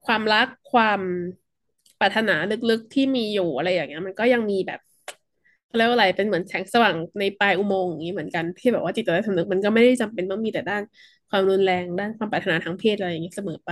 [0.07, 1.01] ความรักความ
[2.01, 2.35] ปรารถนา
[2.71, 4.81] ลึกๆที่มีอยู่อะไรอย่างเงี้ย มันก็ยังมีแบบ
[5.77, 10.83] เรียกว่าอะไรเป็นเหมือนแสงสว่างในปลายอุโมงค์อย่างนี้เหมือนกันที่แบบว่าจิตใต้สำนึกมันก็ไม่ได้จำเป็นต้องมีแต่ด้าน
[11.29, 13.71] ความรุนแรงด้านความปรารถนาทางเพศอะไรอย่างนี้เสมอไป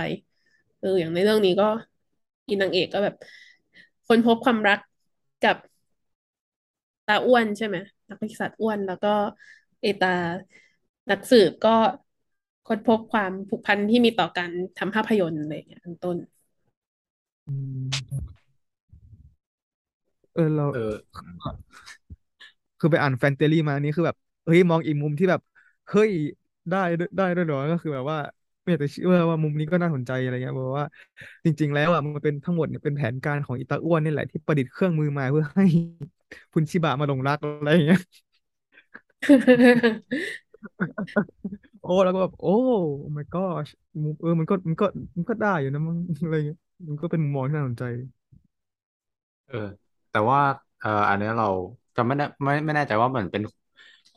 [0.79, 1.65] เอออย่างในเรื่องนี้ก็
[2.49, 3.15] อีนางเอกก็แบบ
[4.07, 4.79] ค้นพบความรัก
[5.45, 5.57] กับ
[7.05, 7.77] ตาอ้วนใช่ไหม
[8.09, 9.07] นักวิทยาศาสตร์อ้วนแล้วก็
[9.81, 10.07] เอตา
[11.09, 11.69] นักสืบก็
[12.67, 16.17] ค้นพบความผูกพันที่มีต่อการทำภาพยนตร์อะไรอย่างเงี้ยเป็นต้น
[17.47, 17.53] อื
[17.85, 18.17] ม
[20.33, 20.93] เออเราเออ
[22.79, 25.41] คือไปอ่านแฟนเตอรี่มานี่คือแบบ เฮ้ยมองอีกมุมที่แบบ
[25.89, 26.11] เฮ้ย
[26.69, 28.17] ได้ด้วยได้ด้วยเหรอก็คือแบบว่า
[28.67, 30.85] ไม่อยากจะเชื่อว่ามุมนี้ก็น่าสนใจอะไรเงี้ยบอกว่า
[31.45, 35.63] จริง ๆ แล้วอะมันเป็นทั้งหมดเนี่ยเป็นแผนการของอิตาอ้วนนี่แหละที่ประดิษฐ์เครื่องมือมาเพื่อให้
[36.53, 37.99] คุณชิบะมาหลงรักอะไรเงี้ย
[41.81, 42.47] โอ้แล้วก็แบบโอ้
[43.15, 43.69] my gosh
[44.19, 44.85] เออมันก็มันก็
[45.17, 46.57] มันก็ได้อยู่นะมันอะไรเงี้ย
[46.89, 47.83] มันก็เป็นมุมมองที่น่าสนใจ
[49.45, 49.57] เออ
[50.09, 50.39] แต่ว่า
[50.79, 51.45] เอออันเนี้ยเรา
[51.95, 53.41] จะไม่แน่ไม่ไม่แน่ใจว่ามันเป็น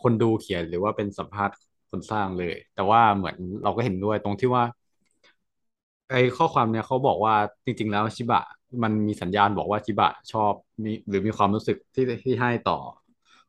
[0.00, 1.56] คนดูเขียนหรือว่าเป็นสัมภาษณ์
[1.90, 4.64] คนสร้างเลย แต่ว่าเหมือนเราก็เห็นด้วยตรงที่ว่า
[6.08, 7.34] ไอ้ข้อความเนี่ยเขาบอกว่า
[7.66, 8.40] จริง ๆ แล้วชิบะ
[8.82, 10.52] มันมีสัญญาณบอกว่าชิบะชอบ
[10.84, 12.78] มีหรือมีความรู้สึกที่ที่ให้ต่อ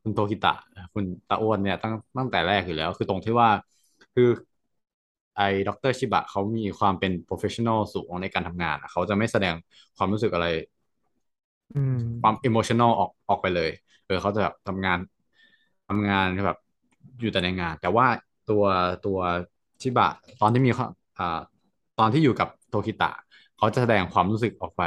[0.01, 0.53] คุณโตคิตะ
[0.93, 3.49] คุณตาอ้วนเนี่ยตั้งตั้งแต่แรกอยู่แล้ว คือตรงที่ว่า
[4.13, 4.29] คือ
[5.35, 9.55] ไอ้ด็อกเตอร์ชิบะเขามีความเป็น professional สูงในการทำงานอะเขาจะไม่แสดง
[9.97, 10.47] ความรู้สึกอะไร
[11.73, 13.69] อืมความ emotional ออกออกไปเลย
[14.05, 14.99] เออเขาจะแบบทำงาน
[15.87, 16.57] ทำงานแบบ
[17.19, 18.05] อยู่แต่ในงาน แต่ว่า
[18.51, 18.63] ตัว
[19.05, 19.19] ตัว
[19.81, 20.07] ชิบะ
[20.41, 20.71] ตอนที่มี
[21.19, 21.39] อ่า
[21.99, 23.11] ตอนที่อยู่กับโทคิตะ
[23.57, 24.83] เขาจะแสดงความรู้สึกออกไป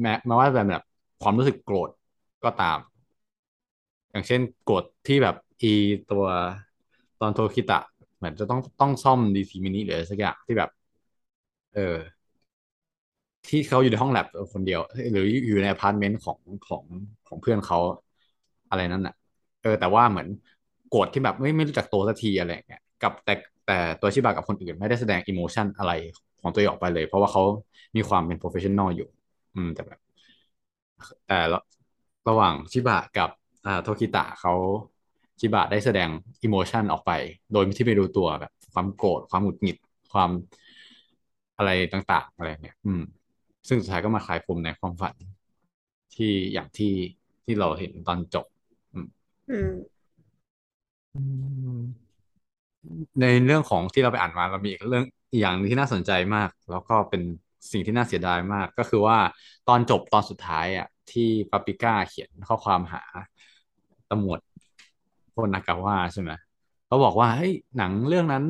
[0.00, 0.84] แม้แม้ว่าจะเป็นแบบ
[1.22, 1.90] ความรู้สึกโกรธ
[2.44, 2.78] ก็ตาม
[4.10, 5.72] อย่างเช่นโกรธที่แบบอี
[6.10, 6.24] ตัว
[7.20, 7.78] ตอนโทคิตะ
[8.16, 10.70] เหมือนจะต้องต้องซ่อม DC Mini หรืออะไรสักอย่างที่แบบ
[11.74, 11.96] เออ
[13.46, 14.80] ที่เขาอยู่ในห้องแลบคนเดียว
[15.12, 16.38] หรืออยู่ในอพาร์ตเมนต์ของ
[16.68, 16.84] ของ
[17.26, 17.78] ของเพื่อนเขา
[18.68, 19.14] อะไรนั่นน่ะ
[19.62, 20.28] เออ แต่ว่าเหมือน
[20.88, 23.34] โกรธที่แบบไม่ไม่รู้จักตัวสักทีอะไรอย่างเงี้ย กับแต่
[23.66, 25.92] แต่ตัวชิบะกับคนอื่นไม่ได้แสดง emotion อะไร
[26.40, 27.42] ของตัวเองออกไปเลย เพราะว่าเขา
[27.96, 29.08] มีความเป็น professional อยู่
[29.54, 29.98] อืม แต่แบบ
[31.26, 31.38] แต่
[32.28, 33.30] ระหว่างชิบะกับ
[33.66, 34.52] อ่าโทคิตะเขา
[35.40, 36.08] ชิบะได้แสดง
[36.42, 37.12] emotion ออกไป
[37.52, 39.76] โดยที่ไม่รู้ตัวแบบ ความโกรธความหงุดหงิด
[40.12, 40.30] ความ
[41.58, 43.02] อะไรต่าง ๆ อะไรเนี่ย อืม
[43.68, 45.14] ซึ่งสุดท้ายก็มาคลายปมในความฝัน
[46.14, 46.94] ที่อย่างที่
[47.44, 48.46] ที่เราเห็นตอนจบ
[48.92, 49.06] อืม
[51.14, 51.20] อื
[51.78, 52.09] ม
[53.20, 57.22] ในเรื่องของที่เราไปอ่านมาเรามีอีกเรื่องอีกอย่างหนึงที่น่าสนใจมาก แล้วก็เป็น
[57.72, 59.18] สิ่งที่น่าเสียดายมาก ก็คือว่า
[59.68, 63.02] ตอนจบตอนสุดท้ายอะที่ปาปริก้าเขียนข้อความหา
[64.10, 64.40] ตำรวจ
[65.32, 66.30] โคนนากาวะใช่ไหม
[66.86, 68.44] เขาบอกว่าเฮ้ยหนังเรื่องนั้น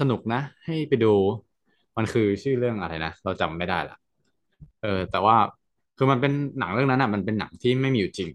[0.00, 1.14] สนุกนะ ให้ไปดู
[1.96, 3.96] มันคือชื่อเรื่องอะไรนะ เราจำไม่ได้ละ
[4.82, 5.36] เออ แต่ว่า
[5.96, 8.30] คือมันเป็นหนังเรื่องนั้นอะ มันเป็นหนังที่ไม่มีอยู่จริง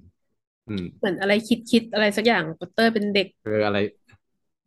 [0.68, 3.78] อืม เหมือนอะไรคิดคิดอะไรสักอย่างปอตเตอร์เป็นเด็กคืออะไร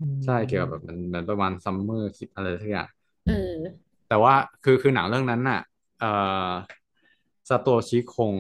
[0.01, 2.88] อืใช่เกี่ยวกับแบบมมันมันประมาณซัมเมอร์คิดอะไรสักอย่าง
[3.26, 4.34] เออ แต่ว่า
[4.64, 5.61] คือคือหนังเรื่องนั้นน่ะ
[6.01, 6.11] เอ่
[6.51, 6.53] อ
[7.49, 8.34] ซาโตชิคง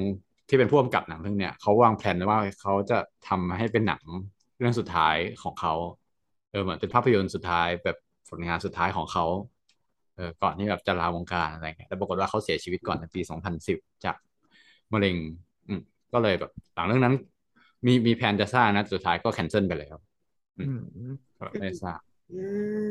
[0.48, 2.98] ที่เป็นผู้กำกับหนังเรื่องเนี้ยเขาวางแผนไว้ว่าเขาจะ
[3.28, 4.02] ทำให้เป็นหนัง
[4.58, 5.74] เรื่องสุดท้ายของเขา
[6.50, 7.96] เออเหมือนเป็นภาพยนตร์สุดท้ายแบบ
[8.28, 9.24] ผลงานสุดท้ายของเขา
[10.16, 14.16] เออก่อนที่แบบจะลาวงการอะไรเงี้ยแต่ปรากฏว่าเขาเสียชีวิตก่อนในปีสองพันสิบจาก
[14.92, 15.16] มะเร็ง
[15.68, 15.80] อืม
[16.12, 17.14] ก็เลยแบบหลังเรื่องนั้น
[17.86, 20.07] มีมีแผนจะสร้างนะสุดท้ายก็ cancel ไปแล้วอือืมมก็
[21.48, 22.00] ไม่ได้สร้าง
[22.30, 22.36] อื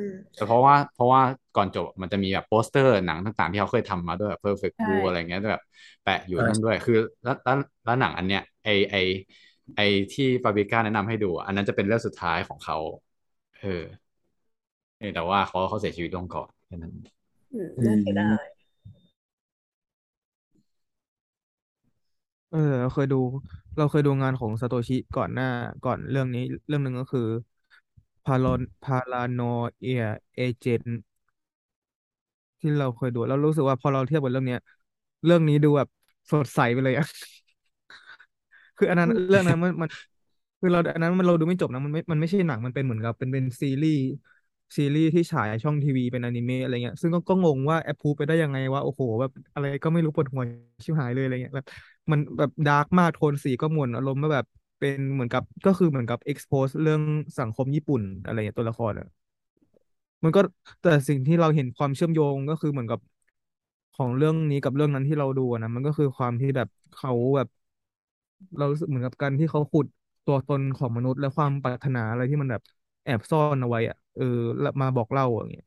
[0.06, 1.22] มแต่เพราะว่าเพราะว่า
[1.56, 5.64] ก่อนจบมันจะมีแบบโปสเตอร์หนังต่างๆ ที่เขาเคยทำมาด้วยแบบ Perfect ใช่ Blue อะไรเงี้ยแบบ
[6.04, 6.94] แปะอยู่อ่านั่นด้วย คือ
[7.24, 7.56] แล้วแล้ว
[7.86, 8.96] แล้วหนังอันเนี้ยไอไอ
[9.76, 9.80] ไอ
[10.12, 12.78] ที่ปาปริก้าแนะนำให้ดูอะอันนั้นจะเป็นเรื่องสุดท้ายของเขา
[13.60, 13.84] เออ
[14.98, 16.94] เออแต่ว่าเขาเขาเสียชีวิตลงก่อนแค่นั้น
[17.52, 18.46] อืมอืน่าเสียดามย
[22.50, 23.16] เออเราเคยดู
[23.78, 25.46] เราเคยดูงานของซาโตชิก่อนหน้า
[25.84, 27.22] ก่อนเรื่องนี้เรื่องหนึ่งก็คือ
[28.28, 29.40] พารอนพาราโน
[29.80, 30.04] เอีย
[30.36, 30.84] เอเจน
[32.60, 34.60] ที่เราเคยดูแล้วรู้สึกว่าพอเราเทียบกับเรื่องเนี้ย
[35.26, 35.88] เรื่องนี้ดูแบบ
[36.32, 37.06] สดใสไปเลยอะ
[38.78, 39.90] คืออันนั้นเรื่องนั้นมันมัน
[40.60, 44.00] คือเราอันนั้นมันเราดูไม่จบนะมันไม่มันไม่ใช่หนังมันเป็นเหมือนกับเป็นเป็นซีรีส์
[44.78, 50.44] ซีรีส์ที่ฉายช่องทีวีเป็นอนิเมะอะไรเงี้ยซึ่งก็ก็งงว่าแอปพูไปได้ยังไงว่า โอ้โห แบบอะไรก็ไม่รู้ปวดหัว
[50.86, 51.68] ชิบหายเลยอะไรเงี้ยแบบ
[52.12, 54.46] มันแบบดาร์กมากโทนสีก็หม่นอารมณ์ว่าแบบ
[54.78, 57.02] เป็นเหมือนกับก็คือเหมือนกับ expose เรื่อง
[57.40, 59.08] สังคมญี่ปุ่นอะไรเงี้ยตัวละครอะ
[60.24, 60.40] มันก็
[60.82, 63.00] แต่สิ่งที่เราเห็นความเชื่อมโยงก็คือเหมือนกับ
[63.94, 67.48] ของเรื่องนี้กับเรื่องนั้นที่เราดูนะมันก็คือความที่แบบเขาแบบ
[68.58, 69.88] เรารู้สึกเหมือนกับการที่เขาขุด
[70.26, 72.62] ตัวตนของมนุษย์และความปรารถนาอะไรที่มันแบบ
[73.04, 74.24] แอบซ่อนเอาไว้อะเออ
[74.82, 75.66] มาบอกเล่าอย่างเงี้ย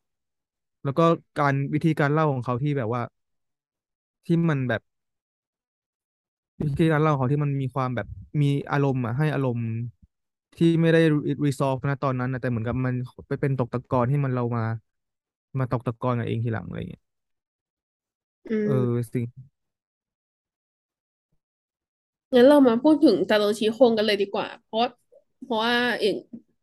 [0.84, 1.02] แล้วก็
[1.38, 3.02] การวิธีการเล่าของเขาที่แบบว่า
[4.26, 4.82] ที่มันแบบ
[6.66, 8.06] วิธีการเล่าของเขาที่มันมีความแบบ
[8.42, 9.68] มีอารมณ์อะให้อารมณ์
[10.56, 11.00] ที่ไม่ได้
[11.46, 12.94] resolve นะตอนนั้นนะแต่เหมือนกับมัน
[13.28, 14.64] ไปเป็นตกตะกอนที่มันเรามา
[15.58, 17.02] มาตกตะกอนกันเองทีหลังอะไรเงี้ย
[18.48, 19.24] อืเออม สิ่ง
[22.34, 24.80] งั้นเรามาพูดถึงซาโตชิคงกันเลยดีกว่า เพราะ
[25.44, 26.14] เพราะว่าอีก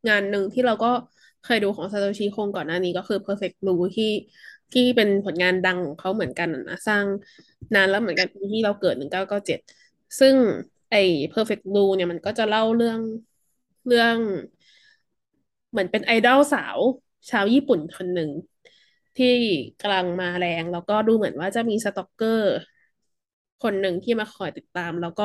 [0.08, 0.88] งานหนึ่งที่เราก็
[1.42, 4.06] เคยดูของซาโตชิคงก่อนหน้านี้ก็คือ Perfect Blue ที่
[4.72, 7.06] ที่เป็นผลงานดังของเขาเหมือนกันนะสร้าง
[7.74, 9.60] นานแล้วเหมือนกันปีที่เราเกิดหนึ่งเก้าเก้าเจ็ด
[10.20, 10.36] ซึ่ง
[10.90, 10.98] ไอ้
[11.34, 13.00] Perfect Blue เนี่ยมันก็จะเล่าเรื่อง
[13.88, 14.18] เรื่อง
[15.70, 16.78] เหมือนเป็นไอดอลสาว
[17.30, 18.30] ชาวญี่ปุ่นคนหนึ่ง
[19.18, 19.28] ที่
[19.82, 22.48] กำลังมาแรง แล้วก็ดูเหมือนว่าจะมี stalker
[23.64, 25.24] คนหนึ่งที่มาคอยติดตาม แล้วก็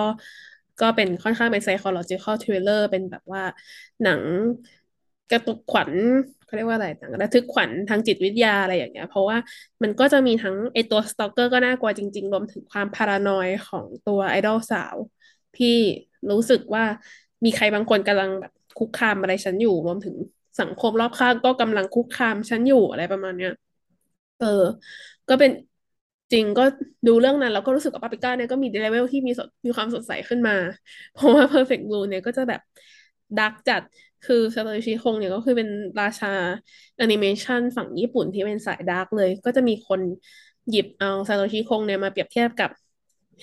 [0.80, 3.42] ก็เป็นค่อนข้างเป็น psychological thriller เป็นแบบว่า
[4.02, 4.22] หนัง
[5.30, 5.90] กระตุกขวัญ
[6.44, 9.36] เขาเรียกว่าอะไรหนังระทึกขวัญทางจิตวิทยาอะไรอย่างเงี้ย เพราะว่า
[9.82, 14.96] มันก็จะมีทั้งไอตัวสตอกเกอร์ก็น่ากลัวจริง ๆ รวมถึงความพารานอยของตัวไอดอลสาว
[15.56, 15.76] ที่
[16.30, 16.84] รู้สึกว่า
[17.44, 20.16] มีใครบางคนกำลังแบบคุกคามอะไรฉันอยู่ รวมถึง
[20.60, 23.52] สังคมรอบข้างก็กำลังคุกคามฉันอยู่อะไรประมาณเนี้ย
[24.38, 24.46] เออ
[25.28, 25.50] ก็เป็น
[26.32, 26.62] จริงก็
[27.06, 30.56] ดูเรื่องนั้นแล้วก็รู้สึกว่าปาปริก้าเนี่ยก็มีเลเวลที่มีสดมีความสดใสขึ้นมา
[31.12, 32.60] เพราะว่า Perfect Blue เนี่ยก็จะแบบ
[33.38, 33.82] ดาร์กจัด
[34.26, 35.68] คือซาโตชิคงเนี่ยก็คือเป็น
[36.00, 36.32] ราชา
[36.96, 40.00] แอนิเมชันฝั่งญี่ปุ่นที่เป็นสายดาร์กเลย ก็จะมีคน
[40.70, 42.70] หยิบเอาซาโตชิคงเนี่ยมาเปรียบเทียบกับ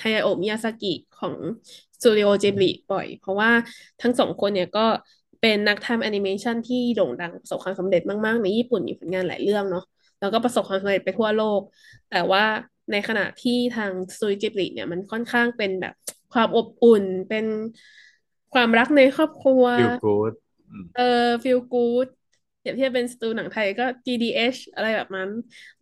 [0.01, 1.35] ฮายาโอะมิยาซากิของ
[1.97, 3.51] สตูดิโอจิบลิบ่อย เพราะว่า
[4.01, 4.85] ทั้งสองคนเนี่ยก็
[5.41, 9.85] เป็นนักทำแอนิเมชันที่โด่งดังประสบความสำเร็จมาก ๆ ในญี่ปุ่นมีผลงานหลายเรื่องเนาะ
[10.19, 11.61] แล้วก็ประสบความสำเร็จไปทั่วโลก
[12.11, 12.43] แต่ว่า
[12.91, 15.93] ในขณะที่ทางสตูดิโอเจบลิเนี่ยมันค่อนข้างเป็นแบบ
[16.33, 17.45] ความอบอุ่นเป็น
[18.53, 20.33] ความรักในครอบครัว feel good
[20.93, 21.01] เออ
[21.43, 22.07] ฟีลกู๊ด
[22.59, 25.29] เปรียบเทียบเป็นสตูหนังไทยก็ GDH อะไรแบบนั้น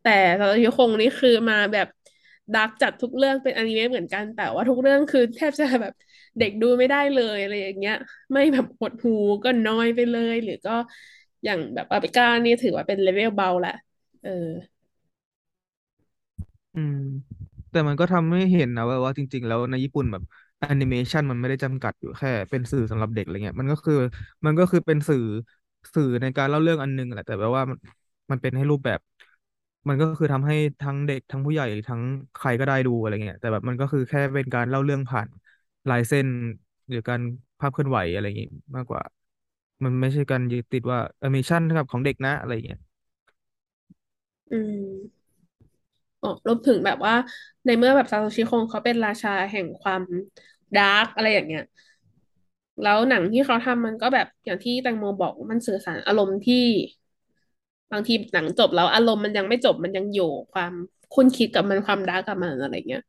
[0.02, 0.10] แต่
[0.40, 1.88] สารยุคงนี่คือมาแบบ
[2.54, 5.94] ดาร์กจัดทุกเรื่องเป็นอนิเมะเหมือนกัน แต่ว่าทุกเรื่องคือแทบจะแบบ
[6.38, 7.94] เด็กดูไม่ได้เลยอะไรอย่างเงี้ย
[8.32, 9.10] ไม่แบบหดหู
[9.44, 10.72] ก็น้อยไปเลย หรือก็
[11.44, 13.72] อย่างแบบปาปริก้านี่ถือว่าเป็นเลเวลเบาแหละ
[14.22, 14.30] เออ
[16.76, 16.96] อืม
[17.72, 20.24] แต่มันก็ทำให้เห็นนะว่าว่าจริง ๆ แล้วในญี่ปุ่นแบบ
[20.60, 23.94] แอนิเมชันมันไม่ได้จำกัดอยู่แค่ เป็นสื่อสำหรับเด็กอะไรเงี้ยมันก็คือ
[24.46, 25.20] มันก็คือเป็นสื่อ
[25.94, 27.78] สื่อในการเล่าเรื่องอันนึงแหละแต่แบบว่ามัน
[28.32, 29.00] มันเป็นให้รูปแบบ
[29.88, 32.02] มันก็คือทำให้ทั้งเด็กทั้งผู้ใหญ่ทั้ง
[32.36, 35.28] ใครก็ได้ดูอะไรเงี้ยแต่แบบมันก็คือแค่เป็นการเล่าเรื่องผ่าน
[35.90, 36.28] ลายเส้น
[36.90, 37.22] หรือการ
[37.60, 39.02] ภาพเคลื่อนไหวอะไรอย่างงี้มากกว่า
[39.84, 42.80] มันไม่ใช่การยึดติดว่าแอนิเมชันกับของเด็กนะอะไรเงี้ย
[44.52, 45.27] อืม
[46.22, 47.14] อ๋อรวมถึงแบบว่า
[47.66, 50.04] ในเมื่อแบบซาโตชิคงเขาเป็นราชาแห่งความ
[50.76, 51.62] ดาร์กอะไรอย่างเงี้ย
[52.84, 56.56] แล้วหนังที่เขาทำมันก็แบบอย่างที่แตงโมบอกมันสื่อสารอารมณ์ที่
[57.92, 60.74] บางทีหนังจบแล้วอารมณ์มันยังไม่จบมันยังอยู่ความ
[61.14, 63.02] คุ่นคิดกับมันความดาร์กกับมันอะไรเงี้ย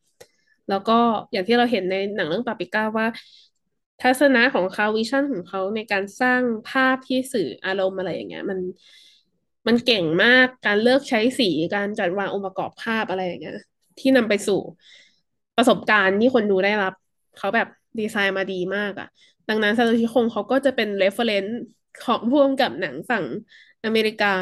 [0.69, 0.93] แล้วก็
[1.33, 3.07] อย่างที่เราเห็นในหนังเรื่องปาปริก้าว่า
[4.03, 8.59] ทัศนะของเขา vision ของเขาในการสร้างภาพที่สื่ออารมณ์อะไรอย่างเงี้ย มัน
[9.67, 13.55] มันเก่งมากการเลือกใช้สีการจัดวางองค์ประกอบภาพอะไรอย่างเงี้ย
[13.99, 14.61] ที่นำไปสู่
[15.57, 16.93] ประสบการณ์ที่คนดูได้รับ
[17.39, 17.69] เขาแบบ
[18.01, 19.09] ดีไซน์มาดีมากอะ
[19.49, 21.59] ดังนั้นซาโตชิคงเขาก็จะเป็น reference
[22.05, 23.25] ของผู้กำกับหนังฝั่ง
[23.85, 24.35] อเมริกา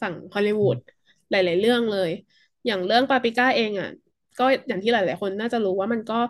[0.00, 0.78] ฝั่งฮอลลีวูด
[1.30, 2.10] หลาย ๆ เรื่องเลย
[2.66, 3.90] อย่างเรื่องปาปริก้าเองอะ
[4.38, 6.20] ก็อย่างที่หลาย ๆ คนน่าจะรู้ว่ามันก็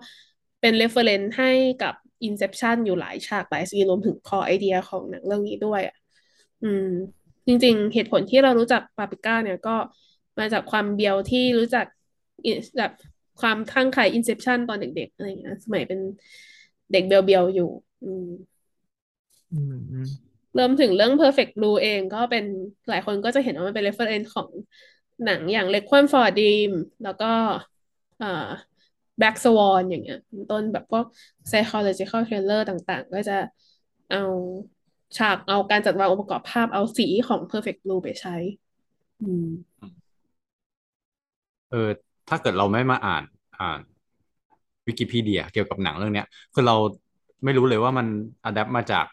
[0.60, 1.50] เป็น reference ให้
[1.82, 1.94] กับ
[2.28, 5.96] Inception อยู่หลายฉากหลายซีนรวมถึง core idea ของหนังเรื่องนี้ด้วยอะ
[6.62, 6.86] อืม
[7.46, 9.76] จริง ๆ เหตุผลที่เรารู้จักปาปริก้าเนี่ยก็
[10.38, 11.86] มาจากความเบียวที่รู้จัก
[12.44, 12.92] อิแบบ
[13.40, 16.00] ความคลั่งไคล้ Inception ตอนเด็ก ๆ อะไรอย่างเงี้ยสมัยเป็น
[16.92, 17.70] เด็กเบียวๆอยู่
[18.02, 18.26] อืม
[19.52, 20.06] อืมอืม
[20.56, 22.44] รวมถึงเรื่อง Perfect Blue เองก็เป็น
[22.88, 24.48] หลายคนก็จะเห็นว่ามันเป็น reference ของ
[25.24, 26.70] หนังอย่าง Requiem for a Dream
[27.02, 27.26] แล้วก็
[28.18, 28.26] เอ่อ
[29.20, 31.04] Black Swan อย่างเงี้ยเป็นต้นแบบพวก
[31.48, 33.32] psychological thriller ต่างๆ ก็จะ
[34.08, 34.18] เอา
[35.18, 38.36] ฉากเอาการจัดวางองค์ประกอบภาพเอาสีของ Perfect Blue ไปใช้
[39.20, 39.46] อืม
[41.70, 41.88] เออ
[42.28, 43.24] ถ้าเกิดเราไม่มาอ่าน
[43.60, 43.80] อ่าน
[44.86, 46.76] วิกิพีเดียเกี่ยวกับหนังเรื่องเนี้ย คือเรา
[47.44, 48.06] ไม่รู้เลยว่ามัน
[48.44, 49.04] adapt มาจาก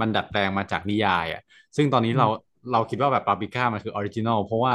[0.00, 1.42] มันดัดแปลงมาจากนิยายอะ
[1.76, 2.26] ซึ่งตอนนี้เรา
[2.72, 4.72] เราคิดว่าแบบปาปริก้ามันคือ original เพราะว่า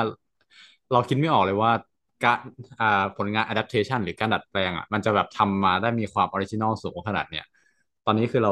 [0.91, 1.71] เราคิดไม่ออกเลยว่า
[2.23, 2.37] การ
[2.79, 7.45] อ่าผลงาน adaptation หรือการดัดแปลงอะมันจะแบบทำมาได้มีความ original สูงขนาดเนี้ย
[8.05, 8.51] ตอนนี้คือเรา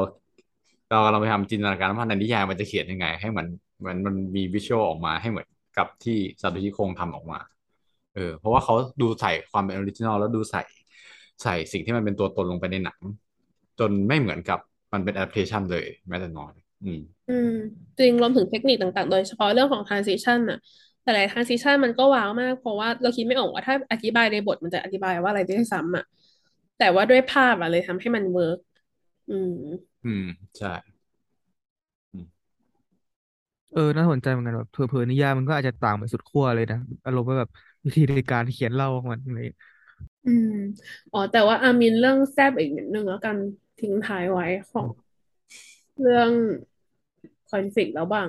[0.92, 3.48] เรากำลังไปทำจินตนาการว่าในนิยายมันจะเขียนยังไง ให้เหมือน
[3.80, 7.38] เหมือนมันมี visual ออกมาให้เหมือนกับที่ซาโตชิคงทำออกมา
[8.14, 10.62] เออ เพราะว่าเขาดูใส่ความเป็น original แล้วดูใส่
[11.42, 12.98] ใส่สิ่งที่มันเป็นตัวตนลงไปในหนัง
[13.78, 14.58] จนไม่เหมือนกับ
[14.92, 16.52] มันเป็น adaptation เลยแม้แต่น้อย
[16.84, 17.50] อืม อืม
[17.98, 20.58] จริงรวมถึงเทคนิคต่างๆ โดยเฉพาะเรื่องของ transition น่ะ
[21.02, 26.04] แต่หลาย transition มันก็ว้าวมาก เพราะว่าเราคิดไม่ออกว่าถ้าอธิบายในบทมันจะอธิบายว่าอะไรได้ซ้ำอะ
[26.78, 28.58] แต่ว่าด้วยภาพอะเลยทำให้มัน work
[29.28, 29.52] อืม
[30.04, 30.22] อืม
[30.56, 30.68] ใช่
[33.70, 37.50] เออน่าสนใจเหมือนกันแบบเผลอๆนิยายมันก็อาจจะต่างไปสุดขั้วเลยนะอารมณ์ว่าแบบ
[37.84, 39.58] วิธีในการเขียนเล่าของมันอะไรอย่างเงี้ย
[40.26, 40.48] อืม
[41.12, 43.36] อ๋อแต่ว่าอามินเรื่องแซบอีกนิดนึงแล้วกัน
[43.78, 44.88] ทิ้งท้ายไว้ของ
[46.00, 46.30] เรื่อง
[47.50, 48.28] คอนฟ lict ระหว่าง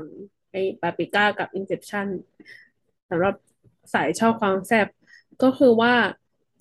[0.51, 2.07] ไอ้ปาปริก้ากับ Inception
[3.09, 3.35] สำหรับ
[3.93, 4.87] สายชอบความแซบ
[5.43, 5.93] ก็คือว่า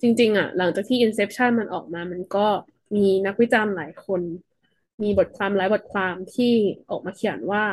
[0.01, 2.47] จริง ๆ อะ หลังจากที่ Inception มันออกมา มันก็
[2.95, 4.21] มีนักวิจารณ์หลายคน
[5.03, 6.53] มีบทความหลายบทความที่
[6.89, 7.63] ออกมาเขียนว่า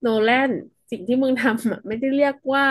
[0.00, 0.50] โนแลน
[0.90, 2.66] สิ่งที่มึงทำไม่ได้เรียกว่า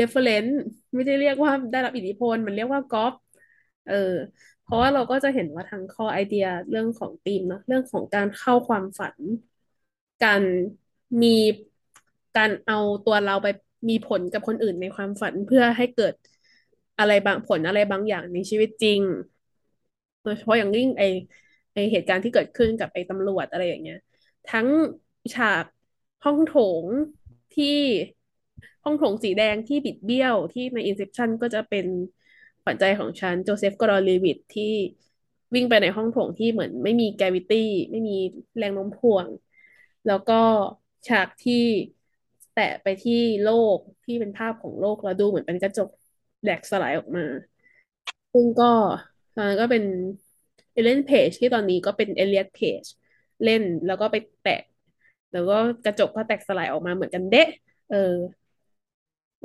[0.00, 0.52] reference
[0.94, 3.12] ไม่ได้เรียกว่าได้รับอิทธิพล มันเรียกว่าก๊อป
[3.86, 3.94] เออ
[4.62, 9.16] เพราะว่าเราก็จะเห็นว่าทั้งข้อไอเดียเรื่องของธีมเนาะเรื่องของการเข้าความฝัน
[10.22, 10.42] การ
[11.22, 11.36] มี
[12.36, 13.46] การเอาตัวเราไป
[13.88, 16.14] มีผลกับคนอื่นในความฝันเพื่อให้เกิด
[16.98, 19.00] อะไรบางผลอะไรบางอย่างในชีวิตจริง
[20.22, 21.02] โดยเฉพาะอย่างยิ่งไอ
[21.74, 24.00] ไอเหตุการณ์ที่เกิดขึ้นกับไอตำรวจอะไรอย่างเงี้ย
[24.52, 24.66] ทั้ง
[25.34, 25.64] ฉาก
[26.24, 26.84] ห้องโถง
[27.56, 27.78] ที่
[28.84, 31.86] ห้องโถงสีแดงที่บิดเบี้ยวที่ใน Inception ก็จะเป็น
[32.62, 34.72] ขวัญใจของฉันโจเซฟกอร์ดอนเลวิตต์ที่
[35.54, 38.16] วิ่งไปในห้องโถงที่เหมือนไม่มี gravity ไม่มี
[38.58, 39.26] แรงโน้มถ่วง
[40.06, 40.40] แล้วก็
[41.08, 41.64] ฉากที่
[42.54, 45.88] แตะไปที่โลกที่เป็นภาพของโลกแล้วดูเหมือนเป็นกระจก
[46.42, 47.24] แหลกสลายออกมา
[48.32, 48.72] ซึ่งก็
[49.34, 49.84] ตอนนั้นก็เป็น
[50.74, 52.84] เอเลนเพจที่ตอนนี้ก็เป็นเอเลียตเพจ
[53.42, 54.52] เล่นแล้วก็ไปแตะ
[55.32, 55.54] แล้วก็
[55.84, 57.48] กระจกก็แตกสลายออกมาเหมือนกันเดะ
[57.88, 57.96] เออ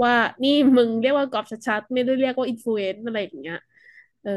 [0.04, 3.58] ว่านี่มึงเรียกว่าก๊อปชัดๆไม่ได้เรียกว่า influence อะไรอย่างเงี้ย
[4.24, 4.32] เออ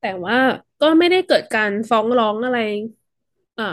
[0.00, 0.36] แต่ว่า
[0.80, 2.58] ก็ไม่ได้เกิดการฟ้องร้องอะไร
[3.58, 3.64] อ่า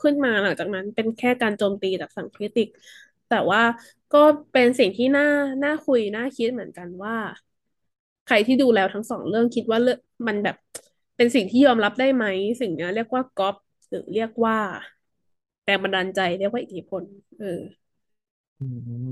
[0.00, 2.68] ขึ้นมาหลังจากนั้นเป็นแค่การโจมตีจากฝั่ง critic
[3.28, 3.62] แต่ว่า
[4.14, 4.18] ก็
[4.52, 5.24] เป็นสิ่งที่น่า
[5.64, 7.16] น่าคุยน่าคิดเหมือนกันว่า
[8.26, 10.56] ใครที่ดูแล้วทั้งสองเรื่องคิดว่าเรื่องมันแบบ
[11.16, 12.24] เป็นสิ่งที่ยอมรับได้ไหม
[12.60, 13.56] สิ่งนี้เรียกว่าก๊อป
[13.88, 14.56] หรือเรียกว่า
[15.64, 17.02] แรงบันดาลใจเรียกว่าอิทธิพล
[17.38, 17.60] เออ
[18.60, 18.64] อื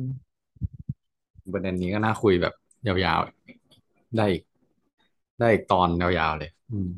[0.06, 0.32] ม
[1.52, 2.54] ประเด็นนี้ก็น่าคุยแบบ
[2.86, 4.42] ยาวๆ ได้อีก
[5.40, 6.90] ได้อีกตอนยาวๆเลย อืม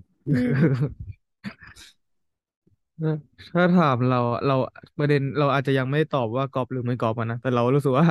[2.99, 3.15] อืม
[3.55, 4.55] ถ้าถามเราอะเรา
[4.99, 8.07] ประเด็นเราอาจจะยังไม่ตอบว่ากรอบหรือไม่กรอบอะนะแต่เรารู้สึกว่า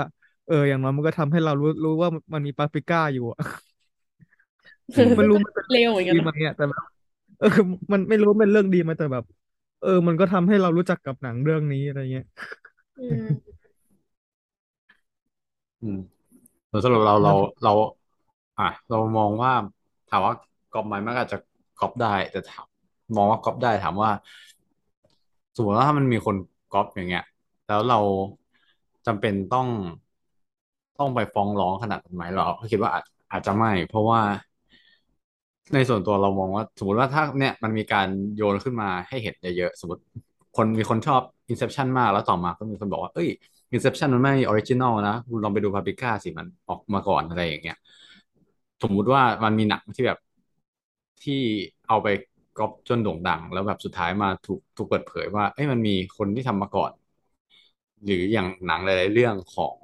[0.45, 3.72] เอออย่างน้อยมันก็ทำให้เรารู้รู้ว่ามันมีปาปริก้าอยู่อะอื
[5.07, 6.83] มมันรู้มันเป็นเร็วเหมือนกันดีเนไหมอะอะแต่แบบ
[7.39, 7.47] เออ
[7.93, 9.23] มันไม่รู้เป็นเรื่องดีไหมแต่แบบ
[9.81, 12.25] เออ มันก็ทำให้เรารู้จักกับหนังเรื่องนี้อะไรเงี้ย
[12.97, 13.27] อืม
[15.81, 15.97] อืม
[16.69, 17.33] แล้วสำหรับเราเรา
[17.63, 17.73] เรา
[18.59, 19.51] อะ เรามองว่า
[20.09, 20.33] ถามว่า
[20.73, 21.39] ก๊อปไหมมันก็อาจจะ
[21.79, 22.67] ก๊อปได้ แต่ถาม
[23.17, 24.09] มองว่าก๊อปได้ถามว่า
[25.55, 26.35] สมมติว่าถ้ามันมีคน
[26.73, 27.23] ก๊อปอย่างเงี้ย
[27.67, 27.99] แล้วเรา
[29.07, 29.67] จำเป็นต้อง
[30.99, 34.21] ต้องไปฟ้องร้องขนาดนั้นไหมเราคิดว่าอาจอาจจะไม่ เพราะว่า
[35.73, 40.01] ในส่วนตัวเรามองว่าสมมติว่าถ้าเนี่ยมันมีการโยนขึ้นมาให้เห็นเยอะๆสมมติ
[40.57, 41.21] คนมีคนชอบ
[41.51, 43.29] Inception มากแล้วต่อมาก็มีคนบอกว่าเอ้ย
[43.75, 47.77] Inception มันไม่ original นะคุณลองไปดู Paprika สิมันออกมาก่อนอะไรอย่างเงี้ย
[48.83, 50.17] สมมุติว่ามันมีหนังที่แบบ
[51.23, 51.41] ที่
[51.87, 52.07] เอาไป
[52.57, 56.91] ก๊อปจนโด่งดัง แล้วแบบสุดท้ายมาถูกถูกเปิดเผยว่าเอ้ยมันมีคนที่ทำมาก่อน
[58.03, 59.77] หรืออย่างหนังหลายๆเรื่องของ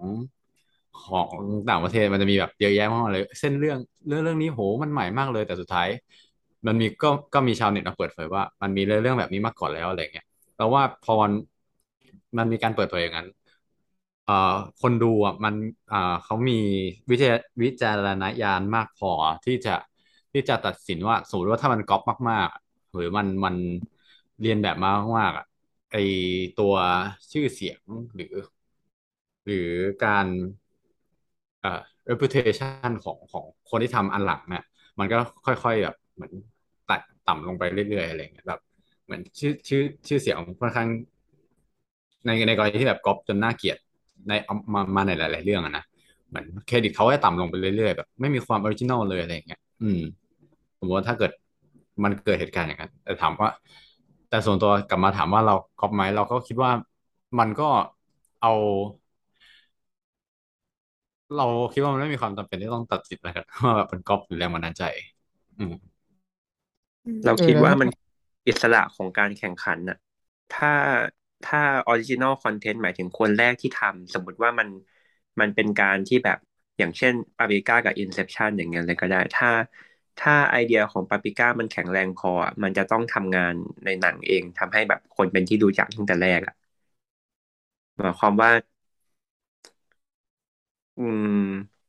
[1.05, 1.33] ของ
[1.69, 3.77] ต่างประเทศมันจะมีแบบเยอะแยะมากเลยเส้นเรื่อง
[4.07, 5.87] เรื่องเรื่องนี้โหมันใหม่มากเลยแต่สุดท้าย
[6.67, 10.25] มันมีก็ก็มีชาวเน็ตมาเปิดเผยว่ามันมีเรื่องแบบนี้มาก่อนแล้วอะไรเงี้ย
[10.57, 11.31] แต่ว่าพอมัน
[12.37, 13.27] มันมีการเปิดเผยอย่างนั้น
[14.25, 14.33] เอ่อ
[14.81, 15.55] คนดูอะมัน
[15.91, 16.53] อ่าเขามี
[17.11, 19.11] วิจารวิจารณญาณมากพอ
[19.45, 19.75] ที่จะ
[20.33, 22.01] ที่จะตัดสินว่าสมมติว่าถ้ามันก๊อป
[22.31, 23.55] มากๆ หรือมันมัน
[24.41, 25.45] เรียนแบบมามากๆอะ
[25.91, 25.95] ไอ
[26.55, 26.73] ตัว
[27.31, 27.81] ชื่อเสียง
[28.15, 28.33] หรือ
[29.45, 29.69] หรือ
[30.03, 30.27] การ
[31.65, 31.79] อ่อ
[32.11, 34.63] reputation ของของคนที่ทำอันหลังเนี่ย
[34.99, 36.31] มันก็ค่อยๆแบบเหมือน
[36.89, 38.59] ตัดต่ำลงไปเรื่อยๆอะไรเงี้ยแบบ
[39.05, 40.87] เหมือนชื่อชื่อชื่อเสียงค่อนข้าง
[42.25, 43.77] ในในกรณีที่แบบก๊อปจนน่าเกลียด
[44.27, 45.83] ในเอามามาในหลาย ๆ เรื่องอะนะ
[46.29, 50.01] เหมือนเครดิตเขาจะต่ำลงไปเรื่อยๆแบบไม่มีความ original เลยอะไรเงี้ยอืม
[50.79, 51.31] สมมติว่าถ้าเกิด
[52.03, 53.49] มันเกิดเหตุการณ์อย่างนั้นแต่ถามว่า
[54.29, 56.71] แต่ส่วนตัวกลับมาถามว่าเราก๊อปไหมเราก็คิดว่า
[57.39, 57.69] มันก็
[58.41, 58.53] เอา
[61.35, 64.83] เราคิดว่ามันไม่มีความจำเป็นที่ต้องตัดสินนะครับว่าแบบเป็นก๊อปหรือแรงบันดาลใจ
[65.57, 65.73] อืม
[67.03, 67.89] อืมเราเออคิดแล้วว่าถ้ามัน
[68.47, 69.97] อิสระของการแข่งขันน่ะ
[70.51, 70.67] ถ้า
[71.43, 74.69] ถ้า original content หมายถึงคนแรกที่ทำสมมติว่ามัน
[75.39, 76.37] มันเป็นการที่แบบ
[76.77, 79.49] อย่างเช่นปาปริก้ากับ Inception อย่างเงี้ยเลยก็ได้ ถ้า
[80.17, 83.53] ถ้าไอเดียของปาปริก้ามันแข็งแรงพออะมันจะต้องทำงาน
[83.85, 86.53] ในหนังเองทำให้แบบคนเป็นที่รู้จักตั้งแต่แรกอะ
[87.97, 88.51] หมายความว่า
[90.99, 91.79] อืม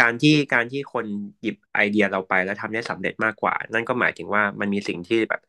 [0.00, 1.06] การที่การที่คน
[1.40, 5.40] หยิบไอเดียเราไปแล้วทำได้สำเร็จมากกว่า นั่นก็หมายถึงว่ามันมีสิ่งที่แบบ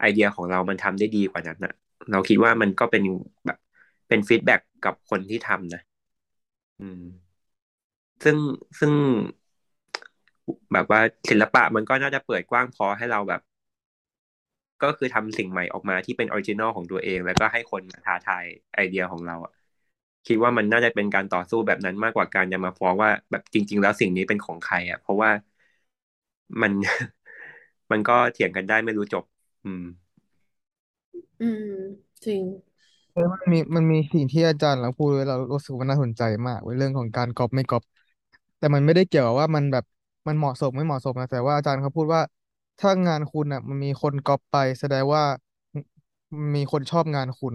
[0.00, 1.72] ไอเดียของเรามันทำได้ดีกว่านั้นนะ
[2.10, 3.02] เราคิดว่ามันก็เป็น
[3.46, 3.58] แบบ
[4.08, 5.80] เป็น feedback กับคนที่ทำนะ
[6.80, 7.02] อืม
[8.24, 8.36] ซึ่ง
[8.78, 8.92] ซึ่ง
[10.72, 11.00] แบบว่า
[11.30, 13.40] ศิลปะมันก็น่าจะเปิดกว้างพอให้เราแบบ
[14.82, 19.52] ก็คือทำสิ่งใหม่ออกมาที่เป็น original ของตัวเอง แล้วก็ให้คนมาท้าทายไอเดียของเราอะ
[20.26, 25.30] คิดว่ามันน่าจะเป็นการต่อสู้แบบนั้นมากกว่าการจะมาฟ้องว่า แบบจริง ๆ แล้วสิ่งนี้เป็นของใครอะ เพราะว่า
[26.60, 26.72] มัน
[27.90, 29.24] มันก็เถียงกันได้ไม่รู้จบ
[29.64, 29.82] อืม
[31.40, 31.62] อืม
[32.24, 32.44] จริง
[33.12, 37.82] เออมันมีมันมีสิ่งที่อาจารย์เราพูดไว้เรารู้สึกว่าน่าสนใจมากเว้ยเรื่องของการก๊อปไม่ก๊อป
[38.58, 39.84] แต่มันไม่ได้เกี่ยวกับว่ามันแบบ
[40.26, 42.22] มันเหมาะสมไม่เหมาะสมนะแต่ว่าอาจารย์เขาพูดว่า
[42.78, 45.22] ถ้างานคุณอะ มันมีคนก๊อปไป แสดงว่า
[46.54, 47.54] มีคนชอบงานคุณ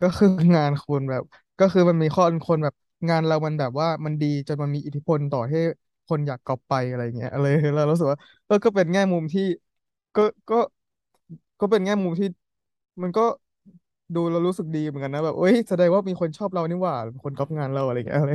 [0.00, 1.22] ก็คืองานคุณแบบ
[1.62, 2.74] ก็คือมันมีข้อคนแบบ
[3.08, 5.58] งานเรามันแบบว่ามันดีจนมันมีอิทธิพลต่อให้
[6.06, 7.44] คนอยากก๊อปไปอะไรเงี้ยอะไร
[7.76, 9.42] เรารู้สึกว่าเออก็เป็นแง่มุมที่
[10.14, 10.54] ก็ก็
[11.60, 12.26] ก็เป็นแง่มุมที่
[13.02, 13.22] มันก็
[14.14, 16.94] ดูเรารู้สึกดีเหมือนกันนะแบบเอ้ยแสดงว่ามีคนชอบเรานี่หว่า
[17.24, 18.30] คนก๊อปงานเราอะไรเงี้ยอะไร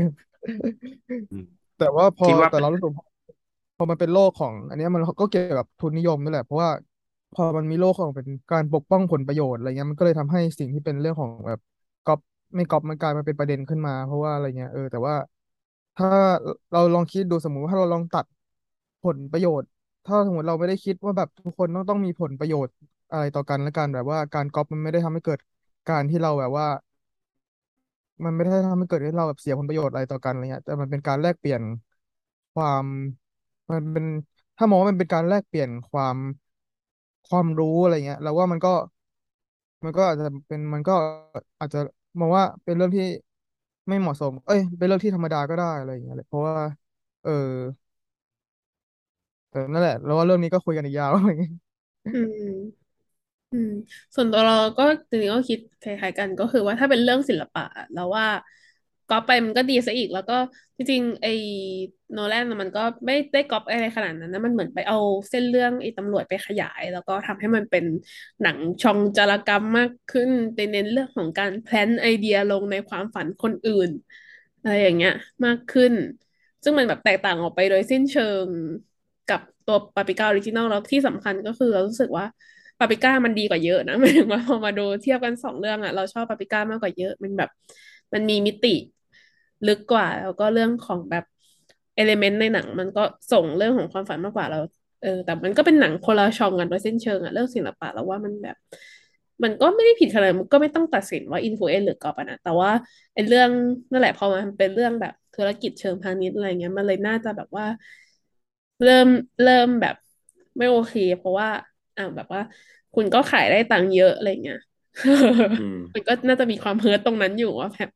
[1.29, 1.43] อืม
[1.77, 2.91] แต่ว่าพอคิดว่าแต่เรารู้สึก
[3.77, 6.71] พอมันเป็นโลกของ อันเนี้ยมันก็เกี่ยวกับทุนนิยมนั่นแหละเพราะว่า
[7.31, 11.59] พอมันมีโลกของเป็นการปกป้องผลประโยชน์อะไรเงี้ยมันก็เลยทำให้สิ่งที่เป็นเรื่องของแบบ
[12.05, 12.19] ก๊อป
[12.55, 15.15] ไม่ก๊อปมันกลายมาเป็นประเด็นขึ้นมา เพราะว่าอะไรเงี้ยเออแต่ว่า
[15.95, 16.07] ถ้า
[16.71, 18.25] เราลองคิดดูสมมุติว่าถ้าเราลองตัด
[19.01, 19.69] ผลประโยชน์
[20.05, 22.73] ถ้าสมมติเราไม่ได้คิดว่าแบบทุกคนต้องต้องมีผลประโยชน์
[23.11, 25.39] อะไรต่อกันและกันแบบว่าการก๊อปมันไม่ได้ทำให้เกิด
[25.87, 26.65] การที่เราแบบว่า
[28.23, 31.61] มันไม่ได้ทำให้เกิดให้เราแบบเสียผลประโยชน์อะไรต่อกันอะไรเงี้ยแต่มันเป็นการแลกเปลี่ยน
[32.53, 32.85] ความ
[33.71, 34.05] มันเป็น
[34.57, 36.17] ถ้ามองว่ามันเป็นการแลกเปลี่ยนความ
[37.29, 38.73] ความรู้อะไรเงี้ยแล้วว่ามันก็
[39.83, 40.93] มันก็อาจจะเป็นมันก็
[41.59, 41.79] อาจจะ
[42.19, 43.03] มองว่าเป็นเรื่องที่
[43.87, 46.55] ไม่เหมาะสม เอ้ย เป็นเรื่องที่ธรรมดาก็ได้อะไรอย่างเงี้ยเลยเพราะว่า
[47.21, 47.31] เออ
[49.49, 51.51] แต่นั่นแหละ แล้วว่าเรื่องนี้ก็คุยกันอีกยาวอะไรอย่างเงี้ย
[52.05, 52.33] อืม
[53.51, 53.69] อืม
[54.15, 57.61] ส่วนตัวเราก็จริงๆก็คิดคล้ายๆกันก็คือว่าถ้าเป็นเรื่องศิลปะ
[57.93, 58.25] แล้วว่า
[59.09, 60.33] ก๊อปไปมันก็ดีซะอีก แล้วก็
[60.77, 61.29] จริงๆไอ้
[62.11, 64.97] โนแลนมันก็ไม่ได้ก๊อปอะไรขนาดนั้นนะมันเหมือนไปเอา
[65.29, 67.85] เส้นเรื่องไอ้ตำรวจไปขยาย แล้วก็ทำให้มันเป็น
[68.41, 73.89] หนังชองจารกรรมมากขึ้นไปเน้นเรื่องของการ plant ไอเดียลงในความฝันคนอื่น
[74.61, 75.13] อะไรอย่างเงี้ย
[75.45, 75.93] มากขึ้น
[76.63, 78.47] ซึ่งมันแบบแตกต่างออกไปโดยสิ้นเชิง
[79.27, 82.25] กับตัว Paprika original แล้วที่สำคัญก็คือเรารู้สึกว่า
[82.79, 87.49] ปาปิก้ามันดีกว่าเยอะนะหมายถึงว่าพอมาดูเทียบกันสองเรื่องอะเราชอบปาปิก้ามากกว่าเยอะมันแบบ
[88.13, 88.75] มันมีมิติ
[89.65, 91.23] ลึกกว่า แล้วก็เรื่องของแบบ
[91.95, 93.01] element ในหนัง มันก็
[93.31, 94.57] ส่งเรื่องของความฝันมากกว่าเรา
[95.01, 98.55] เออแต่มันก็เป็นหนังคนละช่องกันโดยสิ้นเชิงอะเรื่องศิลปะแล้วว่ามันแบบ
[99.43, 102.71] มันก็ไม่ได้ผิดขนาดนั้นมันก็ไม่ต้องตัดสินว่า influence หรือก๊อปอะนะแต่ว่า
[103.13, 103.49] ไอ้เรื่อง
[103.91, 107.65] นั่นแหละพอมันเป็นเรื่องแบบธุรกิจเชิงพาณิชย์อะไรเงี้ยมันเลยน่าจะแบบว่า
[108.83, 109.07] เริ่ม
[109.43, 109.95] เริ่มแบบ
[110.57, 111.47] ไม่โอเค เพราะว่า
[111.95, 112.41] อ่าแบบว่า
[112.93, 114.57] คุณก็ขายได้ตังค์เยอะอะไรเงี้ย
[115.57, 117.89] อืมมันก็น่าจะมีความเฮิร์ตตรงนั้นอยู่ว่าแบบ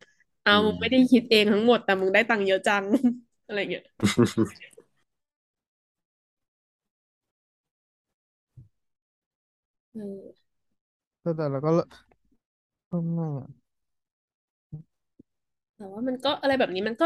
[0.44, 2.86] เอาอืมมึงไม่ได้คิดเองทั้งหมด แต่มึงได้ตังค์เยอะจัง
[3.46, 3.84] อะไรเงี้ย
[9.94, 10.42] เออ
[11.22, 11.70] แต่แต่เราก็
[12.88, 13.30] เพิ่มหน้า
[15.76, 17.06] แต่ว่ามันก็อะไรแบบนี้มันก็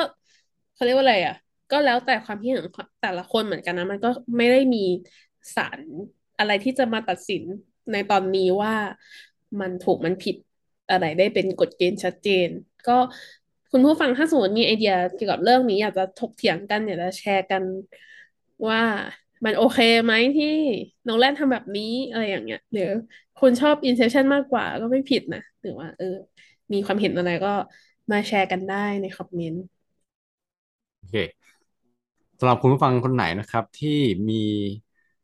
[0.73, 1.33] เขาเรียกว่าอะไรอะ
[1.69, 4.79] ก็แล้วแต่ความคิดเห็นของแต่ละคนเหมือนกันนะ มันก็ไม่ได้มี
[5.55, 5.81] ศาล
[6.37, 7.43] อะไรที่จะมาตัดสิน
[7.91, 8.73] ในตอนนี้ว่า
[9.59, 10.35] มันถูกมันผิด
[10.89, 12.49] อะไรได้เป็นกฎเกณฑ์ชัดเจน
[12.87, 12.93] ก็
[13.71, 17.63] คุณผู้ฟังถ้าสมมติมีไอเดียเกี่ยวกับเรื่องนี้ อยากจะถกเถียงกันอยากจะแชร์กัน
[18.69, 18.81] ว่า
[19.45, 20.45] มันโอเคไหมที่
[21.07, 22.83] น้องแรนทำแบบนี้อะไรอย่างเงี้ยหรือ
[23.37, 26.05] คุณชอบ Inception มากกว่าก็ไม่ผิดนะหรือว่า เออ
[26.73, 27.49] มีความเห็นอะไรก็
[28.11, 29.63] มาแชร์กันได้ในคอมเมนต์
[30.99, 31.15] โอเค
[32.39, 33.89] สำหรับคุณผู้ฟังคนไหนนะครับ ที่
[34.29, 34.35] มี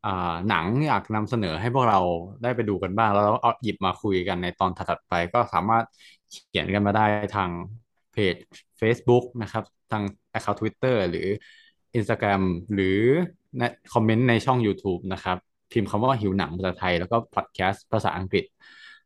[0.04, 1.98] อ่าหนังอยากนำเสนอให้พวกเรา
[2.42, 5.84] ได้ไปดูกันบ้าง แล้วเราเอาหยิบมาคุยกันในตอนถัดไป ก็สามารถ
[6.32, 7.06] เขียนกันมาได้
[7.36, 7.50] ทาง
[8.12, 8.34] เพจ
[8.80, 10.02] Facebook นะครับทาง
[10.36, 11.28] account Twitter หรือ
[11.98, 12.42] Instagram
[12.74, 12.98] หรือ
[13.58, 15.36] ในคอมเมนต์ในช่อง YouTube นะครับ
[15.72, 18.44] พิมพ์คำว่าหิวหนังภาษาไทย แล้วก็พอดแคสต์ภาษาอังกฤษ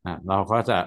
[0.05, 0.78] อ่าเราก็จะ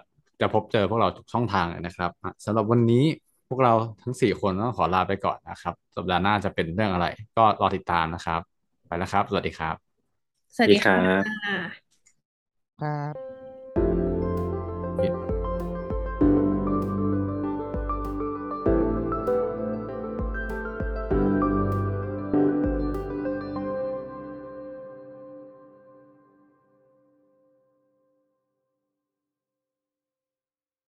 [0.42, 3.06] จะพบเจอพวกเราทุกช่องทางเลยนะครับอะสำหรับวันนี้
[3.50, 7.08] พวกเราทั้งสี่คนต้องขอลาไปก่อนนะครับ สัปดาห์หน้าจะเป็นเรื่องอะไร
[7.38, 8.42] ก็รอติดตามนะครับ
[8.88, 9.76] ไปแล้วครับ สวัสดีครับ
[10.56, 11.24] สวัสดีดีครัค่ะบ
[12.82, 13.29] ครับ